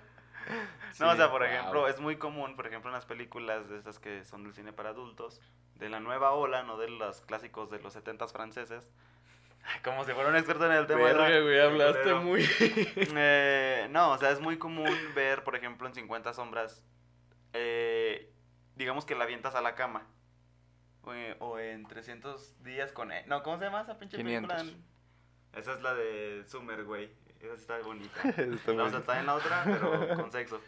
No, 0.98 1.11
o 1.11 1.16
sea, 1.16 1.31
por 1.31 1.42
wow. 1.42 1.50
ejemplo, 1.50 1.88
es 1.88 2.00
muy 2.00 2.16
común, 2.16 2.57
por 2.57 2.66
ejemplo, 2.66 2.88
en 2.88 2.94
las 2.94 3.04
películas 3.04 3.68
de 3.68 3.76
estas 3.76 3.98
que 3.98 4.24
son 4.24 4.44
del 4.44 4.54
cine 4.54 4.72
para 4.72 4.88
adultos, 4.90 5.42
de 5.74 5.90
la 5.90 6.00
nueva 6.00 6.31
ola, 6.33 6.62
no 6.62 6.78
de 6.78 6.88
los 6.88 7.20
clásicos 7.20 7.70
de 7.70 7.78
los 7.81 7.92
70 7.92 8.26
franceses. 8.28 8.90
Ay, 9.62 9.81
Como 9.85 10.04
si 10.07 10.12
fuera 10.12 10.31
un 10.31 10.37
experto 10.37 10.64
en 10.64 10.72
el 10.72 10.87
tema. 10.87 11.02
Verga, 11.02 11.24
¿verdad? 11.24 11.42
güey, 11.42 11.61
hablaste 11.61 12.14
muy... 12.14 12.42
Eh, 13.14 13.88
no, 13.90 14.12
o 14.12 14.18
sea, 14.18 14.31
es 14.31 14.40
muy 14.40 14.57
común 14.59 14.90
ver, 15.14 15.44
por 15.44 15.54
ejemplo, 15.54 15.87
en 15.87 15.94
50 15.94 16.33
sombras, 16.33 16.83
eh, 17.52 18.33
digamos 18.74 19.04
que 19.04 19.14
la 19.14 19.24
avientas 19.24 19.54
a 19.54 19.61
la 19.61 19.74
cama. 19.74 20.07
O 21.02 21.14
en, 21.14 21.37
o 21.40 21.58
en 21.58 21.87
300 21.87 22.62
días 22.62 22.92
con... 22.92 23.12
e- 23.12 23.24
No, 23.26 23.42
¿cómo 23.42 23.58
se 23.58 23.64
llama 23.64 23.82
esa 23.82 23.98
pinche 23.98 24.16
500. 24.18 24.52
película? 24.56 24.82
Esa 25.54 25.72
es 25.74 25.82
la 25.82 25.94
de 25.94 26.44
Summer, 26.46 26.84
güey. 26.84 27.11
Esa 27.40 27.54
está 27.54 27.78
bonita. 27.80 28.20
Está 28.28 28.42
Vamos 28.44 28.61
a 28.66 28.72
bueno. 28.74 28.98
estar 28.98 29.18
en 29.18 29.26
la 29.26 29.34
otra, 29.34 29.62
pero 29.64 30.16
con 30.16 30.32
sexo. 30.32 30.61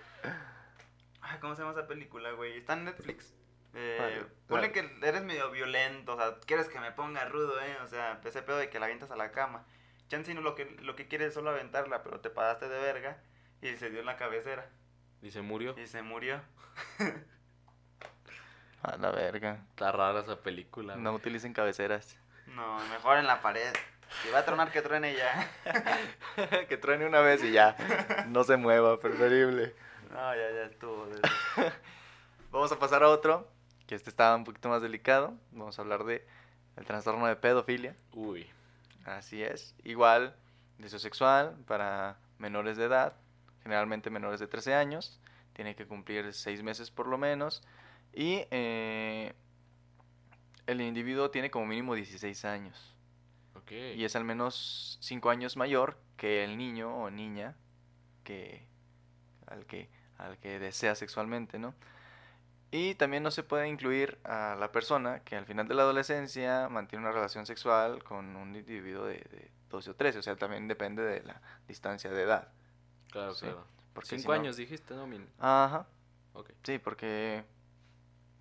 Ay, 1.20 1.38
¿cómo 1.40 1.54
se 1.54 1.62
llama 1.62 1.72
esa 1.78 1.86
película, 1.86 2.32
güey? 2.32 2.56
Está 2.58 2.72
en 2.74 2.84
Netflix. 2.84 3.34
Eh, 3.74 3.96
Vale, 4.00 4.24
ponle 4.48 4.68
vale. 4.68 4.72
que 5.00 5.06
eres 5.06 5.22
medio 5.22 5.50
violento, 5.50 6.14
o 6.14 6.16
sea, 6.16 6.40
quieres 6.46 6.68
que 6.68 6.80
me 6.80 6.90
ponga 6.92 7.24
rudo, 7.26 7.60
¿eh? 7.60 7.76
O 7.84 7.86
sea, 7.86 8.20
ese 8.24 8.42
pedo 8.42 8.56
de 8.56 8.68
que 8.68 8.80
la 8.80 8.86
avientas 8.86 9.10
a 9.12 9.16
la 9.16 9.30
cama. 9.30 9.64
Chansey 10.08 10.34
no 10.34 10.40
lo 10.40 10.56
que, 10.56 10.64
lo 10.80 10.96
que 10.96 11.06
quiere 11.06 11.26
es 11.26 11.34
solo 11.34 11.50
aventarla, 11.50 12.02
pero 12.02 12.20
te 12.20 12.30
pagaste 12.30 12.68
de 12.68 12.80
verga 12.80 13.22
y 13.62 13.76
se 13.76 13.90
dio 13.90 14.00
en 14.00 14.06
la 14.06 14.16
cabecera 14.16 14.68
Y 15.22 15.30
se 15.30 15.40
murió. 15.42 15.76
y 15.78 15.86
se 15.86 16.02
murió. 16.02 16.40
A 18.82 18.96
la 18.96 19.10
verga. 19.10 19.58
Está 19.70 19.92
rara 19.92 20.20
esa 20.20 20.36
película. 20.36 20.96
No 20.96 21.10
güey. 21.10 21.20
utilicen 21.20 21.52
cabeceras. 21.52 22.16
No, 22.46 22.78
mejor 22.90 23.18
en 23.18 23.26
la 23.26 23.40
pared. 23.42 23.72
Si 24.22 24.30
va 24.30 24.40
a 24.40 24.44
tronar, 24.44 24.72
que 24.72 24.82
truene 24.82 25.14
ya. 25.14 25.50
que 26.68 26.76
truene 26.76 27.06
una 27.06 27.20
vez 27.20 27.44
y 27.44 27.52
ya. 27.52 27.76
No 28.28 28.42
se 28.44 28.56
mueva, 28.56 28.98
preferible. 28.98 29.74
No, 30.10 30.34
ya, 30.34 30.50
ya 30.50 30.64
estuvo. 30.64 31.06
Vamos 32.50 32.72
a 32.72 32.78
pasar 32.78 33.04
a 33.04 33.08
otro, 33.08 33.48
que 33.86 33.94
este 33.94 34.10
está 34.10 34.34
un 34.34 34.44
poquito 34.44 34.68
más 34.68 34.82
delicado. 34.82 35.34
Vamos 35.52 35.78
a 35.78 35.82
hablar 35.82 36.04
de 36.04 36.26
el 36.76 36.84
trastorno 36.84 37.26
de 37.26 37.36
pedofilia. 37.36 37.94
Uy. 38.12 38.50
Así 39.04 39.42
es. 39.42 39.74
Igual, 39.84 40.34
deseo 40.78 40.98
sexual 40.98 41.56
para 41.66 42.16
menores 42.38 42.76
de 42.76 42.84
edad, 42.84 43.14
generalmente 43.62 44.10
menores 44.10 44.40
de 44.40 44.48
13 44.48 44.74
años. 44.74 45.20
Tiene 45.52 45.76
que 45.76 45.86
cumplir 45.86 46.32
6 46.32 46.62
meses 46.62 46.90
por 46.90 47.06
lo 47.06 47.18
menos. 47.18 47.62
Y 48.12 48.44
eh, 48.50 49.32
el 50.66 50.80
individuo 50.80 51.30
tiene 51.30 51.50
como 51.50 51.66
mínimo 51.66 51.94
16 51.94 52.44
años. 52.44 52.94
Ok. 53.54 53.72
Y 53.72 54.04
es 54.04 54.16
al 54.16 54.24
menos 54.24 54.98
5 55.00 55.30
años 55.30 55.56
mayor 55.56 55.98
que 56.16 56.44
el 56.44 56.56
niño 56.58 56.94
o 56.94 57.10
niña 57.10 57.54
que 58.24 58.66
al 59.46 59.66
que, 59.66 59.88
al 60.18 60.38
que 60.38 60.58
desea 60.58 60.94
sexualmente, 60.94 61.58
¿no? 61.58 61.74
Y 62.72 62.94
también 62.94 63.24
no 63.24 63.32
se 63.32 63.42
puede 63.42 63.66
incluir 63.68 64.18
a 64.22 64.54
la 64.58 64.70
persona 64.70 65.20
que 65.24 65.34
al 65.34 65.44
final 65.44 65.66
de 65.66 65.74
la 65.74 65.82
adolescencia 65.82 66.68
mantiene 66.68 67.04
una 67.04 67.12
relación 67.12 67.44
sexual 67.46 68.04
con 68.04 68.36
un 68.36 68.54
individuo 68.54 69.06
de, 69.06 69.14
de 69.14 69.50
12 69.70 69.90
o 69.90 69.96
13, 69.96 70.18
o 70.20 70.22
sea, 70.22 70.36
también 70.36 70.68
depende 70.68 71.02
de 71.02 71.22
la 71.24 71.40
distancia 71.66 72.10
de 72.10 72.22
edad. 72.22 72.48
Claro, 73.10 73.34
Sí, 73.34 73.46
claro. 73.46 73.64
Porque 73.92 74.10
Cinco 74.10 74.22
si 74.22 74.28
no- 74.28 74.34
años 74.34 74.56
dijiste, 74.56 74.94
¿no? 74.94 75.08
Min? 75.08 75.28
Ajá, 75.40 75.84
Ok. 76.32 76.50
sí, 76.62 76.78
porque 76.78 77.42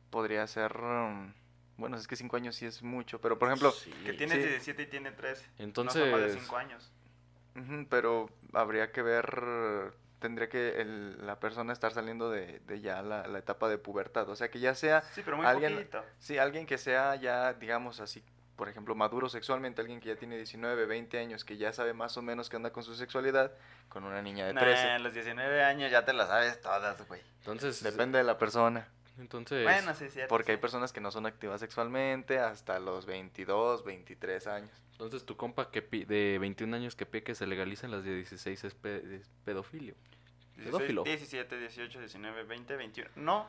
podría 0.10 0.46
ser... 0.48 0.76
um, 0.78 1.34
Bueno, 1.78 1.96
es 1.98 2.08
que 2.08 2.16
5 2.16 2.36
años 2.36 2.56
sí 2.56 2.66
es 2.66 2.84
mucho, 2.84 3.20
pero 3.22 3.38
por 3.40 3.48
ejemplo... 3.50 3.72
Sí. 3.72 3.92
Que 4.06 4.14
tiene 4.14 4.36
Sí. 4.36 4.40
17 4.42 4.82
y 4.84 4.86
tiene 4.88 5.12
13. 5.12 5.46
Entonces, 5.60 6.02
No 6.02 6.12
son 6.12 6.22
más 6.22 6.34
de 6.34 6.40
5 6.40 6.58
años. 6.58 6.92
Pero 7.90 8.30
habría 8.54 8.92
que 8.92 9.02
ver, 9.02 9.94
tendría 10.20 10.48
que 10.50 10.80
el- 10.82 11.26
la 11.26 11.40
persona 11.40 11.74
estar 11.74 11.92
saliendo 11.94 12.30
de, 12.30 12.60
de 12.60 12.80
ya 12.82 13.02
la, 13.02 13.28
la 13.28 13.40
etapa 13.40 13.68
de 13.70 13.78
pubertad, 13.78 14.30
o 14.30 14.36
sea, 14.36 14.50
que 14.50 14.60
ya 14.60 14.76
sea, 14.76 15.02
Sí, 15.14 15.22
pero 15.26 15.38
muy 15.38 15.46
Alguien- 15.46 15.74
poquito. 15.76 16.04
sí, 16.20 16.38
alguien 16.38 16.66
que 16.66 16.78
sea 16.78 17.16
ya, 17.16 17.54
digamos 17.54 18.00
así, 18.00 18.24
por 18.56 18.70
ejemplo, 18.70 18.96
maduro 18.96 19.28
sexualmente, 19.30 19.82
alguien 19.82 20.00
que 20.00 20.10
ya 20.10 20.16
tiene 20.16 20.36
19, 20.38 20.86
20 20.86 21.18
años, 21.20 21.44
que 21.44 21.58
ya 21.58 21.74
sabe 21.74 21.94
más 21.94 22.16
o 22.18 22.22
menos 22.22 22.50
qué 22.50 22.56
onda 22.58 22.72
con 22.72 22.84
su 22.84 22.96
sexualidad, 22.96 23.52
con 23.90 24.04
una 24.04 24.22
niña 24.22 24.46
de 24.46 24.54
Nah, 24.54 24.62
13. 24.62 24.88
a 24.92 25.00
los 25.00 25.14
19 25.14 25.64
años 25.64 25.92
ya 25.92 26.06
te 26.06 26.14
las 26.14 26.28
sabes 26.30 26.62
todas, 26.62 27.06
güey. 27.08 27.22
entonces, 27.40 27.82
Depende 27.84 28.18
de 28.20 28.24
la 28.26 28.38
persona, 28.38 28.88
entonces, 29.20 29.64
Bueno, 29.64 29.94
sí, 29.96 30.10
cierto. 30.10 30.30
porque 30.30 30.52
hay 30.54 30.58
sí. 30.58 30.62
personas 30.62 30.92
que 30.94 31.02
no 31.02 31.12
son 31.12 31.26
activas 31.26 31.60
sexualmente 31.60 32.40
hasta 32.40 32.80
los 32.80 33.06
22, 33.06 33.84
23 33.84 34.48
años. 34.48 34.72
entonces 34.94 35.26
tu 35.26 35.38
compa 35.38 35.72
que 35.72 35.82
pi- 35.82 36.06
de 36.06 36.38
21 36.40 36.76
años 36.76 36.96
que 36.96 37.06
pide 37.06 37.24
que 37.24 37.36
se 37.36 37.46
legalicen 37.48 37.92
las 37.92 38.04
de 38.04 38.16
16 38.16 38.64
es, 38.64 38.74
pe- 38.76 39.04
es 39.16 39.30
pedofilio. 39.46 39.96
16, 40.56 40.66
pedófilo. 40.76 41.04
17, 41.04 41.58
18, 41.58 42.00
19, 42.00 42.44
20, 42.44 42.76
21. 42.76 43.10
No, 43.16 43.48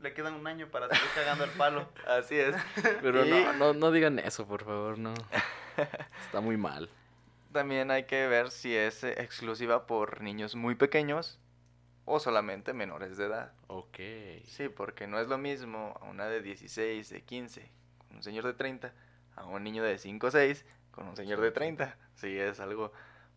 le 0.00 0.12
quedan 0.14 0.34
un 0.34 0.46
año 0.46 0.68
para 0.68 0.88
seguir 0.88 1.10
cagando 1.14 1.44
el 1.44 1.50
palo. 1.50 1.88
Así 2.06 2.36
es. 2.36 2.54
Pero 3.02 3.24
Y- 3.26 3.30
no, 3.30 3.52
no, 3.54 3.72
no 3.72 3.90
digan 3.90 4.18
eso, 4.20 4.46
por 4.46 4.64
favor, 4.64 4.98
no. 4.98 5.12
Está 6.26 6.40
muy 6.40 6.56
mal. 6.56 6.88
También 7.52 7.90
hay 7.90 8.04
que 8.04 8.26
ver 8.28 8.50
si 8.50 8.74
es 8.74 9.02
eh, 9.04 9.14
exclusiva 9.18 9.86
por 9.86 10.20
niños 10.22 10.54
muy 10.54 10.74
pequeños 10.74 11.38
o 12.04 12.18
solamente 12.20 12.72
menores 12.72 13.16
de 13.16 13.26
edad. 13.26 13.52
Ok. 13.68 13.98
Sí, 14.46 14.68
porque 14.68 15.06
no 15.06 15.18
es 15.20 15.28
lo 15.28 15.38
mismo 15.38 15.96
a 16.00 16.04
una 16.06 16.26
de 16.26 16.42
16, 16.42 17.08
de 17.10 17.22
15, 17.22 17.70
con 18.08 18.16
un 18.16 18.22
señor 18.22 18.44
de 18.44 18.54
30, 18.54 18.92
a 19.36 19.44
un 19.46 19.62
niño 19.62 19.82
de 19.84 19.98
5 19.98 20.26
o 20.26 20.30
6, 20.30 20.64
con 20.90 21.06
un 21.08 21.16
señor 21.16 21.40
de 21.40 21.50
30. 21.52 21.96
Sí, 22.16 22.38
es 22.38 22.60
algo 22.60 22.92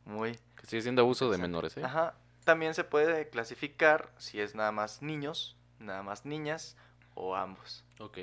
muy... 0.06 0.38
Que 0.60 0.66
sigue 0.68 0.82
siendo 0.82 1.02
abuso 1.04 1.30
de 1.32 1.38
menores, 1.38 1.78
¿eh? 1.78 1.84
Ajá. 1.84 2.16
También 2.44 2.74
se 2.74 2.84
puede 2.84 3.30
clasificar 3.30 4.12
si 4.18 4.40
es 4.42 4.54
nada 4.56 4.72
más 4.72 5.02
niños, 5.02 5.58
nada 5.80 6.04
más 6.04 6.26
niñas 6.26 6.78
o 7.14 7.36
ambos. 7.36 7.84
Ok. 8.00 8.18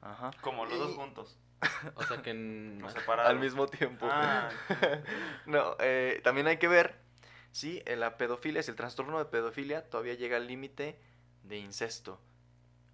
Ajá. 0.00 0.30
Como 0.40 0.64
los 0.66 0.78
dos 0.78 0.90
Y- 0.92 0.96
juntos. 0.96 1.38
O 1.94 2.02
sea 2.02 2.20
que 2.22 2.30
en... 2.32 2.78
No 2.80 2.90
separados. 2.90 3.30
Al 3.30 3.38
mismo 3.38 3.66
tiempo. 3.68 4.06
Ah, 4.10 4.48
No, 5.46 5.76
eh, 5.78 6.20
también 6.24 6.46
hay 6.48 6.56
que 6.58 6.66
ver 6.68 6.96
si 7.52 7.82
eh, 7.86 7.94
la 7.96 8.16
pedofilia, 8.16 8.62
si 8.62 8.70
el 8.70 8.76
trastorno 8.76 9.18
de 9.18 9.26
pedofilia 9.26 9.88
todavía 9.88 10.14
llega 10.14 10.36
al 10.38 10.46
límite 10.48 10.98
de 11.44 11.58
incesto. 11.58 12.20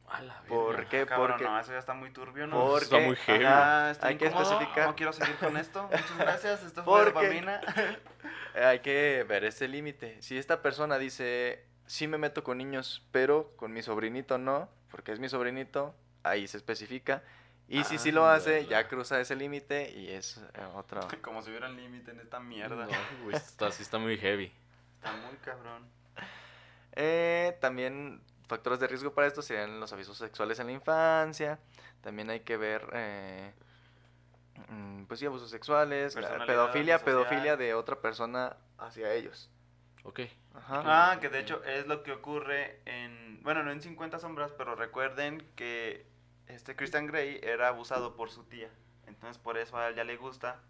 A 0.09 0.23
la. 0.23 0.41
¿Por 0.43 0.87
qué? 0.89 1.05
cabrón, 1.07 1.33
Porque, 1.33 1.45
no, 1.45 1.61
eso 1.61 1.73
ya 1.73 1.79
está 1.79 1.95
muy 1.95 2.11
turbio, 2.11 2.47
¿no? 2.47 2.65
porque 2.67 2.85
Está 2.85 2.99
muy 2.99 3.17
heavy. 3.17 3.45
ajá, 3.45 3.87
Ah, 3.87 3.91
estoy 3.91 4.09
hay 4.11 4.17
que 4.17 4.27
incómodo, 4.27 4.51
especificar, 4.53 4.87
No 4.89 4.97
quiero 4.97 5.13
seguir 5.13 5.37
con 5.37 5.57
esto. 5.57 5.83
Muchas 5.85 6.19
gracias. 6.19 6.63
Esto 6.65 6.83
fue 6.85 7.05
dopamina. 7.05 7.61
hay 8.55 8.81
que 8.81 9.25
ver 9.29 9.45
ese 9.45 9.69
límite. 9.69 10.21
Si 10.23 10.39
esta 10.39 10.63
persona 10.63 10.99
dice, 10.99 11.65
sí 11.87 12.09
me 12.09 12.17
meto 12.19 12.43
con 12.43 12.59
niños, 12.59 13.07
pero 13.13 13.55
con 13.57 13.73
mi 13.73 13.83
sobrinito 13.83 14.39
no, 14.39 14.71
porque 14.91 15.13
es 15.13 15.21
mi 15.21 15.29
sobrinito, 15.29 15.95
ahí 16.23 16.49
se 16.49 16.57
especifica. 16.57 17.23
Y 17.69 17.85
si 17.85 17.99
sí 17.99 18.13
lo 18.13 18.27
hace, 18.27 18.67
ya 18.67 18.89
cruza 18.89 19.21
ese 19.21 19.37
límite 19.37 19.93
y 19.95 20.09
es 20.09 20.39
eh, 20.55 20.65
otro. 20.75 21.07
Como 21.23 21.43
si 21.43 21.51
hubiera 21.51 21.69
un 21.69 21.77
límite 21.77 22.13
en 22.13 22.21
esta 22.21 22.41
mierda. 22.41 22.87
No, 22.87 23.25
güey, 23.25 23.37
está, 23.37 23.71
sí 23.71 23.83
está 23.83 23.99
muy 23.99 24.17
heavy. 24.17 24.51
Está 24.97 25.13
muy 25.13 25.37
cabrón. 25.37 25.87
Eh, 26.93 27.57
también 27.61 28.23
factores 28.49 28.81
de 28.81 28.87
riesgo 28.87 29.13
para 29.13 29.27
esto 29.27 29.43
serían 29.43 29.79
los 29.79 29.93
avisos 29.93 30.17
sexuales 30.17 30.59
en 30.61 30.67
la 30.67 30.73
infancia. 30.73 31.59
También 32.01 32.31
hay 32.31 32.41
que 32.41 32.57
ver, 32.57 32.89
eh, 32.95 33.53
mm, 34.71 35.05
pues 35.05 35.21
sí, 35.21 35.27
abusos 35.27 35.51
sexuales, 35.51 36.15
Personalidad 36.15 36.47
pedofilia, 36.47 36.99
pedofilia 37.05 37.57
de 37.59 37.75
otra 37.75 38.01
persona 38.01 38.57
hacia 38.79 39.13
ellos. 39.13 39.51
Ok. 40.05 40.21
Ajá. 40.55 40.83
Ah, 40.87 41.21
que 41.21 41.29
de 41.29 41.41
hecho 41.41 41.63
es 41.65 41.87
lo 41.87 42.03
que 42.03 42.13
ocurre 42.13 42.81
en, 42.87 43.43
bueno, 43.43 43.63
no 43.63 43.71
en 43.71 43.83
50 43.83 44.19
sombras, 44.19 44.53
pero 44.57 44.75
recuerden 44.75 45.47
que 45.55 46.07
este 46.49 46.75
Christian 46.77 47.07
Grey 47.07 47.41
era 47.43 47.69
abusado 47.69 48.15
por 48.17 48.31
su 48.31 48.45
tía. 48.45 48.69
Entonces 49.07 49.39
por 49.39 49.57
eso 49.59 49.77
a 49.77 49.89
él 49.89 49.95
ya 49.95 50.05
le 50.05 50.17
gusta 50.17 50.61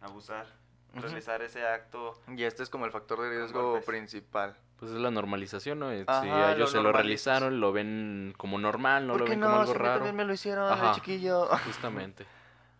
abusar, 0.00 0.46
realizar 0.94 1.42
ese 1.42 1.66
acto. 1.66 2.20
Y 2.28 2.42
este 2.44 2.62
es 2.62 2.70
como 2.70 2.84
el 2.84 2.90
factor 2.92 3.20
de 3.22 3.30
riesgo 3.30 3.80
principal. 3.82 4.56
Pues 4.78 4.90
es 4.90 4.98
la 4.98 5.10
normalización, 5.10 5.78
¿no? 5.78 5.88
Ajá, 6.06 6.20
si 6.22 6.28
lo 6.28 6.48
ellos 6.50 6.70
se 6.72 6.82
lo 6.82 6.92
realizaron, 6.92 7.60
lo 7.60 7.72
ven 7.72 8.34
como 8.36 8.58
normal, 8.58 9.06
no 9.06 9.14
¿Por 9.14 9.20
lo 9.22 9.26
ven 9.28 9.40
como 9.40 9.54
no? 9.54 9.60
algo 9.60 9.72
Si 9.72 9.78
raro. 9.78 9.94
también 9.94 10.16
me 10.16 10.24
lo 10.24 10.32
hicieron, 10.34 10.66
de 10.66 10.72
Ajá. 10.86 10.94
chiquillo. 10.94 11.46
Justamente. 11.64 12.26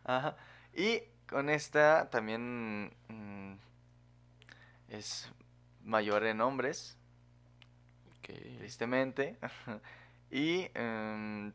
Ajá. 0.05 0.37
Y 0.75 1.03
con 1.29 1.49
esta 1.49 2.11
también 2.11 2.93
mm, 3.09 3.55
es 4.89 5.31
mayor 5.83 6.25
en 6.25 6.41
hombres, 6.41 6.99
Ok. 8.19 8.35
tristemente. 8.59 9.39
y 10.31 10.69
em, 10.75 11.53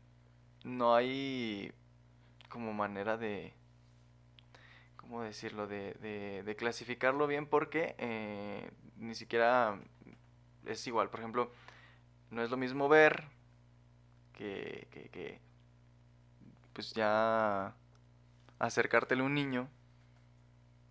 no 0.64 0.94
hay 0.94 1.72
como 2.48 2.72
manera 2.72 3.16
de, 3.16 3.54
¿cómo 4.96 5.22
decirlo? 5.22 5.66
De, 5.66 5.94
de, 5.94 6.42
de 6.42 6.56
clasificarlo 6.56 7.26
bien 7.26 7.46
porque 7.46 7.94
eh, 7.98 8.70
ni 8.96 9.14
siquiera 9.14 9.78
es 10.66 10.86
igual. 10.86 11.10
Por 11.10 11.20
ejemplo, 11.20 11.50
no 12.30 12.42
es 12.42 12.50
lo 12.50 12.56
mismo 12.56 12.88
ver 12.88 13.24
que, 14.32 14.88
que, 14.90 15.08
que 15.10 15.40
pues 16.72 16.92
ya 16.92 17.74
acercártele 18.58 19.22
a 19.22 19.24
un 19.24 19.34
niño. 19.34 19.68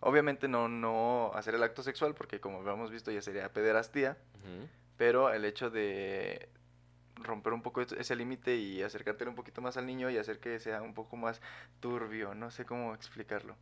Obviamente 0.01 0.47
no, 0.47 0.69
no 0.69 1.31
hacer 1.33 1.55
el 1.55 1.63
acto 1.63 1.83
sexual 1.83 2.15
porque 2.15 2.39
como 2.39 2.59
habíamos 2.59 2.89
visto 2.91 3.11
ya 3.11 3.21
sería 3.21 3.51
pederastía. 3.51 4.17
Pero 4.97 5.31
el 5.31 5.45
hecho 5.45 5.69
de 5.69 6.49
romper 7.21 7.53
un 7.53 7.61
poco 7.61 7.81
ese 7.81 8.15
límite 8.15 8.55
y 8.55 8.81
acercártelo 8.81 9.29
un 9.31 9.35
poquito 9.35 9.61
más 9.61 9.77
al 9.77 9.85
niño 9.85 10.09
y 10.09 10.17
hacer 10.17 10.39
que 10.39 10.59
sea 10.59 10.81
un 10.81 10.93
poco 10.93 11.17
más 11.17 11.41
turbio, 11.79 12.33
no 12.35 12.51
sé 12.51 12.65
cómo 12.65 12.93
explicarlo. 12.93 13.55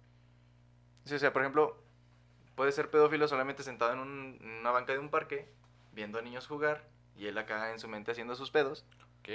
Sí, 1.06 1.16
o 1.16 1.20
sea, 1.20 1.32
por 1.34 1.42
ejemplo, 1.42 1.82
puede 2.56 2.72
ser 2.72 2.90
pedófilo 2.90 3.28
solamente 3.28 3.64
sentado 3.64 3.94
en, 3.94 4.00
un- 4.00 4.38
en 4.42 4.50
una 4.60 4.72
banca 4.72 4.94
de 4.94 5.00
un 5.00 5.10
parque, 5.10 5.48
viendo 5.94 6.20
a 6.20 6.22
niños 6.22 6.48
jugar 6.48 6.84
y 7.16 7.28
él 7.28 7.38
acá 7.38 7.72
en 7.72 7.80
su 7.80 7.88
mente 7.88 8.12
haciendo 8.12 8.36
sus 8.36 8.52
pedos, 8.52 8.86
Ok. 9.22 9.30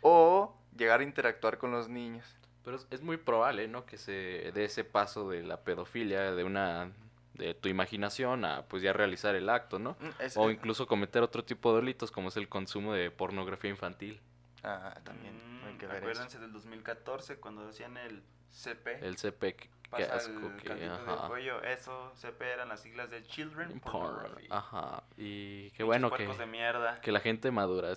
o 0.00 0.56
llegar 0.76 1.00
a 1.00 1.04
interactuar 1.04 1.58
con 1.58 1.70
los 1.70 1.88
niños. 1.88 2.36
Pero 2.64 2.76
es, 2.76 2.86
es 2.90 3.02
muy 3.02 3.16
probable, 3.16 3.68
¿no? 3.68 3.84
Que 3.86 3.98
se 3.98 4.52
dé 4.54 4.64
ese 4.64 4.84
paso 4.84 5.28
de 5.28 5.42
la 5.42 5.62
pedofilia, 5.64 6.32
de 6.32 6.44
una 6.44 6.92
de 7.34 7.54
tu 7.54 7.68
imaginación 7.68 8.44
a 8.44 8.62
pues 8.66 8.82
ya 8.82 8.92
realizar 8.92 9.34
el 9.34 9.48
acto, 9.48 9.78
¿no? 9.78 9.96
Mm, 10.00 10.22
es- 10.22 10.36
O 10.36 10.50
incluso 10.50 10.86
cometer 10.86 11.22
otro 11.22 11.44
tipo 11.44 11.72
de 11.74 11.80
delitos 11.80 12.10
como 12.10 12.28
es 12.28 12.36
el 12.36 12.48
consumo 12.48 12.92
de 12.92 13.10
pornografía 13.10 13.70
infantil. 13.70 14.20
Ah, 14.62 15.00
también 15.04 15.34
Mm, 15.34 15.64
hay 15.66 15.74
que 15.78 15.86
ver 15.86 15.96
eso. 15.96 16.06
acuérdense 16.10 16.38
del 16.38 16.52
2014 16.52 17.36
cuando 17.36 17.66
decían 17.66 17.96
el 17.96 18.22
CP. 18.50 18.98
El 19.06 19.16
CP, 19.16 19.56
pasa 19.92 20.14
asco, 20.14 20.46
el 20.46 20.56
que, 20.56 20.68
cantito 20.68 21.04
del 21.06 21.28
cuello. 21.28 21.62
Eso, 21.62 22.12
CP 22.16 22.42
eran 22.50 22.68
las 22.68 22.80
siglas 22.80 23.10
de 23.10 23.22
Children 23.22 23.78
Porn, 23.80 23.92
Pornography. 23.92 24.48
Ajá. 24.50 25.04
Y 25.16 25.70
qué 25.70 25.84
bueno 25.84 26.10
que, 26.10 26.26
de 26.26 26.46
mierda. 26.46 27.00
que 27.00 27.12
la 27.12 27.20
gente 27.20 27.50
madura, 27.50 27.94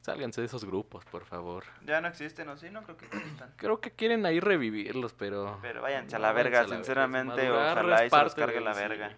sálganse 0.00 0.40
de 0.40 0.46
esos 0.46 0.64
grupos, 0.64 1.04
por 1.06 1.24
favor. 1.24 1.64
Ya 1.86 2.00
no 2.00 2.08
existen, 2.08 2.48
¿o 2.48 2.56
sí? 2.56 2.68
No 2.70 2.82
creo 2.82 2.96
que 2.96 3.06
existan. 3.06 3.54
Creo 3.56 3.80
que 3.80 3.92
quieren 3.92 4.26
ahí 4.26 4.40
revivirlos, 4.40 5.14
pero... 5.14 5.58
Pero 5.62 5.80
váyanse 5.80 6.16
a 6.16 6.18
No, 6.18 6.26
la 6.26 6.32
verga, 6.32 6.66
sinceramente, 6.66 7.50
ojalá 7.50 8.04
y 8.04 8.10
se 8.10 8.22
los 8.22 8.34
cargue 8.34 8.60
la 8.60 8.74
verga. 8.74 9.16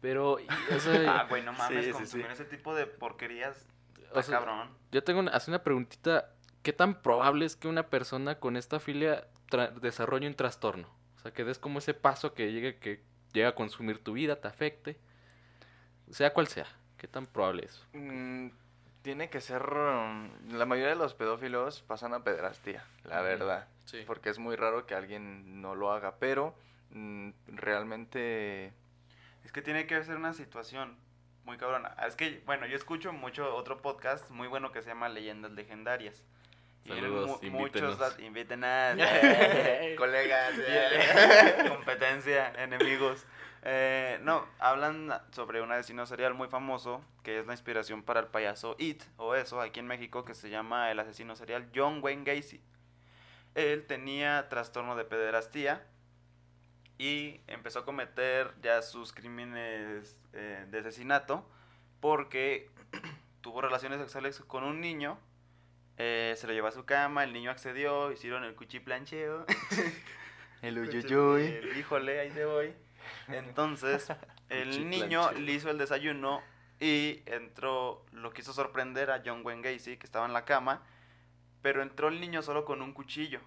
Pero, 0.00 0.36
Ah, 1.08 1.26
güey, 1.28 1.42
no 1.42 1.52
mames, 1.52 1.88
consumir 1.88 2.26
ese 2.26 2.44
tipo 2.44 2.74
de 2.74 2.86
porquerías 2.86 3.66
o 4.12 4.22
sea, 4.22 4.38
cabrón. 4.38 4.70
yo 4.92 5.02
tengo 5.04 5.20
una, 5.20 5.30
hacer 5.32 5.50
una 5.52 5.62
preguntita. 5.62 6.32
¿Qué 6.62 6.72
tan 6.72 7.00
probable 7.00 7.46
es 7.46 7.54
que 7.54 7.68
una 7.68 7.88
persona 7.90 8.40
con 8.40 8.56
esta 8.56 8.80
filia 8.80 9.28
desarrolle 9.80 10.26
un 10.26 10.34
trastorno? 10.34 10.88
Sea, 11.26 11.32
que 11.34 11.44
des 11.44 11.58
como 11.58 11.80
ese 11.80 11.92
paso 11.92 12.34
que 12.34 12.52
llegue, 12.52 12.76
que 12.76 13.02
llega 13.32 13.48
a 13.48 13.54
consumir 13.56 13.98
tu 13.98 14.12
vida, 14.12 14.40
te 14.40 14.46
afecte. 14.46 14.96
Sea 16.10 16.32
cual 16.32 16.46
sea. 16.46 16.66
¿Qué 16.98 17.08
tan 17.08 17.26
probable 17.26 17.64
es? 17.64 17.84
Mm, 17.94 18.50
tiene 19.02 19.28
que 19.28 19.40
ser... 19.40 19.62
mm, 19.62 20.52
La 20.52 20.66
mayoría 20.66 20.90
de 20.90 20.96
los 20.96 21.14
pedófilos 21.14 21.82
pasan 21.82 22.14
a 22.14 22.22
pederastía, 22.22 22.84
la 23.02 23.22
verdad. 23.22 23.66
Sí. 23.86 24.04
Porque 24.06 24.30
es 24.30 24.38
muy 24.38 24.54
raro 24.54 24.86
que 24.86 24.94
alguien 24.94 25.60
no 25.60 25.74
lo 25.74 25.92
haga, 25.92 26.16
pero 26.20 26.54
mm, 26.90 27.30
realmente... 27.48 28.72
Es 29.44 29.50
que 29.50 29.62
tiene 29.62 29.86
que 29.88 30.02
ser 30.04 30.16
una 30.16 30.32
situación 30.32 30.96
muy 31.44 31.56
cabrona. 31.56 31.88
Es 32.06 32.14
que, 32.14 32.40
bueno, 32.46 32.66
yo 32.66 32.76
escucho 32.76 33.12
mucho 33.12 33.54
otro 33.56 33.82
podcast 33.82 34.30
muy 34.30 34.46
bueno 34.46 34.70
que 34.70 34.82
se 34.82 34.90
llama 34.90 35.08
Leyendas 35.08 35.50
Legendarias. 35.52 36.24
Saludos, 36.88 37.42
mu- 37.42 37.50
muchos 37.50 37.98
dat- 37.98 38.20
invítenos, 38.20 38.96
eh, 39.00 39.94
colegas, 39.98 40.54
eh, 40.58 41.64
competencia, 41.68 42.52
enemigos. 42.62 43.24
Eh, 43.68 44.18
no, 44.22 44.46
hablan 44.60 45.12
sobre 45.32 45.60
un 45.60 45.72
asesino 45.72 46.06
serial 46.06 46.34
muy 46.34 46.46
famoso 46.48 47.02
que 47.24 47.40
es 47.40 47.46
la 47.46 47.52
inspiración 47.52 48.02
para 48.04 48.20
el 48.20 48.26
payaso 48.28 48.76
It, 48.78 49.02
o 49.16 49.34
eso, 49.34 49.60
aquí 49.60 49.80
en 49.80 49.86
México, 49.88 50.24
que 50.24 50.34
se 50.34 50.50
llama 50.50 50.90
el 50.92 51.00
asesino 51.00 51.34
serial 51.34 51.68
John 51.74 51.98
Wayne 52.02 52.22
Gacy. 52.24 52.60
Él 53.56 53.84
tenía 53.86 54.48
trastorno 54.48 54.94
de 54.94 55.04
pederastía 55.04 55.84
y 56.98 57.40
empezó 57.48 57.80
a 57.80 57.84
cometer 57.84 58.52
ya 58.62 58.82
sus 58.82 59.12
crímenes 59.12 60.16
eh, 60.32 60.66
de 60.70 60.78
asesinato 60.78 61.44
porque 62.00 62.70
tuvo 63.40 63.60
relaciones 63.62 63.98
sexuales 64.00 64.38
con 64.46 64.62
un 64.64 64.80
niño, 64.80 65.18
eh, 65.98 66.34
se 66.36 66.46
lo 66.46 66.52
llevó 66.52 66.68
a 66.68 66.72
su 66.72 66.84
cama, 66.84 67.24
el 67.24 67.32
niño 67.32 67.50
accedió, 67.50 68.12
hicieron 68.12 68.44
el 68.44 68.54
cuchiplancheo. 68.54 69.46
El 70.62 70.78
uyuyuy. 70.78 71.44
El 71.44 71.76
híjole, 71.76 72.18
ahí 72.18 72.30
te 72.30 72.44
voy. 72.44 72.74
Entonces, 73.28 74.08
el 74.48 74.88
niño 74.88 75.30
le 75.32 75.52
hizo 75.52 75.70
el 75.70 75.78
desayuno 75.78 76.42
y 76.80 77.22
entró, 77.26 78.04
lo 78.12 78.32
quiso 78.32 78.52
sorprender 78.52 79.10
a 79.10 79.22
John 79.24 79.42
Wayne 79.44 79.62
Gacy, 79.62 79.96
que 79.96 80.06
estaba 80.06 80.26
en 80.26 80.32
la 80.32 80.44
cama, 80.44 80.82
pero 81.62 81.82
entró 81.82 82.08
el 82.08 82.20
niño 82.20 82.42
solo 82.42 82.64
con 82.64 82.82
un 82.82 82.92
cuchillo. 82.92 83.40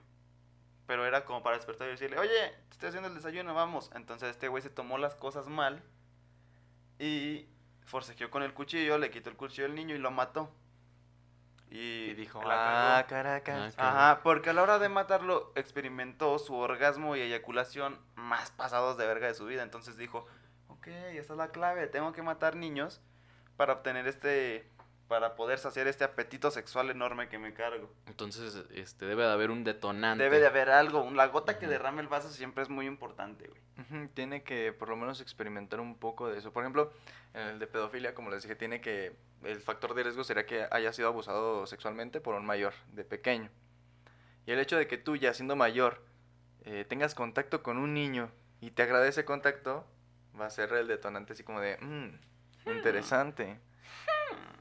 Pero 0.88 1.06
era 1.06 1.26
como 1.26 1.44
para 1.44 1.58
despertar 1.58 1.88
y 1.88 1.92
decirle, 1.92 2.18
oye, 2.18 2.50
te 2.70 2.74
estoy 2.74 2.90
haciendo 2.90 3.10
el 3.10 3.16
desayuno, 3.16 3.54
vamos. 3.54 3.92
Entonces 3.96 4.30
este 4.30 4.48
güey 4.48 4.64
se 4.64 4.70
tomó 4.70 4.98
las 4.98 5.16
cosas 5.16 5.48
mal 5.48 5.84
y 6.98 7.48
forcejeó 7.86 8.30
con 8.30 8.44
el 8.44 8.54
cuchillo, 8.54 8.98
le 8.98 9.12
quitó 9.12 9.30
el 9.30 9.36
cuchillo 9.36 9.66
al 9.66 9.76
niño 9.76 9.96
y 9.96 10.00
lo 10.00 10.12
mató. 10.12 10.52
Y, 11.72 12.14
dijo, 12.16 12.42
ah, 12.46 13.06
Caracas. 13.08 13.76
Ah, 13.78 13.90
Ajá, 13.90 14.24
porque 14.24 14.50
a 14.50 14.54
la 14.54 14.64
hora 14.64 14.80
de 14.80 14.90
matarlo 14.90 15.52
experimentó 15.56 16.40
su 16.40 16.56
orgasmo 16.56 17.16
y 17.16 17.22
eyaculación 17.22 18.00
más 18.16 18.50
pasados 18.52 18.98
de 18.98 19.06
verga 19.06 19.28
de 19.28 19.36
su 19.36 19.46
vida. 19.46 19.62
Entonces 19.62 19.96
dijo, 19.96 20.26
ok, 20.68 20.88
esa 20.88 21.34
es 21.34 21.38
la 21.38 21.50
clave, 21.50 21.88
tengo 21.88 22.12
que 22.12 22.24
matar 22.24 22.56
niños 22.56 23.02
para 23.56 23.74
obtener 23.74 24.08
este, 24.08 24.68
para 25.10 25.36
poder 25.36 25.58
saciar 25.58 25.88
este 25.88 26.04
apetito 26.04 26.52
sexual 26.52 26.92
enorme 26.92 27.28
que 27.30 27.40
me 27.40 27.52
cargo. 27.54 27.92
Entonces, 28.06 28.64
este, 28.76 29.06
debe 29.08 29.24
de 29.24 29.32
haber 29.32 29.50
un 29.50 29.64
detonante. 29.64 30.24
Debe 30.24 30.40
de 30.40 30.46
haber 30.46 30.70
algo, 30.70 31.10
la 31.12 31.26
gota 31.28 31.58
que 31.58 31.68
derrame 31.68 32.02
el 32.02 32.08
vaso 32.08 32.30
siempre 32.30 32.62
es 32.62 32.70
muy 32.70 32.86
importante, 32.86 33.48
güey. 33.50 34.08
Tiene 34.14 34.44
que 34.44 34.72
por 34.72 34.88
lo 34.88 34.96
menos 34.96 35.20
experimentar 35.20 35.80
un 35.80 35.98
poco 35.98 36.30
de 36.30 36.38
eso. 36.38 36.54
Por 36.54 36.64
ejemplo, 36.64 36.94
en 37.34 37.42
el 37.48 37.60
de 37.60 37.66
pedofilia, 37.66 38.14
como 38.14 38.30
les 38.30 38.44
dije, 38.44 38.56
tiene 38.56 38.82
que. 38.82 39.16
El 39.44 39.60
factor 39.62 39.96
de 39.96 40.04
riesgo 40.04 40.24
sería 40.24 40.46
que 40.46 40.68
haya 40.70 40.94
sido 40.94 41.08
abusado 41.08 41.66
sexualmente 41.66 42.22
por 42.22 42.36
un 42.36 42.46
mayor 42.46 42.74
de 42.94 43.04
pequeño. 43.04 43.50
Y 44.46 44.52
el 44.52 44.60
hecho 44.60 44.78
de 44.78 44.86
que 44.88 44.98
tú, 45.00 45.16
ya 45.16 45.34
siendo 45.34 45.56
mayor, 45.56 46.04
eh, 46.66 46.86
tengas 46.88 47.16
contacto 47.16 47.64
con 47.64 47.78
un 47.78 47.94
niño 47.96 48.30
y 48.62 48.72
te 48.72 48.84
agrade 48.84 49.08
ese 49.08 49.26
contacto, 49.26 49.88
va 50.40 50.46
a 50.46 50.50
ser 50.52 50.72
el 50.74 50.88
detonante 50.88 51.34
así 51.34 51.44
como 51.44 51.62
de. 51.62 51.78
"Mm, 51.78 52.70
interesante. 52.76 53.60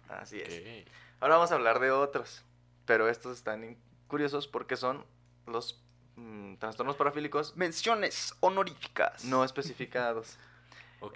Así 0.08 0.40
es. 0.40 0.86
Ahora 1.20 1.36
vamos 1.36 1.52
a 1.52 1.54
hablar 1.54 1.80
de 1.80 1.90
otros, 1.90 2.44
pero 2.86 3.08
estos 3.08 3.36
están 3.36 3.76
curiosos 4.06 4.46
porque 4.48 4.76
son 4.76 5.04
los 5.46 5.82
mm, 6.16 6.56
trastornos 6.56 6.96
parafílicos 6.96 7.56
Menciones 7.56 8.34
honoríficas. 8.40 9.24
no 9.24 9.44
especificados. 9.44 10.38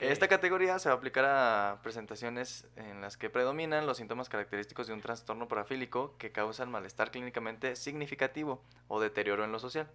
Esta 0.00 0.28
categoría 0.28 0.78
se 0.78 0.88
va 0.88 0.94
a 0.94 0.98
aplicar 0.98 1.24
a 1.24 1.80
presentaciones 1.82 2.68
en 2.76 3.00
las 3.00 3.16
que 3.16 3.30
predominan 3.30 3.84
los 3.86 3.96
síntomas 3.96 4.28
característicos 4.28 4.86
de 4.86 4.92
un 4.92 5.00
trastorno 5.00 5.48
parafílico 5.48 6.16
que 6.18 6.30
causan 6.30 6.70
malestar 6.70 7.10
clínicamente 7.10 7.74
significativo 7.74 8.62
o 8.86 9.00
deterioro 9.00 9.44
en 9.44 9.50
lo 9.50 9.58
social, 9.58 9.90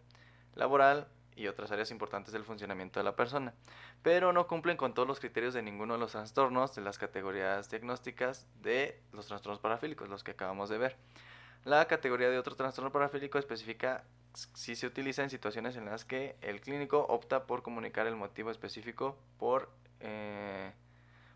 laboral 0.55 1.07
y 1.37 1.47
otras 1.47 1.71
áreas 1.71 1.91
importantes 1.91 2.33
del 2.33 2.43
funcionamiento 2.43 2.99
de 2.99 3.03
la 3.03 3.15
persona, 3.15 3.53
pero 4.01 4.33
no 4.33 4.47
cumplen 4.47 4.75
con 4.75 4.93
todos 4.93 5.07
los 5.07 5.19
criterios 5.19 5.53
de 5.53 5.61
ninguno 5.61 5.93
de 5.93 5.99
los 5.99 6.11
trastornos 6.11 6.75
de 6.75 6.81
las 6.81 6.97
categorías 6.97 7.69
diagnósticas 7.69 8.47
de 8.61 8.99
los 9.13 9.27
trastornos 9.27 9.59
parafílicos, 9.59 10.09
los 10.09 10.23
que 10.23 10.31
acabamos 10.31 10.69
de 10.69 10.79
ver. 10.79 10.97
La 11.63 11.85
categoría 11.85 12.29
de 12.29 12.39
otro 12.39 12.55
trastorno 12.55 12.91
parafílico 12.91 13.37
especifica 13.37 14.03
si 14.33 14.75
se 14.75 14.87
utiliza 14.87 15.23
en 15.23 15.29
situaciones 15.29 15.75
en 15.75 15.85
las 15.85 16.05
que 16.05 16.35
el 16.41 16.61
clínico 16.61 17.05
opta 17.07 17.45
por 17.45 17.61
comunicar 17.63 18.07
el 18.07 18.15
motivo 18.15 18.51
específico 18.51 19.17
por, 19.37 19.69
eh, 19.99 20.71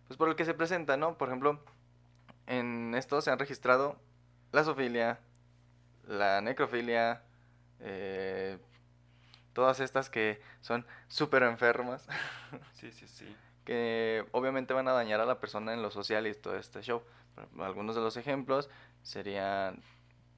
pues 0.08 0.18
por 0.18 0.30
el 0.30 0.36
que 0.36 0.46
se 0.46 0.54
presenta, 0.54 0.98
¿no? 0.98 1.18
Por 1.18 1.30
ejemplo, 1.30 1.64
en 2.48 2.94
esto 2.96 3.22
se 3.22 3.32
han 3.32 3.40
registrado 3.40 3.98
la 4.52 4.64
zoofilia, 4.64 5.20
la 6.08 6.42
necrofilia, 6.42 7.24
eh, 7.80 8.58
todas 9.54 9.80
estas 9.80 10.10
que 10.10 10.42
son 10.62 10.86
súper 11.08 11.44
enfermas, 11.44 12.08
Sí, 12.74 12.92
sí, 12.92 13.08
sí. 13.08 13.36
que 13.66 14.26
obviamente 14.32 14.74
van 14.74 14.88
a 14.88 14.94
dañar 14.94 15.20
a 15.20 15.26
la 15.26 15.40
persona 15.40 15.74
en 15.74 15.82
lo 15.82 15.92
social 15.92 16.28
y 16.28 16.34
todo 16.34 16.58
este 16.58 16.82
show. 16.82 17.04
Algunos 17.60 17.96
de 17.96 18.02
los 18.02 18.18
ejemplos 18.18 18.70
serían, 19.04 19.82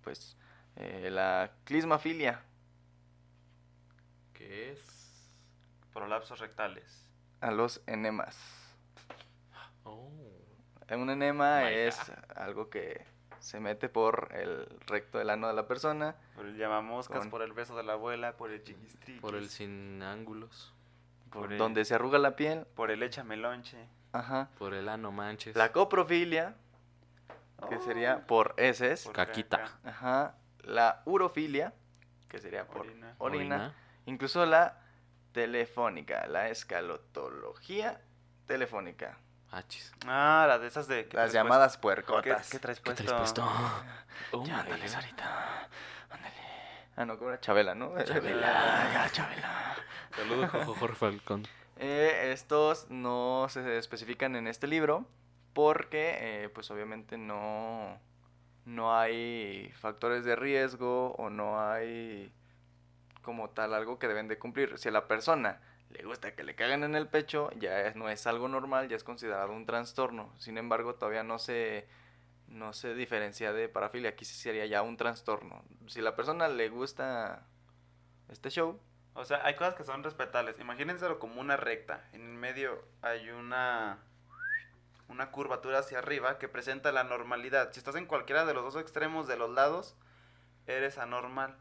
pues, 0.03 0.37
eh, 0.75 1.09
la 1.11 1.51
clismafilia, 1.65 2.41
¿Qué 4.33 4.71
es? 4.71 5.33
Prolapsos 5.93 6.39
rectales. 6.39 7.05
a 7.41 7.51
los 7.51 7.81
enemas. 7.87 8.37
Oh. 9.83 10.09
Un 10.91 11.09
enema 11.09 11.61
My 11.61 11.73
es 11.73 11.97
algo 12.35 12.69
que 12.69 13.05
se 13.43 13.59
mete 13.59 13.89
por 13.89 14.29
el 14.31 14.65
recto 14.87 15.17
del 15.17 15.29
ano 15.29 15.47
de 15.49 15.53
la 15.53 15.67
persona. 15.67 16.15
Por 16.33 16.45
el 16.45 16.55
llamamoscas, 16.57 17.19
Con- 17.19 17.29
por 17.29 17.41
el 17.41 17.51
beso 17.51 17.75
de 17.75 17.83
la 17.83 17.93
abuela, 17.93 18.37
por 18.37 18.51
el 18.51 18.63
chiquistriquis. 18.63 19.19
Por 19.21 19.35
el 19.35 19.49
sin 19.49 20.01
ángulos. 20.01 20.73
por 21.29 21.43
Por 21.43 21.51
el- 21.53 21.57
donde 21.57 21.83
se 21.83 21.95
arruga 21.95 22.19
la 22.19 22.35
piel. 22.37 22.65
Por 22.75 22.89
el 22.91 23.01
échame 23.03 23.35
lonche. 23.35 23.77
Ajá. 24.13 24.49
Por 24.59 24.73
el 24.75 24.87
ano 24.87 25.11
manches. 25.11 25.55
La 25.57 25.71
coprofilia, 25.73 26.55
que 27.69 27.79
sería 27.79 28.25
por 28.27 28.53
heces. 28.57 29.03
Por 29.03 29.13
Caquita. 29.13 29.57
caca, 29.57 29.79
Ajá. 29.89 30.35
La 30.61 31.01
urofilia, 31.05 31.73
que 32.29 32.37
sería 32.39 32.65
por 32.67 32.81
orina. 32.81 33.15
orina. 33.17 33.73
Incluso 34.05 34.45
la 34.45 34.79
telefónica, 35.33 36.27
la 36.27 36.49
escalotología 36.49 37.99
telefónica. 38.45 39.17
Achis. 39.53 39.91
Ah, 40.07 40.45
la 40.47 40.57
de 40.59 40.67
esas 40.67 40.87
de... 40.87 41.07
¿qué 41.07 41.15
Las 41.15 41.31
traes 41.31 41.33
llamadas 41.33 41.77
puesto? 41.77 42.05
puercotas. 42.05 42.47
¿Qué, 42.49 42.57
qué 42.57 42.59
traes 42.59 42.79
¿Qué 42.79 42.85
puesto? 42.85 43.03
traes 43.03 43.19
puesto? 43.19 43.43
Oh, 44.31 44.43
Ya, 44.45 44.59
ándale. 44.61 44.87
Sarita. 44.87 45.69
Ándale. 46.09 46.35
Ah, 46.95 47.05
no, 47.05 47.17
como 47.17 47.29
era 47.29 47.39
Chabela, 47.39 47.75
¿no? 47.75 47.93
Chabela. 48.03 48.89
Ya, 48.93 49.09
Chabela. 49.11 49.75
Saludos, 50.15 50.49
Jorge 50.79 50.95
Falcón. 50.95 51.47
Eh, 51.77 52.31
estos 52.33 52.89
no 52.89 53.47
se 53.49 53.77
especifican 53.77 54.35
en 54.35 54.47
este 54.47 54.67
libro 54.67 55.05
porque, 55.53 56.17
eh, 56.19 56.49
pues 56.49 56.71
obviamente 56.71 57.17
no, 57.17 57.99
no 58.65 58.97
hay 58.97 59.71
factores 59.79 60.23
de 60.25 60.35
riesgo 60.35 61.13
o 61.17 61.29
no 61.29 61.61
hay 61.61 62.33
como 63.21 63.49
tal 63.51 63.73
algo 63.73 63.99
que 63.99 64.07
deben 64.07 64.27
de 64.27 64.37
cumplir. 64.39 64.77
Si 64.79 64.89
a 64.89 64.91
la 64.91 65.07
persona 65.07 65.59
le 65.93 66.03
gusta 66.03 66.35
que 66.35 66.43
le 66.43 66.55
caguen 66.55 66.83
en 66.83 66.95
el 66.95 67.07
pecho, 67.07 67.49
ya 67.57 67.91
no 67.93 68.09
es 68.09 68.25
algo 68.27 68.47
normal, 68.47 68.89
ya 68.89 68.95
es 68.95 69.03
considerado 69.03 69.51
un 69.53 69.65
trastorno. 69.65 70.33
Sin 70.39 70.57
embargo, 70.57 70.95
todavía 70.95 71.23
no 71.23 71.39
se, 71.39 71.87
no 72.47 72.73
se 72.73 72.93
diferencia 72.95 73.53
de 73.53 73.69
parafilia. 73.69 74.09
Aquí 74.11 74.25
sí 74.25 74.35
sería 74.35 74.65
ya 74.65 74.81
un 74.81 74.97
trastorno. 74.97 75.63
Si 75.87 76.01
la 76.01 76.15
persona 76.15 76.47
le 76.47 76.69
gusta 76.69 77.45
este 78.29 78.49
show, 78.49 78.79
O 79.15 79.25
sea, 79.25 79.45
hay 79.45 79.55
cosas 79.55 79.75
que 79.75 79.83
son 79.83 80.03
respetables. 80.03 80.59
Imagínenselo 80.59 81.19
como 81.19 81.39
una 81.39 81.55
recta. 81.55 82.03
En 82.13 82.21
el 82.21 82.33
medio 82.35 82.83
hay 83.03 83.29
una 83.29 83.99
una 85.07 85.29
curvatura 85.29 85.79
hacia 85.79 85.99
arriba 85.99 86.39
que 86.39 86.47
presenta 86.47 86.91
la 86.91 87.03
normalidad. 87.03 87.71
Si 87.71 87.77
estás 87.79 87.95
en 87.95 88.07
cualquiera 88.07 88.45
de 88.45 88.55
los 88.55 88.63
dos 88.63 88.81
extremos 88.81 89.27
de 89.27 89.37
los 89.37 89.51
lados, 89.51 89.95
eres 90.65 90.97
anormal. 90.97 91.55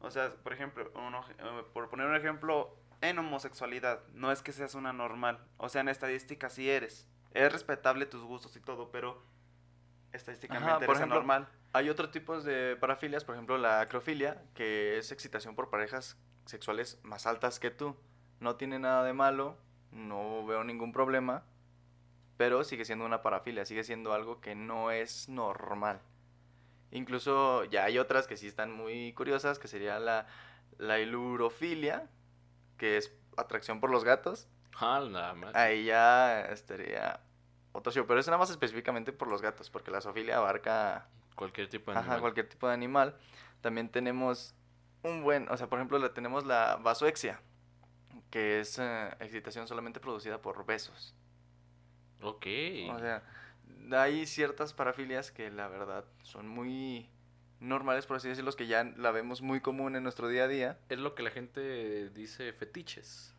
O 0.00 0.10
sea, 0.10 0.30
por 0.42 0.52
ejemplo, 0.54 0.90
uno- 0.94 1.24
eh, 1.38 1.64
por 1.74 1.88
poner 1.90 2.06
un 2.06 2.16
ejemplo, 2.16 2.74
en 3.08 3.18
homosexualidad, 3.18 4.02
no 4.12 4.32
es 4.32 4.42
que 4.42 4.52
seas 4.52 4.74
una 4.74 4.92
normal. 4.92 5.46
O 5.56 5.68
sea, 5.68 5.80
en 5.80 5.88
estadística 5.88 6.50
sí 6.50 6.70
eres. 6.70 7.08
Es 7.32 7.52
respetable 7.52 8.06
tus 8.06 8.22
gustos 8.22 8.56
y 8.56 8.60
todo, 8.60 8.90
pero 8.90 9.22
estadísticamente 10.12 10.70
Ajá, 10.70 10.76
por 10.78 10.84
eres 10.84 10.96
ejemplo, 10.98 11.16
anormal. 11.16 11.48
Hay 11.72 11.90
otros 11.90 12.10
tipos 12.10 12.44
de 12.44 12.76
parafilias, 12.76 13.24
por 13.24 13.34
ejemplo 13.34 13.58
la 13.58 13.80
acrofilia, 13.80 14.42
que 14.54 14.98
es 14.98 15.10
excitación 15.10 15.56
por 15.56 15.70
parejas 15.70 16.16
sexuales 16.46 17.00
más 17.02 17.26
altas 17.26 17.58
que 17.58 17.70
tú. 17.70 17.96
No 18.40 18.56
tiene 18.56 18.78
nada 18.78 19.02
de 19.04 19.12
malo, 19.12 19.58
no 19.90 20.46
veo 20.46 20.62
ningún 20.62 20.92
problema, 20.92 21.44
pero 22.36 22.64
sigue 22.64 22.84
siendo 22.84 23.04
una 23.04 23.22
parafilia, 23.22 23.64
sigue 23.64 23.84
siendo 23.84 24.12
algo 24.12 24.40
que 24.40 24.54
no 24.54 24.90
es 24.90 25.28
normal. 25.28 26.00
Incluso 26.90 27.64
ya 27.64 27.84
hay 27.84 27.98
otras 27.98 28.28
que 28.28 28.36
sí 28.36 28.46
están 28.46 28.72
muy 28.72 29.12
curiosas, 29.14 29.58
que 29.58 29.66
sería 29.66 29.98
la, 29.98 30.26
la 30.78 31.00
ilurofilia, 31.00 32.08
que 32.84 32.98
es 32.98 33.16
atracción 33.38 33.80
por 33.80 33.88
los 33.88 34.04
gatos. 34.04 34.46
Ah, 34.76 35.00
la 35.00 35.32
madre. 35.32 35.58
Ahí 35.58 35.86
ya 35.86 36.42
estaría 36.42 37.18
otro 37.72 37.90
show, 37.90 38.04
pero 38.06 38.20
es 38.20 38.26
nada 38.26 38.36
más 38.36 38.50
específicamente 38.50 39.10
por 39.10 39.28
los 39.28 39.40
gatos, 39.40 39.70
porque 39.70 39.90
la 39.90 40.02
zoofilia 40.02 40.36
abarca 40.36 41.08
Cualquier 41.34 41.70
tipo 41.70 41.90
de 41.90 41.96
ajá, 41.96 42.04
animal. 42.04 42.20
cualquier 42.20 42.46
tipo 42.46 42.68
de 42.68 42.74
animal. 42.74 43.16
También 43.62 43.88
tenemos 43.88 44.54
un 45.02 45.22
buen, 45.22 45.48
o 45.50 45.56
sea, 45.56 45.66
por 45.66 45.78
ejemplo, 45.78 45.98
la, 45.98 46.12
tenemos 46.12 46.44
la 46.44 46.76
vasoexia, 46.76 47.40
que 48.30 48.60
es 48.60 48.78
eh, 48.78 49.16
excitación 49.20 49.66
solamente 49.66 49.98
producida 49.98 50.42
por 50.42 50.66
besos. 50.66 51.14
Ok. 52.20 52.46
O 52.90 52.98
sea, 52.98 53.22
hay 53.92 54.26
ciertas 54.26 54.74
parafilias 54.74 55.32
que 55.32 55.50
la 55.50 55.68
verdad 55.68 56.04
son 56.22 56.48
muy 56.48 57.08
normales, 57.64 58.06
por 58.06 58.16
así 58.18 58.28
decirlo, 58.28 58.52
que 58.52 58.66
ya 58.66 58.84
la 58.96 59.10
vemos 59.10 59.42
muy 59.42 59.60
común 59.60 59.96
en 59.96 60.02
nuestro 60.02 60.28
día 60.28 60.44
a 60.44 60.48
día. 60.48 60.78
es 60.88 60.98
lo 60.98 61.14
que 61.14 61.22
la 61.22 61.30
gente 61.30 62.08
dice 62.10 62.52
fetiches. 62.52 63.34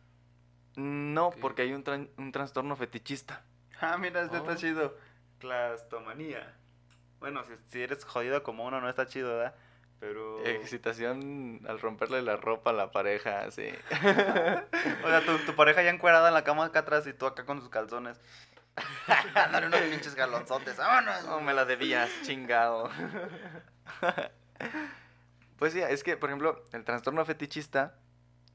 No, 0.76 1.30
porque 1.40 1.62
hay 1.62 1.72
un, 1.72 1.82
tran- 1.84 2.10
un 2.18 2.32
trastorno 2.32 2.76
fetichista. 2.76 3.42
Ah, 3.80 3.96
mira, 3.98 4.22
este 4.22 4.36
está 4.38 4.52
Oh. 4.52 4.56
chido. 4.56 4.96
Clastomanía. 5.38 6.54
Bueno, 7.18 7.42
si, 7.44 7.52
si 7.68 7.82
eres 7.82 8.04
jodido 8.04 8.42
como 8.42 8.64
uno, 8.66 8.80
no 8.80 8.88
está 8.88 9.06
chido, 9.06 9.36
¿verdad? 9.36 9.54
Pero. 10.00 10.44
Excitación 10.44 11.60
al 11.66 11.80
romperle 11.80 12.20
la 12.20 12.36
ropa 12.36 12.70
a 12.70 12.72
la 12.74 12.90
pareja, 12.90 13.40
así. 13.40 13.68
O 15.04 15.08
sea, 15.08 15.22
tu, 15.24 15.38
tu 15.46 15.54
pareja 15.56 15.82
ya 15.82 15.90
encuerada 15.90 16.28
en 16.28 16.34
la 16.34 16.44
cama 16.44 16.66
acá 16.66 16.80
atrás 16.80 17.06
y 17.06 17.14
tú 17.14 17.24
acá 17.26 17.46
con 17.46 17.58
tus 17.60 17.70
calzones. 17.70 18.20
Dale 19.34 19.68
unos 19.68 19.80
pinches 19.80 20.14
galonzotes, 20.14 20.76
vámonos. 20.76 21.24
No 21.24 21.40
me 21.40 21.54
la 21.54 21.64
debías, 21.64 22.10
chingado. 22.24 22.90
pues 25.58 25.72
sí, 25.72 25.80
es 25.80 26.02
que, 26.04 26.16
por 26.16 26.28
ejemplo, 26.30 26.62
el 26.72 26.84
trastorno 26.84 27.24
fetichista 27.24 27.94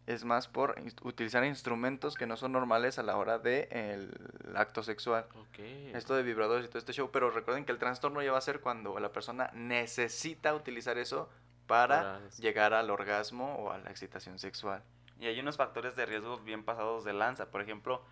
es 0.08 0.26
más 0.26 0.48
por 0.48 0.76
utilizar 1.04 1.46
instrumentos 1.46 2.16
que 2.16 2.26
no 2.26 2.36
son 2.36 2.52
normales 2.52 2.98
a 3.00 3.04
la 3.04 3.18
hora 3.18 3.38
del 3.40 3.68
el 3.72 4.58
acto 4.58 4.84
sexual. 4.84 5.26
Ok. 5.36 5.60
Esto 5.94 6.16
de 6.16 6.24
vibradores 6.24 6.66
y 6.66 6.68
todo 6.70 6.80
este 6.80 6.94
show, 6.94 7.10
pero 7.12 7.30
recuerden 7.32 7.66
que 7.66 7.72
el 7.72 7.78
trastorno 7.78 8.22
ya 8.22 8.32
va 8.32 8.38
a 8.40 8.42
ser 8.42 8.60
cuando 8.62 9.00
la 9.00 9.12
persona 9.12 9.50
necesita 9.54 10.54
utilizar 10.56 10.98
eso 10.98 11.30
para 11.68 12.02
Para- 12.02 12.30
llegar 12.40 12.74
al 12.74 12.90
orgasmo 12.90 13.56
o 13.56 13.72
a 13.72 13.78
la 13.78 13.90
excitación 13.92 14.40
sexual. 14.40 14.84
Y 15.20 15.28
hay 15.28 15.40
unos 15.40 15.56
factores 15.58 15.96
de 15.96 16.06
riesgo 16.08 16.40
bien 16.40 16.64
pasados 16.64 17.04
de 17.06 17.14
lanza. 17.14 17.52
Por 17.52 17.62
ejemplo, 17.62 18.04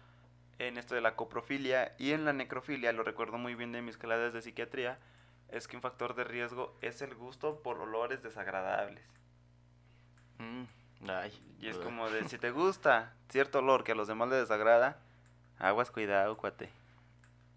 en 0.60 0.78
esto 0.78 0.94
de 0.94 1.02
la 1.02 1.16
coprofilia 1.16 1.96
y 1.98 2.12
en 2.12 2.24
la 2.24 2.34
necrofilia, 2.34 2.94
lo 2.94 3.04
recuerdo 3.04 3.38
muy 3.40 3.56
bien 3.56 3.72
de 3.72 3.82
mis 3.82 3.98
clases 3.98 4.32
de 4.34 4.42
psiquiatría, 4.44 5.00
es 5.52 5.68
que 5.68 5.76
un 5.76 5.82
factor 5.82 6.16
de 6.16 6.24
riesgo 6.24 6.76
es 6.82 7.02
el 7.02 7.16
gusto 7.16 7.62
por 7.62 7.80
olores 7.80 8.22
desagradables. 8.22 9.04
Mm, 10.38 11.10
ay, 11.10 11.58
Y 11.60 11.68
es 11.68 11.78
como 11.78 12.10
de, 12.10 12.28
si 12.30 12.38
te 12.38 12.52
gusta 12.52 13.14
cierto 13.30 13.60
olor 13.60 13.84
que 13.84 13.92
a 13.92 13.96
los 13.96 14.08
demás 14.08 14.30
les 14.30 14.40
desagrada, 14.40 15.00
aguas 15.58 15.92
cuidado, 15.92 16.38
cuate. 16.38 16.70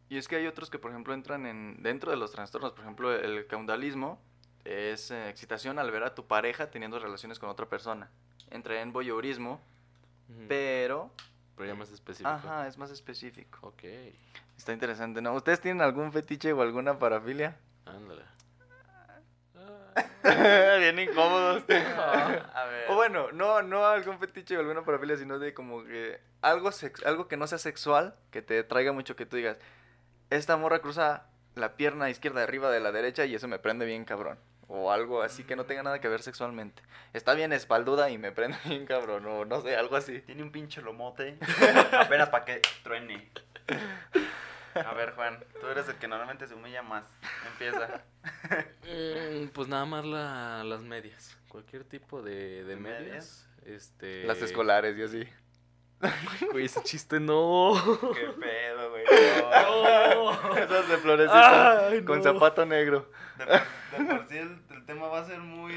Y 0.09 0.19
es 0.19 0.29
que 0.29 0.37
hay 0.37 0.47
otros 0.47 0.69
que, 0.69 0.79
por 0.79 0.91
ejemplo, 0.91 1.15
entran 1.15 1.47
en 1.47 1.83
dentro 1.83 2.11
de 2.11 2.19
los 2.19 2.33
trastornos. 2.33 2.73
Por 2.73 2.83
ejemplo, 2.83 3.15
el 3.15 3.47
caudalismo 3.47 4.21
es 4.65 5.11
eh, 5.11 5.29
excitación 5.31 5.79
al 5.79 5.91
ver 5.91 6.05
a 6.05 6.15
tu 6.15 6.27
pareja 6.27 6.71
teniendo 6.71 6.99
relaciones 6.99 7.39
con 7.39 7.49
otra 7.49 7.67
persona. 7.67 8.11
Entra 8.51 8.81
en 8.83 8.93
voyeurismo, 8.93 9.61
pero... 10.49 11.11
Pero 11.57 11.69
ya 11.69 11.75
más 11.75 11.91
específico. 11.91 12.29
Ajá, 12.29 12.67
es 12.67 12.77
más 12.77 12.91
específico. 12.91 13.69
Ok. 13.69 13.85
Está 14.57 14.73
interesante, 14.73 15.23
¿no? 15.23 15.35
¿Ustedes 15.35 15.61
tienen 15.61 15.83
algún 15.83 16.13
fetiche 16.13 16.53
o 16.53 16.63
alguna 16.63 16.99
parafilia? 16.99 17.57
Ándale. 17.87 18.23
Bien 20.79 20.99
incómodos. 20.99 21.65
A 21.69 22.65
ver. 22.67 22.87
O 22.91 22.95
bueno, 22.95 23.31
no, 23.33 23.63
no 23.63 23.85
algún 23.87 24.19
fetiche 24.19 24.57
o 24.57 24.61
alguna 24.61 24.85
parafilia, 24.85 25.17
sino 25.17 25.39
de 25.39 25.53
como 25.53 25.85
que 25.85 26.21
algo, 26.41 26.71
sex- 26.73 27.05
algo 27.05 27.29
que 27.29 27.37
no 27.37 27.47
sea 27.47 27.59
sexual, 27.59 28.15
que 28.31 28.41
te 28.43 28.63
traiga 28.65 28.93
mucho 28.93 29.17
que 29.17 29.27
tú 29.27 29.37
digas, 29.37 29.59
esta 30.31 30.57
morra 30.57 30.79
cruza 30.81 31.27
la 31.55 31.77
pierna 31.77 32.09
izquierda 32.09 32.41
de 32.41 32.45
arriba 32.45 32.71
de 32.71 32.81
la 32.81 32.93
derecha 32.93 33.27
y 33.27 33.35
eso 33.35 33.49
me 33.49 33.59
prende 33.59 33.85
bien 33.85 34.05
cabrón. 34.05 34.39
O 34.69 34.91
algo 34.91 35.21
así 35.23 35.45
que 35.45 35.55
no 35.57 35.67
tenga 35.67 35.83
nada 35.83 36.01
que 36.01 36.09
ver 36.09 36.23
sexualmente. 36.23 36.83
Está 37.13 37.35
bien 37.35 37.53
espalduda 37.53 38.09
y 38.09 38.17
me 38.17 38.33
prende 38.33 38.57
bien 38.65 38.87
cabrón, 38.87 39.27
o 39.27 39.45
no 39.45 39.61
sé, 39.61 39.77
algo 39.77 39.97
así. 39.97 40.21
Tiene 40.21 40.43
un 40.43 40.51
pinche 40.53 40.81
lomote. 40.81 41.37
Apenas 41.93 42.31
para 42.31 42.45
que 42.47 42.63
truene. 42.83 43.29
A 44.75 44.95
ver, 44.95 45.13
Juan, 45.15 45.39
tú 45.61 45.67
eres 45.69 45.89
el 45.89 45.97
que 45.97 46.09
normalmente 46.09 46.47
se 46.47 46.55
humilla 46.55 46.83
más. 46.83 47.05
Empieza. 47.53 48.03
Mm, 48.85 49.49
pues 49.49 49.69
nada 49.69 49.85
más 49.85 50.05
la- 50.05 50.65
las 50.65 50.83
medias. 50.83 51.37
Cualquier 51.49 51.85
tipo 51.85 52.23
de, 52.23 52.65
de 52.65 52.77
¿Medias? 52.77 53.01
medias. 53.03 53.49
Este. 53.65 54.25
Las 54.25 54.41
escolares 54.43 54.97
y 54.99 55.03
así. 55.03 55.29
Güey, 56.53 56.65
ese 56.65 56.83
chiste 56.83 57.21
no. 57.21 57.75
Qué 58.15 58.27
pedo, 58.41 58.91
güey. 58.91 59.05
No. 59.05 60.57
Esas 60.59 60.89
de 60.89 60.97
florecita 60.99 61.87
Ay, 61.89 62.05
con 62.05 62.19
no. 62.19 62.25
zapato 62.25 62.67
negro. 62.67 63.09
De, 63.39 63.47
por- 63.47 63.99
de 63.99 64.15
por 64.17 64.29
sí 64.29 64.39
el, 64.39 64.61
el 64.71 64.85
tema 64.85 65.07
va 65.09 65.21
a 65.21 65.25
ser 65.25 65.39
muy. 65.39 65.73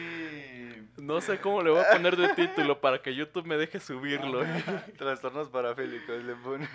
No 1.05 1.21
sé 1.21 1.39
cómo 1.39 1.61
le 1.61 1.69
voy 1.69 1.81
a 1.81 1.89
poner 1.91 2.15
de 2.17 2.29
título 2.29 2.79
para 2.81 3.01
que 3.01 3.13
YouTube 3.15 3.45
me 3.45 3.57
deje 3.57 3.79
subirlo. 3.79 4.41
Trastornos 4.97 5.49
parafílicos 5.49 6.23
le 6.23 6.33
pone. 6.35 6.67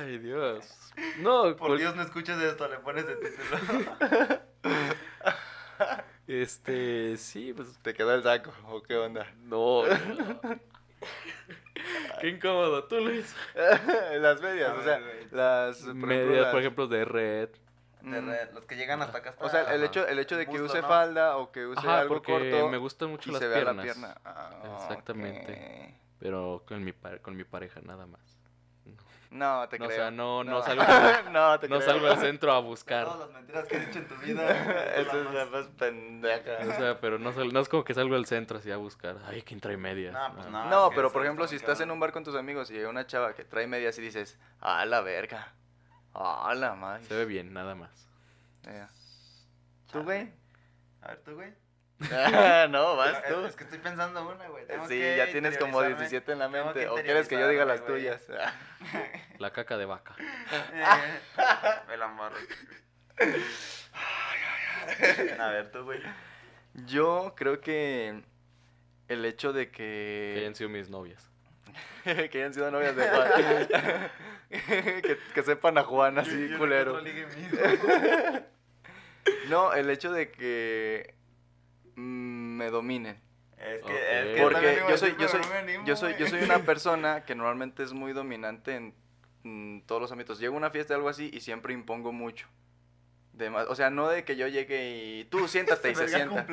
Ay, 0.00 0.18
Dios. 0.18 0.92
No, 1.18 1.54
Por 1.56 1.76
Dios, 1.76 1.94
no 1.94 2.02
escuches 2.02 2.38
esto, 2.40 2.66
le 2.68 2.78
pones 2.78 3.06
de 3.06 3.16
título. 3.16 4.40
Este, 6.26 7.16
sí, 7.18 7.52
pues 7.52 7.78
¿Te 7.82 7.92
quedó 7.92 8.14
el 8.14 8.22
saco 8.22 8.50
o 8.68 8.82
qué 8.82 8.96
onda? 8.96 9.26
no. 9.44 9.84
no. 9.86 10.40
Qué 12.20 12.28
incómodo, 12.28 12.84
tú 12.84 12.98
Luis. 13.00 13.34
las 14.18 14.40
medias, 14.40 14.72
o 14.78 14.82
sea, 14.82 15.00
las 15.32 15.78
por 15.80 15.88
ejemplo, 15.90 16.06
Medias, 16.06 16.42
las- 16.44 16.50
por 16.50 16.60
ejemplo, 16.60 16.86
de 16.86 17.04
red. 17.04 17.48
De 18.04 18.20
Mm. 18.20 18.28
red, 18.28 18.52
los 18.52 18.66
que 18.66 18.76
llegan 18.76 19.00
hasta 19.02 19.18
acá. 19.18 19.30
hasta- 19.30 19.44
O 19.44 19.48
sea, 19.48 19.74
el 19.74 19.82
hecho, 19.82 20.06
el 20.06 20.18
hecho 20.18 20.36
de 20.36 20.44
que 20.44 20.52
Muslo, 20.52 20.66
use 20.66 20.82
¿no? 20.82 20.88
falda 20.88 21.36
o 21.38 21.50
que 21.50 21.66
use 21.66 21.78
Ajá, 21.80 22.00
algo 22.00 22.14
porque 22.16 22.32
corto 22.32 22.68
me 22.68 22.76
gustan 22.76 23.10
mucho 23.10 23.30
y 23.30 23.32
las 23.32 23.40
se 23.40 23.48
vea 23.48 23.56
piernas. 23.62 23.76
la 23.76 23.82
pierna. 23.82 24.14
Ah, 24.24 24.50
Exactamente. 24.82 25.98
Pero 26.18 26.62
con 26.66 26.84
mi, 26.84 26.92
con 27.22 27.36
mi 27.36 27.44
pareja 27.44 27.80
nada 27.82 28.06
más. 28.06 28.20
No, 29.30 29.68
te 29.68 29.78
No, 29.80 29.86
o 29.86 29.88
creo. 29.88 29.98
sea, 30.00 30.10
no- 30.12 30.44
no 30.44 30.62
salgo- 30.62 30.84
no, 31.32 31.58
te 31.58 31.68
No 31.68 31.78
creo. 31.78 31.88
salgo 31.90 32.06
al 32.06 32.18
centro 32.18 32.52
a 32.52 32.60
buscar. 32.60 33.04
Todas 33.06 33.18
las 33.20 33.30
mentiras 33.30 33.66
que 33.66 33.76
he 33.76 33.80
dicho 33.86 33.98
en 33.98 34.06
tu 34.08 34.14
vida. 34.16 34.48
Esa 34.96 35.18
es 35.18 35.30
la 35.34 35.44
más 35.46 35.66
pendeja. 35.76 36.52
O 36.68 36.72
sea, 36.76 37.00
pero 37.00 37.18
no, 37.18 37.32
sal- 37.32 37.52
no 37.52 37.58
es 37.60 37.68
como 37.68 37.82
que 37.84 37.94
salgo 37.94 38.14
al 38.14 38.26
centro 38.26 38.58
así 38.58 38.70
a 38.70 38.76
buscar. 38.76 39.16
Ay, 39.26 39.42
¿quién 39.42 39.58
trae 39.60 39.76
medias? 39.76 40.12
No, 40.12 40.34
pues 40.34 40.46
No. 40.46 40.64
no. 40.64 40.70
No, 40.70 40.90
pero 40.94 41.10
por 41.10 41.22
ejemplo, 41.24 41.48
si 41.48 41.56
estás 41.56 41.80
en 41.80 41.90
un 41.90 41.98
bar 41.98 42.12
con 42.12 42.22
tus 42.22 42.36
amigos 42.36 42.70
y 42.70 42.76
hay 42.78 42.84
una 42.84 43.06
chava 43.08 43.32
que 43.34 43.44
trae 43.44 43.66
medias 43.66 43.98
y 43.98 44.02
dices, 44.02 44.38
ah, 44.60 44.84
la 44.84 45.00
verga. 45.00 45.52
Ah, 46.14 46.54
la 46.56 46.74
madre. 46.74 47.04
Se 47.04 47.14
ve 47.14 47.24
bien, 47.24 47.52
nada 47.52 47.74
más. 47.74 48.08
¿Tú, 49.90 50.02
güey? 50.02 50.30
A 51.02 51.08
ver, 51.08 51.18
tú, 51.22 51.34
güey. 51.34 51.52
no, 52.70 52.96
vas 52.96 53.22
tú. 53.28 53.44
Es 53.46 53.56
que 53.56 53.64
estoy 53.64 53.78
pensando 53.78 54.28
una, 54.28 54.48
güey. 54.48 54.66
Tengo 54.66 54.84
Sí, 54.88 54.94
que 54.94 55.16
ya 55.16 55.30
tienes 55.30 55.56
como 55.58 55.78
interiorizarme. 55.82 56.08
17 56.08 56.32
en 56.32 56.38
la 56.38 56.48
mente. 56.48 56.88
¿O 56.88 56.94
quieres 56.96 57.28
que 57.28 57.38
yo 57.38 57.48
diga 57.48 57.64
las 57.64 57.84
tuyas? 57.84 58.22
La 59.38 59.52
caca 59.52 59.76
de 59.76 59.84
vaca. 59.84 60.14
Me 61.88 61.96
la 61.96 62.04
amarro. 62.06 62.36
A 65.38 65.48
ver, 65.48 65.72
tú, 65.72 65.84
güey. 65.84 66.00
Yo 66.86 67.34
creo 67.36 67.60
que 67.60 68.22
el 69.08 69.24
hecho 69.24 69.52
de 69.52 69.70
Que 69.70 70.32
que... 70.34 70.40
hayan 70.40 70.54
sido 70.54 70.70
mis 70.70 70.88
novias. 70.88 71.30
que 72.04 72.38
hayan 72.38 72.54
sido 72.54 72.70
novias 72.70 72.94
de 72.96 73.08
Juan. 73.08 73.28
que, 75.02 75.18
que 75.34 75.42
sepan 75.42 75.78
a 75.78 75.82
Juan 75.84 76.18
así, 76.18 76.30
Yo- 76.42 76.46
yo 76.48 76.58
culero. 76.58 77.00
No, 79.48 79.72
el 79.72 79.88
hecho 79.88 80.12
de 80.12 80.30
que 80.30 81.14
mm, 81.96 82.56
me 82.56 82.68
dominen. 82.70 83.18
Es 83.58 83.82
que, 83.82 83.92
es 84.32 84.36
que 84.36 84.42
Porque 84.42 84.82
yo 84.88 84.98
soy, 84.98 85.10
decir, 85.12 85.22
yo 85.22 85.28
soy, 85.28 85.40
no 85.40 85.48
me 85.48 85.56
animo, 85.56 85.86
yo 85.86 85.96
soy, 85.96 86.14
yo 86.18 86.26
soy 86.26 86.42
una 86.42 86.58
persona 86.58 87.24
que 87.24 87.34
normalmente 87.34 87.82
es 87.82 87.94
muy 87.94 88.12
dominante 88.12 88.74
en 88.74 88.94
mm, 89.42 89.86
todos 89.86 90.02
los 90.02 90.12
ámbitos. 90.12 90.38
Llego 90.38 90.54
a 90.54 90.58
una 90.58 90.68
fiesta 90.70 90.92
o 90.92 90.96
algo 90.98 91.08
así 91.08 91.30
y 91.32 91.40
siempre 91.40 91.72
impongo 91.72 92.12
mucho. 92.12 92.46
Dema- 93.32 93.64
o 93.68 93.74
sea, 93.74 93.88
no 93.90 94.08
de 94.10 94.24
que 94.24 94.36
yo 94.36 94.46
llegue 94.48 94.90
y 95.20 95.24
tú 95.24 95.48
siéntate 95.48 95.90
y 95.90 95.94
se 95.94 96.08
sienta. 96.08 96.46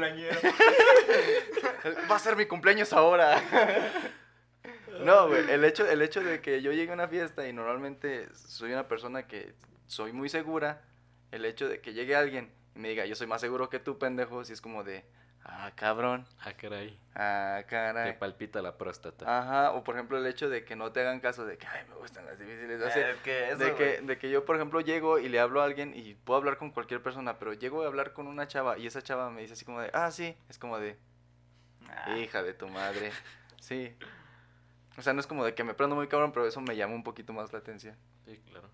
Va 2.10 2.16
a 2.16 2.20
ser 2.20 2.36
mi 2.38 2.46
cumpleaños 2.46 2.94
ahora. 2.94 3.42
No, 5.06 5.28
güey, 5.28 5.50
el 5.50 5.64
hecho, 5.66 5.86
el 5.90 6.02
hecho 6.02 6.22
de 6.24 6.42
que 6.42 6.62
yo 6.62 6.72
llegue 6.72 6.92
a 6.92 6.94
una 6.96 7.08
fiesta 7.08 7.48
y 7.48 7.54
normalmente 7.54 8.28
soy 8.36 8.72
una 8.74 8.88
persona 8.88 9.28
que 9.28 9.54
soy 9.88 10.14
muy 10.14 10.30
segura, 10.30 10.82
el 11.32 11.46
hecho 11.46 11.68
de 11.70 11.82
que 11.82 11.94
llegue 11.94 12.16
alguien 12.16 12.52
y 12.76 12.80
me 12.80 12.90
diga, 12.90 13.06
yo 13.06 13.16
soy 13.16 13.28
más 13.28 13.42
seguro 13.42 13.70
que 13.70 13.80
tú, 13.80 13.98
pendejo, 14.00 14.44
si 14.46 14.54
es 14.54 14.62
como 14.62 14.84
de, 14.84 15.04
ah, 15.44 15.72
cabrón, 15.76 16.26
Ah, 16.40 16.54
caray. 16.54 16.98
ah, 17.16 17.58
Te 17.60 17.66
caray. 17.68 18.18
palpita 18.18 18.62
la 18.62 18.78
próstata. 18.78 19.26
Ajá, 19.40 19.72
o 19.74 19.84
por 19.84 19.96
ejemplo 19.96 20.18
el 20.18 20.26
hecho 20.26 20.50
de 20.50 20.64
que 20.64 20.76
no 20.76 20.92
te 20.92 21.02
hagan 21.02 21.20
caso 21.20 21.46
de 21.46 21.58
que, 21.58 21.68
ay, 21.68 21.86
me 21.90 21.96
gustan 21.96 22.26
las 22.26 22.40
difíciles. 22.40 22.82
O 22.82 22.90
sea, 22.90 23.12
Es 23.12 23.18
que 23.18 23.50
eso, 23.50 23.58
de, 23.64 23.76
que, 23.76 24.02
de 24.02 24.18
que 24.18 24.30
yo, 24.30 24.46
por 24.46 24.56
ejemplo, 24.56 24.80
llego 24.82 25.20
y 25.20 25.28
le 25.30 25.40
hablo 25.40 25.62
a 25.62 25.66
alguien 25.66 25.94
y 25.96 26.14
puedo 26.16 26.38
hablar 26.38 26.58
con 26.58 26.72
cualquier 26.72 27.02
persona, 27.04 27.38
pero 27.40 27.54
llego 27.54 27.84
a 27.84 27.88
hablar 27.88 28.14
con 28.14 28.28
una 28.28 28.48
chava 28.48 28.78
y 28.78 28.88
esa 28.88 29.02
chava 29.02 29.30
me 29.30 29.42
dice 29.42 29.54
así 29.54 29.66
como 29.66 29.82
de, 29.82 29.90
ah, 29.94 30.12
sí, 30.12 30.36
es 30.50 30.58
como 30.58 30.80
de, 30.80 30.98
Ah, 31.90 32.18
hija 32.18 32.42
de 32.42 32.54
tu 32.54 32.70
madre. 32.70 33.12
Sí. 33.60 33.94
O 35.02 35.04
sea, 35.04 35.14
no 35.14 35.20
es 35.20 35.26
como 35.26 35.44
de 35.44 35.56
que 35.56 35.64
me 35.64 35.74
prendo 35.74 35.96
muy 35.96 36.08
cabrón, 36.08 36.32
pero 36.32 36.46
eso 36.46 36.62
me 36.62 36.76
llama 36.76 36.94
un 36.94 37.04
poquito 37.04 37.34
más 37.34 37.52
la 37.52 37.58
atención. 37.58 37.98
Sí, 38.24 38.40
claro. 38.52 38.70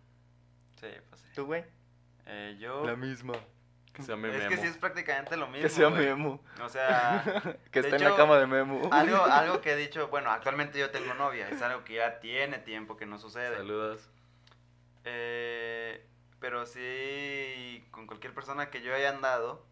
Sí, 0.75 0.87
pues 1.07 1.21
sí. 1.21 1.27
¿Tú, 1.33 1.45
güey? 1.45 1.63
Eh, 2.25 2.57
yo... 2.59 2.85
La 2.85 2.97
misma. 2.97 3.31
Que 3.93 4.03
sea 4.03 4.17
mi 4.17 4.27
es 4.27 4.37
memo. 4.37 4.49
que 4.49 4.57
sí 4.57 4.67
es 4.67 4.77
prácticamente 4.77 5.37
lo 5.37 5.47
mismo. 5.47 5.61
Que 5.61 5.69
sea 5.69 5.87
güey. 5.87 6.05
Memo. 6.05 6.43
O 6.61 6.67
sea, 6.67 7.23
Que 7.71 7.79
esté 7.79 7.95
en 7.95 8.03
la 8.03 8.17
cama 8.17 8.37
de 8.39 8.45
Memo. 8.45 8.89
algo, 8.91 9.23
algo 9.23 9.61
que 9.61 9.71
he 9.71 9.75
dicho, 9.77 10.09
bueno, 10.09 10.29
actualmente 10.29 10.77
yo 10.77 10.89
tengo 10.89 11.13
novia, 11.13 11.47
es 11.47 11.61
algo 11.61 11.85
que 11.85 11.93
ya 11.93 12.19
tiene 12.19 12.57
tiempo 12.57 12.97
que 12.97 13.05
no 13.05 13.17
sucede. 13.19 13.55
Saludos. 13.55 14.09
Eh, 15.05 16.05
pero 16.41 16.65
sí, 16.65 17.87
con 17.89 18.05
cualquier 18.05 18.33
persona 18.33 18.69
que 18.69 18.81
yo 18.81 18.93
haya 18.93 19.11
andado 19.11 19.65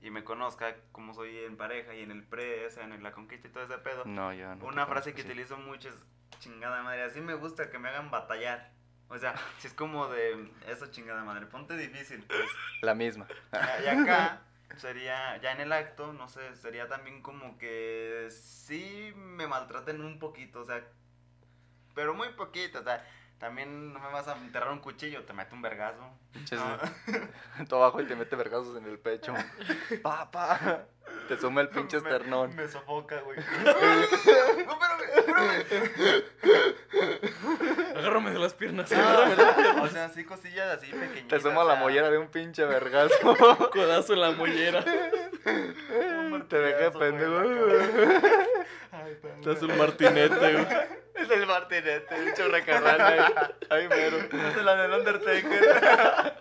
y 0.00 0.10
me 0.10 0.24
conozca, 0.24 0.74
como 0.92 1.12
soy 1.14 1.36
en 1.44 1.56
pareja 1.56 1.94
y 1.94 2.02
en 2.02 2.10
el 2.10 2.22
pre, 2.24 2.66
o 2.66 2.70
sea, 2.70 2.84
en 2.84 3.02
la 3.02 3.12
conquista 3.12 3.48
y 3.48 3.50
todo 3.50 3.64
ese 3.64 3.78
pedo, 3.78 4.04
No, 4.06 4.32
yo 4.32 4.54
no. 4.54 4.64
una 4.66 4.86
frase 4.86 5.12
que 5.14 5.22
sí. 5.22 5.28
utilizo 5.28 5.56
mucho 5.58 5.88
es 5.88 6.04
chingada 6.38 6.82
madre, 6.82 7.02
así 7.02 7.20
me 7.20 7.34
gusta 7.34 7.70
que 7.70 7.78
me 7.78 7.88
hagan 7.88 8.10
batallar. 8.10 8.70
O 9.08 9.18
sea, 9.18 9.34
si 9.58 9.66
es 9.66 9.74
como 9.74 10.08
de 10.08 10.50
eso 10.68 10.86
chingada 10.90 11.24
madre, 11.24 11.46
ponte 11.46 11.76
difícil, 11.76 12.22
pues. 12.28 12.48
La 12.82 12.94
misma. 12.94 13.26
Y 13.84 13.86
acá 13.88 14.42
sería, 14.76 15.36
ya 15.38 15.52
en 15.52 15.60
el 15.60 15.72
acto, 15.72 16.12
no 16.12 16.28
sé, 16.28 16.54
sería 16.56 16.86
también 16.88 17.20
como 17.20 17.58
que 17.58 18.28
sí 18.30 19.12
me 19.16 19.46
maltraten 19.48 20.00
un 20.00 20.18
poquito, 20.20 20.60
o 20.60 20.64
sea, 20.64 20.82
pero 21.94 22.14
muy 22.14 22.28
poquito, 22.30 22.78
o 22.80 22.84
sea, 22.84 23.04
también 23.40 23.92
no 23.92 23.98
me 23.98 24.08
vas 24.12 24.28
a 24.28 24.36
enterrar 24.36 24.70
un 24.70 24.78
cuchillo, 24.80 25.24
te 25.24 25.32
meto 25.32 25.54
un 25.56 25.62
vergazo. 25.62 26.04
Pinches- 26.32 26.58
No. 26.60 27.66
Tú 27.68 27.76
abajo 27.76 28.00
y 28.00 28.04
te 28.06 28.14
mete 28.14 28.36
vergazos 28.36 28.76
en 28.76 28.84
el 28.84 28.98
pecho. 28.98 29.34
Pa, 30.02 30.30
pa. 30.30 30.84
Te 31.26 31.36
suma 31.38 31.62
el 31.62 31.68
pinche 31.70 32.00
Me- 32.00 32.08
esternón. 32.08 32.54
Me, 32.54 32.68
sofoca, 32.68 33.20
güey. 33.22 33.38
no, 33.64 33.70
espérame, 33.70 35.02
espérame. 35.16 36.24
Agárrame 37.96 38.30
de 38.30 38.38
las 38.38 38.54
piernas. 38.54 38.90
O 38.92 39.88
sea, 39.88 40.04
así 40.04 40.24
cosillas 40.24 40.68
así 40.78 40.86
pequeñitas. 40.92 41.28
Te 41.28 41.40
suma 41.40 41.62
o 41.64 41.68
la 41.68 41.74
mollera 41.76 42.10
de 42.10 42.18
un 42.18 42.28
pinche 42.28 42.64
vergazo. 42.64 43.14
Codazo 43.72 44.12
en 44.14 44.20
la 44.20 44.30
mollera. 44.32 44.84
un 46.30 46.46
Te 46.48 46.58
la 46.60 46.90
pendejo. 46.92 47.42
Te 49.42 49.50
hace 49.50 49.64
un 49.64 49.78
martinete, 49.78 50.52
güey. 50.52 50.66
Es 51.20 51.30
el 51.30 51.46
martinete, 51.46 52.32
el 52.38 52.52
recarrana 52.52 53.06
ahí. 53.08 53.20
Ahí 53.70 53.88
mero. 53.88 54.16
Es 54.18 54.62
la 54.62 54.74
del 54.76 54.92
Undertaker. 54.92 56.34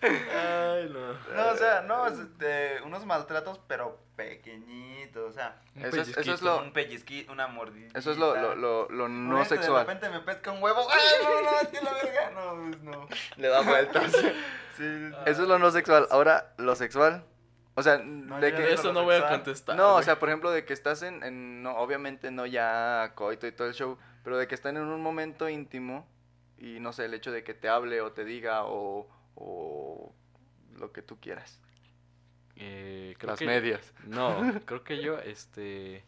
Ay, 0.00 0.90
no. 0.92 1.12
No, 1.34 1.48
o 1.52 1.56
sea, 1.56 1.82
no, 1.82 2.06
es 2.06 2.18
este, 2.18 2.80
unos 2.84 3.04
maltratos, 3.04 3.60
pero 3.66 3.98
pequeñitos, 4.16 5.30
o 5.30 5.32
sea, 5.32 5.60
Un 5.74 5.84
Eso 5.84 6.00
es, 6.00 6.08
eso 6.08 6.20
es 6.20 6.24
pellizquito. 6.26 6.44
lo, 6.44 6.62
un 6.62 6.72
pellizquito, 6.72 7.32
una 7.32 7.46
mordida. 7.48 7.88
eso 7.94 8.10
es 8.12 8.16
lo, 8.18 8.36
lo, 8.36 8.54
lo, 8.54 8.88
lo 8.88 9.08
no 9.08 9.44
sexual. 9.44 9.86
De 9.86 9.92
repente 9.94 10.08
me 10.10 10.20
pesca 10.20 10.52
un 10.52 10.62
huevo. 10.62 10.86
¡Ay, 10.90 11.24
no, 11.24 11.42
no, 11.42 11.60
es 11.60 11.68
que 11.68 11.80
la 11.84 11.92
verga! 11.92 12.30
No, 12.30 12.70
pues 12.70 12.82
no. 12.82 13.08
Le 13.36 13.48
da 13.48 13.60
vueltas. 13.62 14.12
Sí, 14.76 15.10
Eso 15.26 15.42
es 15.42 15.48
lo 15.48 15.58
no 15.58 15.70
sexual. 15.72 16.06
Ahora, 16.10 16.52
lo 16.56 16.76
sexual. 16.76 17.24
O 17.78 17.82
sea, 17.82 17.98
No, 17.98 18.40
de 18.40 18.52
que... 18.52 18.72
Eso 18.72 18.92
no 18.92 19.04
voy 19.04 19.14
a 19.14 19.28
contestar. 19.28 19.76
No, 19.76 19.94
o 19.94 20.02
sea, 20.02 20.18
por 20.18 20.28
ejemplo, 20.28 20.50
de 20.50 20.64
que 20.64 20.72
estás 20.72 21.02
en, 21.02 21.22
en- 21.22 21.62
no, 21.62 21.76
obviamente 21.76 22.30
no 22.32 22.44
ya 22.44 23.12
coito 23.14 23.46
y 23.46 23.52
todo 23.52 23.68
el 23.68 23.74
show, 23.74 23.96
pero 24.24 24.36
de 24.36 24.48
que 24.48 24.54
están 24.56 24.76
en 24.76 24.82
un 24.82 25.00
momento 25.00 25.48
íntimo 25.48 26.08
y 26.58 26.80
no 26.80 26.92
sé, 26.92 27.04
el 27.04 27.14
hecho 27.14 27.30
de 27.30 27.44
que 27.44 27.54
te 27.54 27.68
hable 27.68 28.00
o 28.00 28.10
te 28.10 28.24
diga 28.24 28.64
o, 28.64 29.08
o 29.36 30.12
lo 30.76 30.90
que 30.92 31.02
tú 31.02 31.20
quieras. 31.20 31.60
Eh, 32.56 33.14
creo 33.18 33.30
Las 33.30 33.38
que- 33.38 33.46
medias. 33.46 33.94
No, 34.04 34.60
creo 34.64 34.82
que 34.82 35.00
yo, 35.00 35.20
este, 35.20 36.04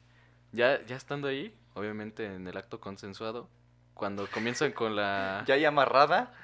ya, 0.50 0.82
ya 0.82 0.96
estando 0.96 1.28
ahí, 1.28 1.54
obviamente 1.74 2.26
en 2.26 2.48
el 2.48 2.56
acto 2.56 2.80
consensuado, 2.80 3.48
cuando 3.94 4.26
comienzan 4.28 4.72
con 4.72 4.96
la... 4.96 5.44
Ya 5.46 5.54
ahí 5.54 5.64
amarrada, 5.64 6.34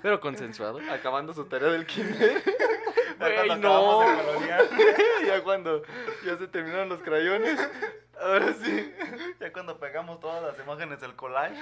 Pero 0.00 0.20
consensuado. 0.20 0.80
acabando 0.90 1.34
su 1.34 1.44
tarea 1.44 1.68
del 1.68 1.84
kinder. 1.86 2.42
Güey, 3.22 3.56
no. 3.58 4.04
ya 5.26 5.42
cuando 5.42 5.82
ya 6.24 6.36
se 6.38 6.48
terminaron 6.48 6.88
los 6.88 7.00
crayones. 7.00 7.58
Ahora 8.20 8.52
sí. 8.52 8.94
ya 9.40 9.52
cuando 9.52 9.78
pegamos 9.78 10.20
todas 10.20 10.42
las 10.42 10.58
imágenes 10.64 11.00
del 11.00 11.14
collage. 11.16 11.56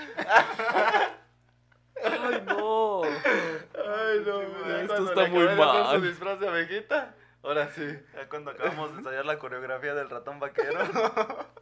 ¡Ay, 2.03 2.43
no! 2.47 3.03
Ay, 3.05 4.23
no. 4.27 4.43
ya 4.69 4.81
Esto 4.83 5.09
está 5.09 5.27
muy 5.27 5.45
mal. 5.57 5.91
su 5.95 6.01
disfraz 6.01 6.41
de 6.41 6.49
abejita. 6.49 7.15
Ahora 7.43 7.71
sí. 7.71 7.87
Ya 8.15 8.29
cuando 8.29 8.51
acabamos 8.51 8.93
de 8.93 8.99
ensayar 8.99 9.25
la 9.27 9.39
coreografía 9.39 9.95
del 9.95 10.11
ratón 10.11 10.41
vaquero. 10.41 10.79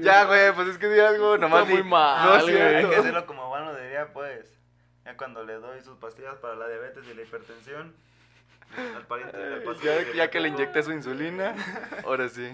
Ya, 0.00 0.24
güey, 0.24 0.52
pues 0.52 0.66
es 0.66 0.78
que 0.78 0.88
di 0.88 0.98
algo, 0.98 1.38
nomás 1.38 1.68
muy 1.68 1.76
di- 1.76 1.82
mal, 1.84 2.26
No. 2.26 2.34
Hay 2.48 2.88
que 2.88 2.96
hacerlo 2.96 3.24
como 3.24 3.46
Juan 3.50 3.64
lo 3.66 3.76
diría, 3.76 4.12
pues. 4.12 4.50
Ya 5.04 5.16
cuando 5.16 5.44
le 5.44 5.54
doy 5.54 5.80
sus 5.80 5.96
pastillas 5.98 6.34
para 6.38 6.56
la 6.56 6.66
diabetes 6.66 7.04
y 7.06 7.14
la 7.14 7.22
hipertensión. 7.22 7.94
Al 8.96 9.06
pariente 9.06 9.36
al 9.36 9.60
Ya, 9.60 9.64
paciente 9.64 10.16
ya 10.16 10.30
que 10.30 10.40
le 10.40 10.48
inyecté 10.48 10.82
su 10.82 10.92
insulina, 10.92 11.54
ahora 12.04 12.28
sí. 12.28 12.50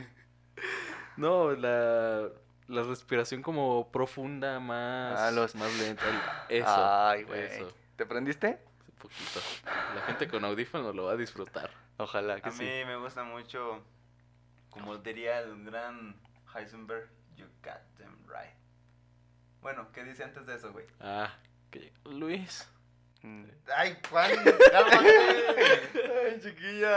No, 1.16 1.52
la, 1.52 2.28
la 2.68 2.82
respiración 2.82 3.42
como 3.42 3.90
profunda, 3.90 4.61
más, 4.61 5.18
Ah, 5.18 5.30
los- 5.30 5.54
más 5.54 5.72
lenta. 5.78 6.04
Eso. 6.48 6.66
Ay, 6.68 7.24
güey. 7.24 7.42
Eso. 7.42 7.72
¿Te 7.96 8.06
prendiste? 8.06 8.58
Un 8.88 8.94
poquito. 8.98 9.40
La 9.94 10.02
gente 10.02 10.28
con 10.28 10.44
audífonos 10.44 10.94
lo 10.94 11.04
va 11.04 11.12
a 11.12 11.16
disfrutar. 11.16 11.70
Ojalá 11.98 12.40
que 12.40 12.48
A 12.48 12.52
sí. 12.52 12.62
mí 12.64 12.84
me 12.86 12.96
gusta 12.96 13.24
mucho, 13.24 13.82
como 14.70 14.96
diría 14.98 15.40
el 15.40 15.64
gran 15.64 16.16
Heisenberg, 16.54 17.08
you 17.36 17.46
got 17.62 17.80
them 17.98 18.14
right. 18.26 18.54
Bueno, 19.61 19.88
¿qué 19.92 20.04
dice 20.04 20.24
antes 20.24 20.46
de 20.46 20.54
eso, 20.54 20.72
güey? 20.72 20.86
Ah, 21.00 21.34
que 21.70 21.92
Luis. 22.04 22.66
Mm. 23.22 23.44
¡Ay, 23.76 23.96
Juan! 24.10 24.30
Ay, 24.74 26.40
chiquilla. 26.40 26.96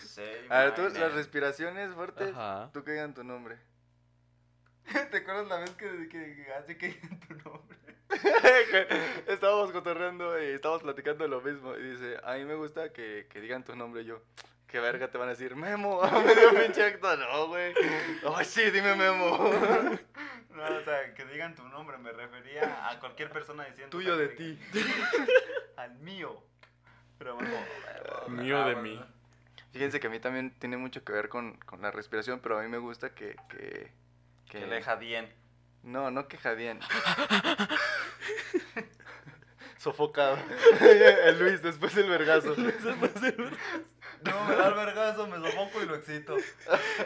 Say 0.00 0.46
A 0.48 0.60
ver, 0.64 0.74
tú, 0.74 0.82
name. 0.82 0.98
las 0.98 1.12
respiraciones 1.14 1.92
fuertes, 1.94 2.30
Ajá. 2.34 2.70
tú 2.72 2.84
que 2.84 2.92
digan 2.92 3.14
tu 3.14 3.24
nombre. 3.24 3.56
¿Te 5.10 5.16
acuerdas 5.16 5.48
la 5.48 5.58
vez 5.58 5.70
que, 5.70 6.08
que 6.08 6.46
así 6.58 6.76
que 6.76 6.92
tu 7.26 7.34
nombre? 7.34 7.76
estábamos 9.26 9.72
cotorreando 9.72 10.40
y 10.40 10.52
estábamos 10.52 10.82
platicando 10.84 11.26
lo 11.26 11.40
mismo. 11.40 11.74
Y 11.76 11.82
dice, 11.82 12.16
a 12.22 12.34
mí 12.34 12.44
me 12.44 12.54
gusta 12.54 12.92
que, 12.92 13.26
que 13.28 13.40
digan 13.40 13.64
tu 13.64 13.74
nombre. 13.74 14.04
Yo, 14.04 14.22
¿qué 14.76 14.80
verga 14.80 15.08
te 15.08 15.16
van 15.16 15.28
a 15.28 15.30
decir? 15.30 15.56
Memo. 15.56 16.02
Me 16.26 16.34
dio 16.34 16.50
pinche 16.54 16.82
acto. 16.84 17.16
No, 17.16 17.48
güey. 17.48 17.72
Ay, 18.34 18.44
sí, 18.44 18.70
dime 18.70 18.94
Memo. 18.94 19.50
No, 20.56 20.62
o 20.64 20.80
sea, 20.84 21.12
que 21.12 21.26
digan 21.26 21.54
tu 21.54 21.68
nombre, 21.68 21.98
me 21.98 22.12
refería 22.12 22.88
a 22.88 22.98
cualquier 22.98 23.28
persona 23.30 23.66
diciendo. 23.66 23.90
Tuyo 23.90 24.16
de 24.16 24.30
que 24.30 24.36
ti. 24.36 24.58
Al 25.76 25.96
mío. 25.96 26.42
Pero 27.18 27.34
bueno. 27.34 27.50
Mío 28.28 28.64
de 28.64 28.76
mí. 28.76 28.98
Fíjense 29.72 30.00
que 30.00 30.06
a 30.06 30.10
mí 30.10 30.18
también 30.18 30.58
tiene 30.58 30.78
mucho 30.78 31.04
que 31.04 31.12
ver 31.12 31.28
con, 31.28 31.58
con 31.58 31.82
la 31.82 31.90
respiración, 31.90 32.40
pero 32.40 32.58
a 32.58 32.62
mí 32.62 32.68
me 32.68 32.78
gusta 32.78 33.14
que... 33.14 33.36
Que, 33.50 33.92
Que 34.48 34.66
le 34.66 34.80
jadien. 34.80 35.30
No, 35.82 36.10
no 36.10 36.26
que 36.26 36.38
jadien. 36.38 36.80
Sofocado. 39.76 40.38
el 40.80 41.38
Luis, 41.38 41.60
después 41.60 41.94
del 41.94 42.08
vergazo. 42.08 42.56
No, 44.26 44.44
me 44.44 44.56
da 44.56 44.68
el 44.68 44.74
vergazo, 44.74 45.26
me 45.26 45.36
sofoco 45.36 45.82
y 45.82 45.86
lo 45.86 45.94
excito. 45.96 46.36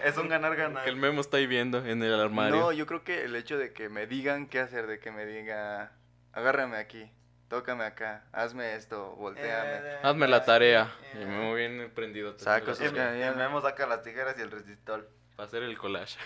Es 0.04 0.16
un 0.16 0.28
ganar-ganar. 0.28 0.84
Que 0.84 0.90
el 0.90 0.96
memo 0.96 1.20
está 1.20 1.36
ahí 1.38 1.46
viendo 1.46 1.84
en 1.84 2.02
el 2.02 2.18
armario. 2.20 2.56
No, 2.56 2.72
yo 2.72 2.86
creo 2.86 3.04
que 3.04 3.24
el 3.24 3.34
hecho 3.36 3.58
de 3.58 3.72
que 3.72 3.88
me 3.88 4.06
digan 4.06 4.46
qué 4.46 4.60
hacer, 4.60 4.86
de 4.86 4.98
que 4.98 5.10
me 5.10 5.26
diga, 5.26 5.92
agárrame 6.32 6.76
aquí, 6.78 7.10
tócame 7.48 7.84
acá, 7.84 8.24
hazme 8.32 8.74
esto, 8.76 9.12
volteame. 9.16 9.72
Eh, 9.88 9.98
Hazme 10.02 10.28
la 10.28 10.44
tarea. 10.44 10.92
eh, 11.14 11.20
Y 11.22 11.26
me 11.26 11.38
muy 11.40 11.56
bien 11.58 11.90
prendido. 11.94 12.38
Saco 12.38 12.74
sus 12.74 12.88
y 12.88 12.92
Memo 12.92 13.60
saca 13.60 13.86
las 13.86 14.02
tijeras 14.02 14.36
y 14.38 14.42
el 14.42 14.50
resistol. 14.50 15.08
Para 15.36 15.46
hacer 15.48 15.62
el 15.62 15.76
collage. 15.78 16.18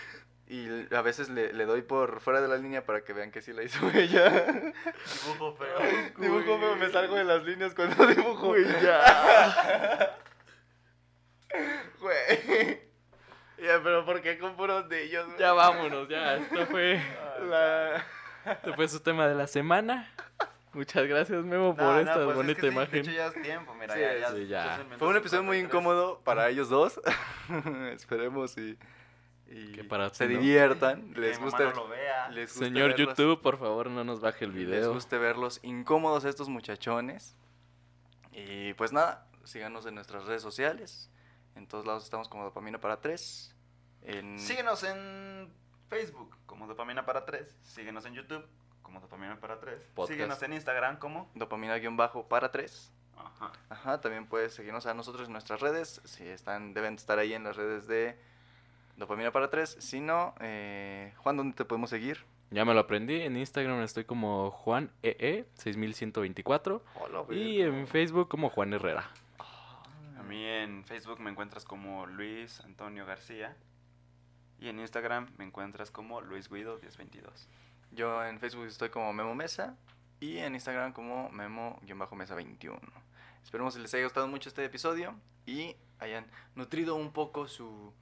Y 0.47 0.95
a 0.95 1.01
veces 1.01 1.31
le, 1.31 1.55
le 1.55 1.65
doy 1.65 1.81
por 1.81 2.21
fuera 2.21 2.43
de 2.43 2.49
la 2.49 2.57
línea 2.59 2.85
para 2.85 3.03
que 3.03 3.15
vean 3.15 3.31
que 3.31 3.41
sí 3.41 3.55
la 3.55 3.63
hizo 3.63 3.89
ella. 3.95 4.29
Dibujo 4.29 5.55
feo. 5.57 5.79
dibujo, 6.19 6.59
pero 6.61 6.77
me 6.77 6.91
salgo 6.91 7.15
de 7.17 7.25
las 7.25 7.43
líneas 7.45 7.73
cuando 7.75 8.07
dibujo. 8.09 8.49
Güey, 8.49 8.65
ya. 8.83 10.19
Güey. 12.01 12.81
Ya, 13.59 13.81
pero 13.83 14.05
¿por 14.05 14.21
qué 14.21 14.39
con 14.39 14.57
puros 14.57 14.89
de 14.89 15.05
ellos? 15.05 15.27
güey? 15.27 15.39
Ya 15.39 15.53
vámonos, 15.53 16.09
ya. 16.09 16.37
Esto 16.37 16.67
fue, 16.67 17.01
La... 17.49 18.05
esto 18.53 18.75
fue 18.75 18.89
su 18.89 19.01
tema 19.01 19.27
de 19.29 19.35
la 19.35 19.47
semana. 19.47 20.11
Muchas 20.73 21.07
gracias, 21.07 21.45
Memo, 21.45 21.75
por 21.77 21.85
No, 21.85 21.93
no, 21.95 22.01
esta 22.01 22.15
pues 22.15 22.29
es 22.31 22.35
bonita 22.35 22.61
que 22.61 22.67
sí, 22.67 22.73
imagen. 22.73 22.91
de 22.93 22.99
hecho 23.01 23.11
ya 23.13 23.27
es 23.29 23.43
tiempo, 23.43 23.75
mira, 23.75 23.95
Sí, 23.95 24.01
ya, 24.01 24.19
ya, 24.19 24.31
sí, 24.33 24.47
ya. 24.49 24.85
Fue 24.99 25.07
un 25.09 25.17
episodio 25.17 25.45
muy 25.45 25.59
53. 25.59 25.65
incómodo 25.65 26.21
para 26.25 26.49
ellos 26.49 26.69
dos. 26.69 27.01
Esperemos 27.93 28.59
y, 28.59 28.77
y 29.47 29.71
Que 29.73 29.85
para 29.85 30.11
se 30.11 30.25
¿no? 30.25 30.31
diviertan. 30.31 31.15
Que 31.15 31.21
Les 31.21 31.39
guste, 31.39 31.63
no 31.63 31.71
lo 31.71 31.89
vea. 31.89 32.29
les 32.31 32.51
guste 32.51 32.65
Señor 32.67 32.91
verlos- 32.91 32.97
YouTube, 33.17 33.41
por 33.41 33.59
favor, 33.59 33.89
no 33.89 34.03
nos 34.03 34.21
baje 34.21 34.47
el 34.47 34.51
Les 34.53 34.67
video. 34.67 34.93
guste 34.93 35.17
verlos 35.17 35.61
incómodos 35.63 36.25
estos 36.25 36.49
muchachones. 36.49 37.37
Y 38.33 38.75
pues 38.75 38.93
nada, 38.93 39.29
síganos 39.45 39.87
en 39.87 39.95
nuestras 39.95 40.25
redes 40.25 40.43
sociales. 40.43 41.09
En 41.57 41.67
todos 41.67 41.87
lados 41.87 42.05
estamos 42.05 42.29
como 42.29 42.45
Dopamina 42.45 42.81
para 42.81 43.01
tres. 43.01 43.55
En... 44.03 44.39
Síguenos 44.39 44.83
en 44.85 45.53
Facebook 45.89 46.37
como 46.47 46.67
Dopamina 46.67 47.07
para 47.07 47.25
3. 47.25 47.57
Síguenos 47.63 48.05
en 48.07 48.15
YouTube 48.15 48.45
como 48.83 49.01
Dopamina 49.01 49.41
para 49.41 49.61
tres. 49.61 49.81
Podcast. 49.95 50.13
Síguenos 50.13 50.43
en 50.43 50.53
Instagram 50.53 50.99
como. 50.99 51.31
Dopamina-bajo 51.35 52.29
para 52.29 52.53
tres. 52.53 52.93
Ajá. 53.17 53.53
Ajá, 53.69 54.01
también 54.01 54.27
puedes 54.27 54.55
seguirnos 54.55 54.87
a 54.87 54.95
nosotros 54.95 55.27
en 55.27 55.33
nuestras 55.33 55.61
redes. 55.61 56.01
Si 56.05 56.27
están, 56.27 56.75
deben 56.75 56.95
estar 56.95 57.19
ahí 57.19 57.33
en 57.33 57.45
las 57.45 57.57
redes 57.57 57.87
de 57.87 58.19
Dopamina 58.97 59.33
para 59.33 59.51
tres. 59.51 59.77
Si 59.81 60.01
no, 60.01 60.35
eh, 60.41 61.13
Juan, 61.19 61.37
¿dónde 61.37 61.57
te 61.57 61.65
podemos 61.65 61.91
seguir? 61.91 62.25
Ya 62.51 62.65
me 62.65 62.75
lo 62.75 62.81
aprendí. 62.81 63.21
En 63.23 63.37
Instagram 63.37 63.81
estoy 63.83 64.05
como 64.05 64.51
Juan 64.51 64.91
E 65.03 65.17
EE 65.19 65.45
6124. 65.55 66.85
Hola, 67.01 67.25
Y 67.31 67.63
en 67.63 67.89
Facebook 67.89 68.29
como 68.29 68.51
Juan 68.51 68.73
Herrera. 68.73 69.11
Mí 70.35 70.45
en 70.47 70.83
Facebook 70.85 71.21
me 71.21 71.31
encuentras 71.31 71.65
como 71.65 72.07
Luis 72.07 72.59
Antonio 72.63 73.07
García. 73.07 73.57
Y 74.59 74.67
en 74.67 74.81
Instagram 74.81 75.29
me 75.39 75.45
encuentras 75.45 75.93
como 75.93 76.23
Luis 76.23 76.51
Guido 76.51 76.77
1022. 76.79 77.47
Yo 77.93 78.25
en 78.25 78.41
Facebook 78.41 78.67
estoy 78.67 78.89
como 78.89 79.13
Memo 79.13 79.37
Mesa 79.37 79.77
y 80.19 80.39
en 80.39 80.57
Instagram 80.57 80.93
como 80.93 81.31
Memo-Mesa21. 81.31 82.81
Esperemos 83.45 83.77
que 83.77 83.83
les 83.83 83.95
haya 83.95 84.03
gustado 84.03 84.27
mucho 84.27 84.49
este 84.49 84.65
episodio 84.65 85.15
y 85.47 85.77
hayan 86.01 86.27
nutrido 86.57 86.97
un 86.97 87.13
poco 87.13 87.47
su... 87.47 87.93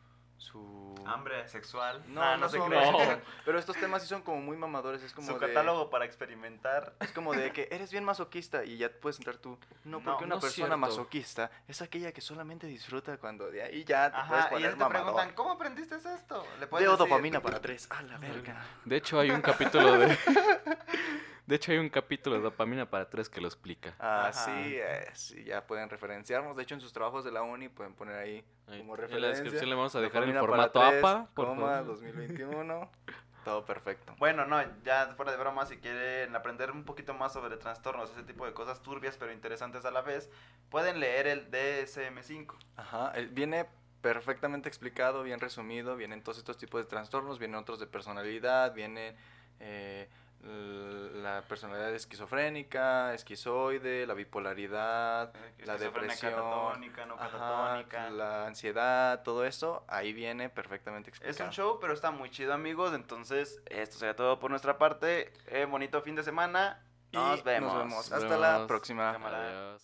su... 0.42 0.94
Hambre 1.06 1.48
sexual. 1.48 2.02
No, 2.08 2.22
Ah, 2.22 2.36
no, 2.36 2.48
se. 2.48 2.58
No. 2.58 2.66
Pero 3.44 3.58
estos 3.58 3.76
temas 3.76 4.02
sí 4.02 4.08
son 4.08 4.22
como 4.22 4.40
muy 4.40 4.56
mamadores, 4.56 5.02
es 5.02 5.12
como 5.12 5.26
Su 5.28 5.38
de- 5.38 5.46
catálogo 5.48 5.88
para 5.90 6.04
experimentar. 6.04 6.94
Es 7.00 7.10
como 7.12 7.32
de 7.32 7.52
que 7.52 7.68
eres 7.70 7.90
bien 7.90 8.04
masoquista 8.04 8.64
y 8.64 8.76
ya 8.76 8.88
puedes 8.90 9.18
entrar 9.18 9.36
tú. 9.38 9.58
No, 9.84 9.98
No, 9.98 10.04
porque 10.04 10.24
una 10.24 10.38
persona 10.38 10.66
cierto. 10.66 10.76
masoquista 10.78 11.50
es 11.66 11.80
aquella 11.82 12.12
que 12.12 12.20
solamente 12.20 12.66
disfruta 12.66 13.16
cuando 13.18 13.50
de 13.50 13.62
ahí 13.62 13.84
ya 13.84 14.10
te 14.10 14.18
puedes 14.28 14.32
Ajá, 14.32 14.46
y 14.46 14.50
poner 14.50 14.60
ellos 14.66 14.72
te 14.78 14.78
mamador. 14.84 15.02
preguntan, 15.04 15.34
¿cómo 15.34 15.50
aprendiste 15.52 15.96
esto? 15.96 16.46
Le 16.60 16.66
puedes 16.66 16.84
Deo 16.86 16.92
decir- 16.96 17.08
dopamina 17.08 17.40
para 17.40 17.60
tres. 17.60 17.86
A 17.90 18.02
la 18.02 18.18
verga. 18.18 18.64
De 18.84 18.96
hecho, 18.96 19.18
hay 19.18 19.30
un 19.30 19.40
capítulo 19.42 19.98
de. 19.98 20.16
De 21.46 21.56
hecho, 21.56 21.72
hay 21.72 21.78
un 21.78 21.88
capítulo 21.88 22.36
de 22.36 22.42
dopamina 22.42 22.88
para 22.88 23.10
tres 23.10 23.28
que 23.28 23.40
lo 23.40 23.48
explica. 23.48 23.94
Así 23.98 24.76
es. 24.76 25.32
Y 25.32 25.44
ya 25.44 25.66
pueden 25.66 25.88
referenciarnos. 25.90 26.56
De 26.56 26.62
hecho, 26.62 26.74
en 26.74 26.80
sus 26.80 26.92
trabajos 26.92 27.24
de 27.24 27.32
la 27.32 27.42
uni 27.42 27.68
pueden 27.68 27.94
poner 27.94 28.16
ahí 28.16 28.44
como 28.66 28.94
en 28.94 29.00
referencia. 29.00 29.18
la 29.20 29.28
descripción 29.28 29.68
le 29.68 29.74
vamos 29.76 29.94
a 29.96 30.00
dejar 30.00 30.22
el 30.22 30.30
para 30.30 30.40
formato 30.40 30.82
APA. 30.82 31.28
Por 31.34 31.46
coma, 31.46 31.66
favor. 31.78 31.86
2021. 31.86 32.90
Todo 33.44 33.64
perfecto. 33.64 34.14
Bueno, 34.18 34.46
no, 34.46 34.62
ya 34.84 35.06
fuera 35.16 35.32
de 35.32 35.36
broma, 35.36 35.66
si 35.66 35.78
quieren 35.78 36.34
aprender 36.36 36.70
un 36.70 36.84
poquito 36.84 37.12
más 37.12 37.32
sobre 37.32 37.56
trastornos, 37.56 38.10
ese 38.12 38.22
tipo 38.22 38.46
de 38.46 38.52
cosas 38.52 38.80
turbias 38.82 39.16
pero 39.16 39.32
interesantes 39.32 39.84
a 39.84 39.90
la 39.90 40.00
vez, 40.00 40.30
pueden 40.70 41.00
leer 41.00 41.26
el 41.26 41.50
DSM-5. 41.50 42.54
Ajá. 42.76 43.10
eh, 43.16 43.28
Viene 43.32 43.66
perfectamente 44.00 44.68
explicado, 44.68 45.24
bien 45.24 45.40
resumido. 45.40 45.96
Vienen 45.96 46.22
todos 46.22 46.38
estos 46.38 46.56
tipos 46.56 46.80
de 46.82 46.88
trastornos. 46.88 47.40
Vienen 47.40 47.56
otros 47.56 47.80
de 47.80 47.88
personalidad. 47.88 48.74
Viene 48.74 49.16
eh, 49.58 50.08
la 50.42 51.42
personalidad 51.42 51.94
esquizofrénica, 51.94 53.14
esquizoide, 53.14 54.06
la 54.06 54.14
bipolaridad. 54.14 55.32
La 55.34 55.74
Esquizofrenia 55.74 55.78
depresión, 55.78 56.32
catatónica, 56.32 57.06
no 57.06 57.14
Ajá, 57.14 58.10
la 58.10 58.46
ansiedad, 58.46 59.22
todo 59.22 59.44
eso, 59.44 59.84
ahí 59.88 60.12
viene 60.12 60.48
perfectamente 60.48 61.10
Es 61.10 61.16
explicado. 61.18 61.48
un 61.48 61.52
show, 61.54 61.78
pero 61.80 61.92
está 61.92 62.10
muy 62.10 62.30
chido, 62.30 62.52
amigos. 62.52 62.92
Entonces, 62.92 63.62
esto 63.66 63.98
sería 63.98 64.16
todo 64.16 64.40
por 64.40 64.50
nuestra 64.50 64.78
parte. 64.78 65.32
Eh, 65.46 65.64
bonito 65.64 66.02
fin 66.02 66.16
de 66.16 66.22
semana. 66.24 66.84
Y 67.12 67.16
Nos 67.16 67.44
vemos. 67.44 67.72
Nos 67.74 67.82
vemos. 67.84 68.12
Hasta 68.12 68.36
la 68.38 68.66
próxima. 68.66 69.12
Cámara. 69.12 69.76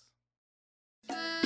Adiós. 1.06 1.37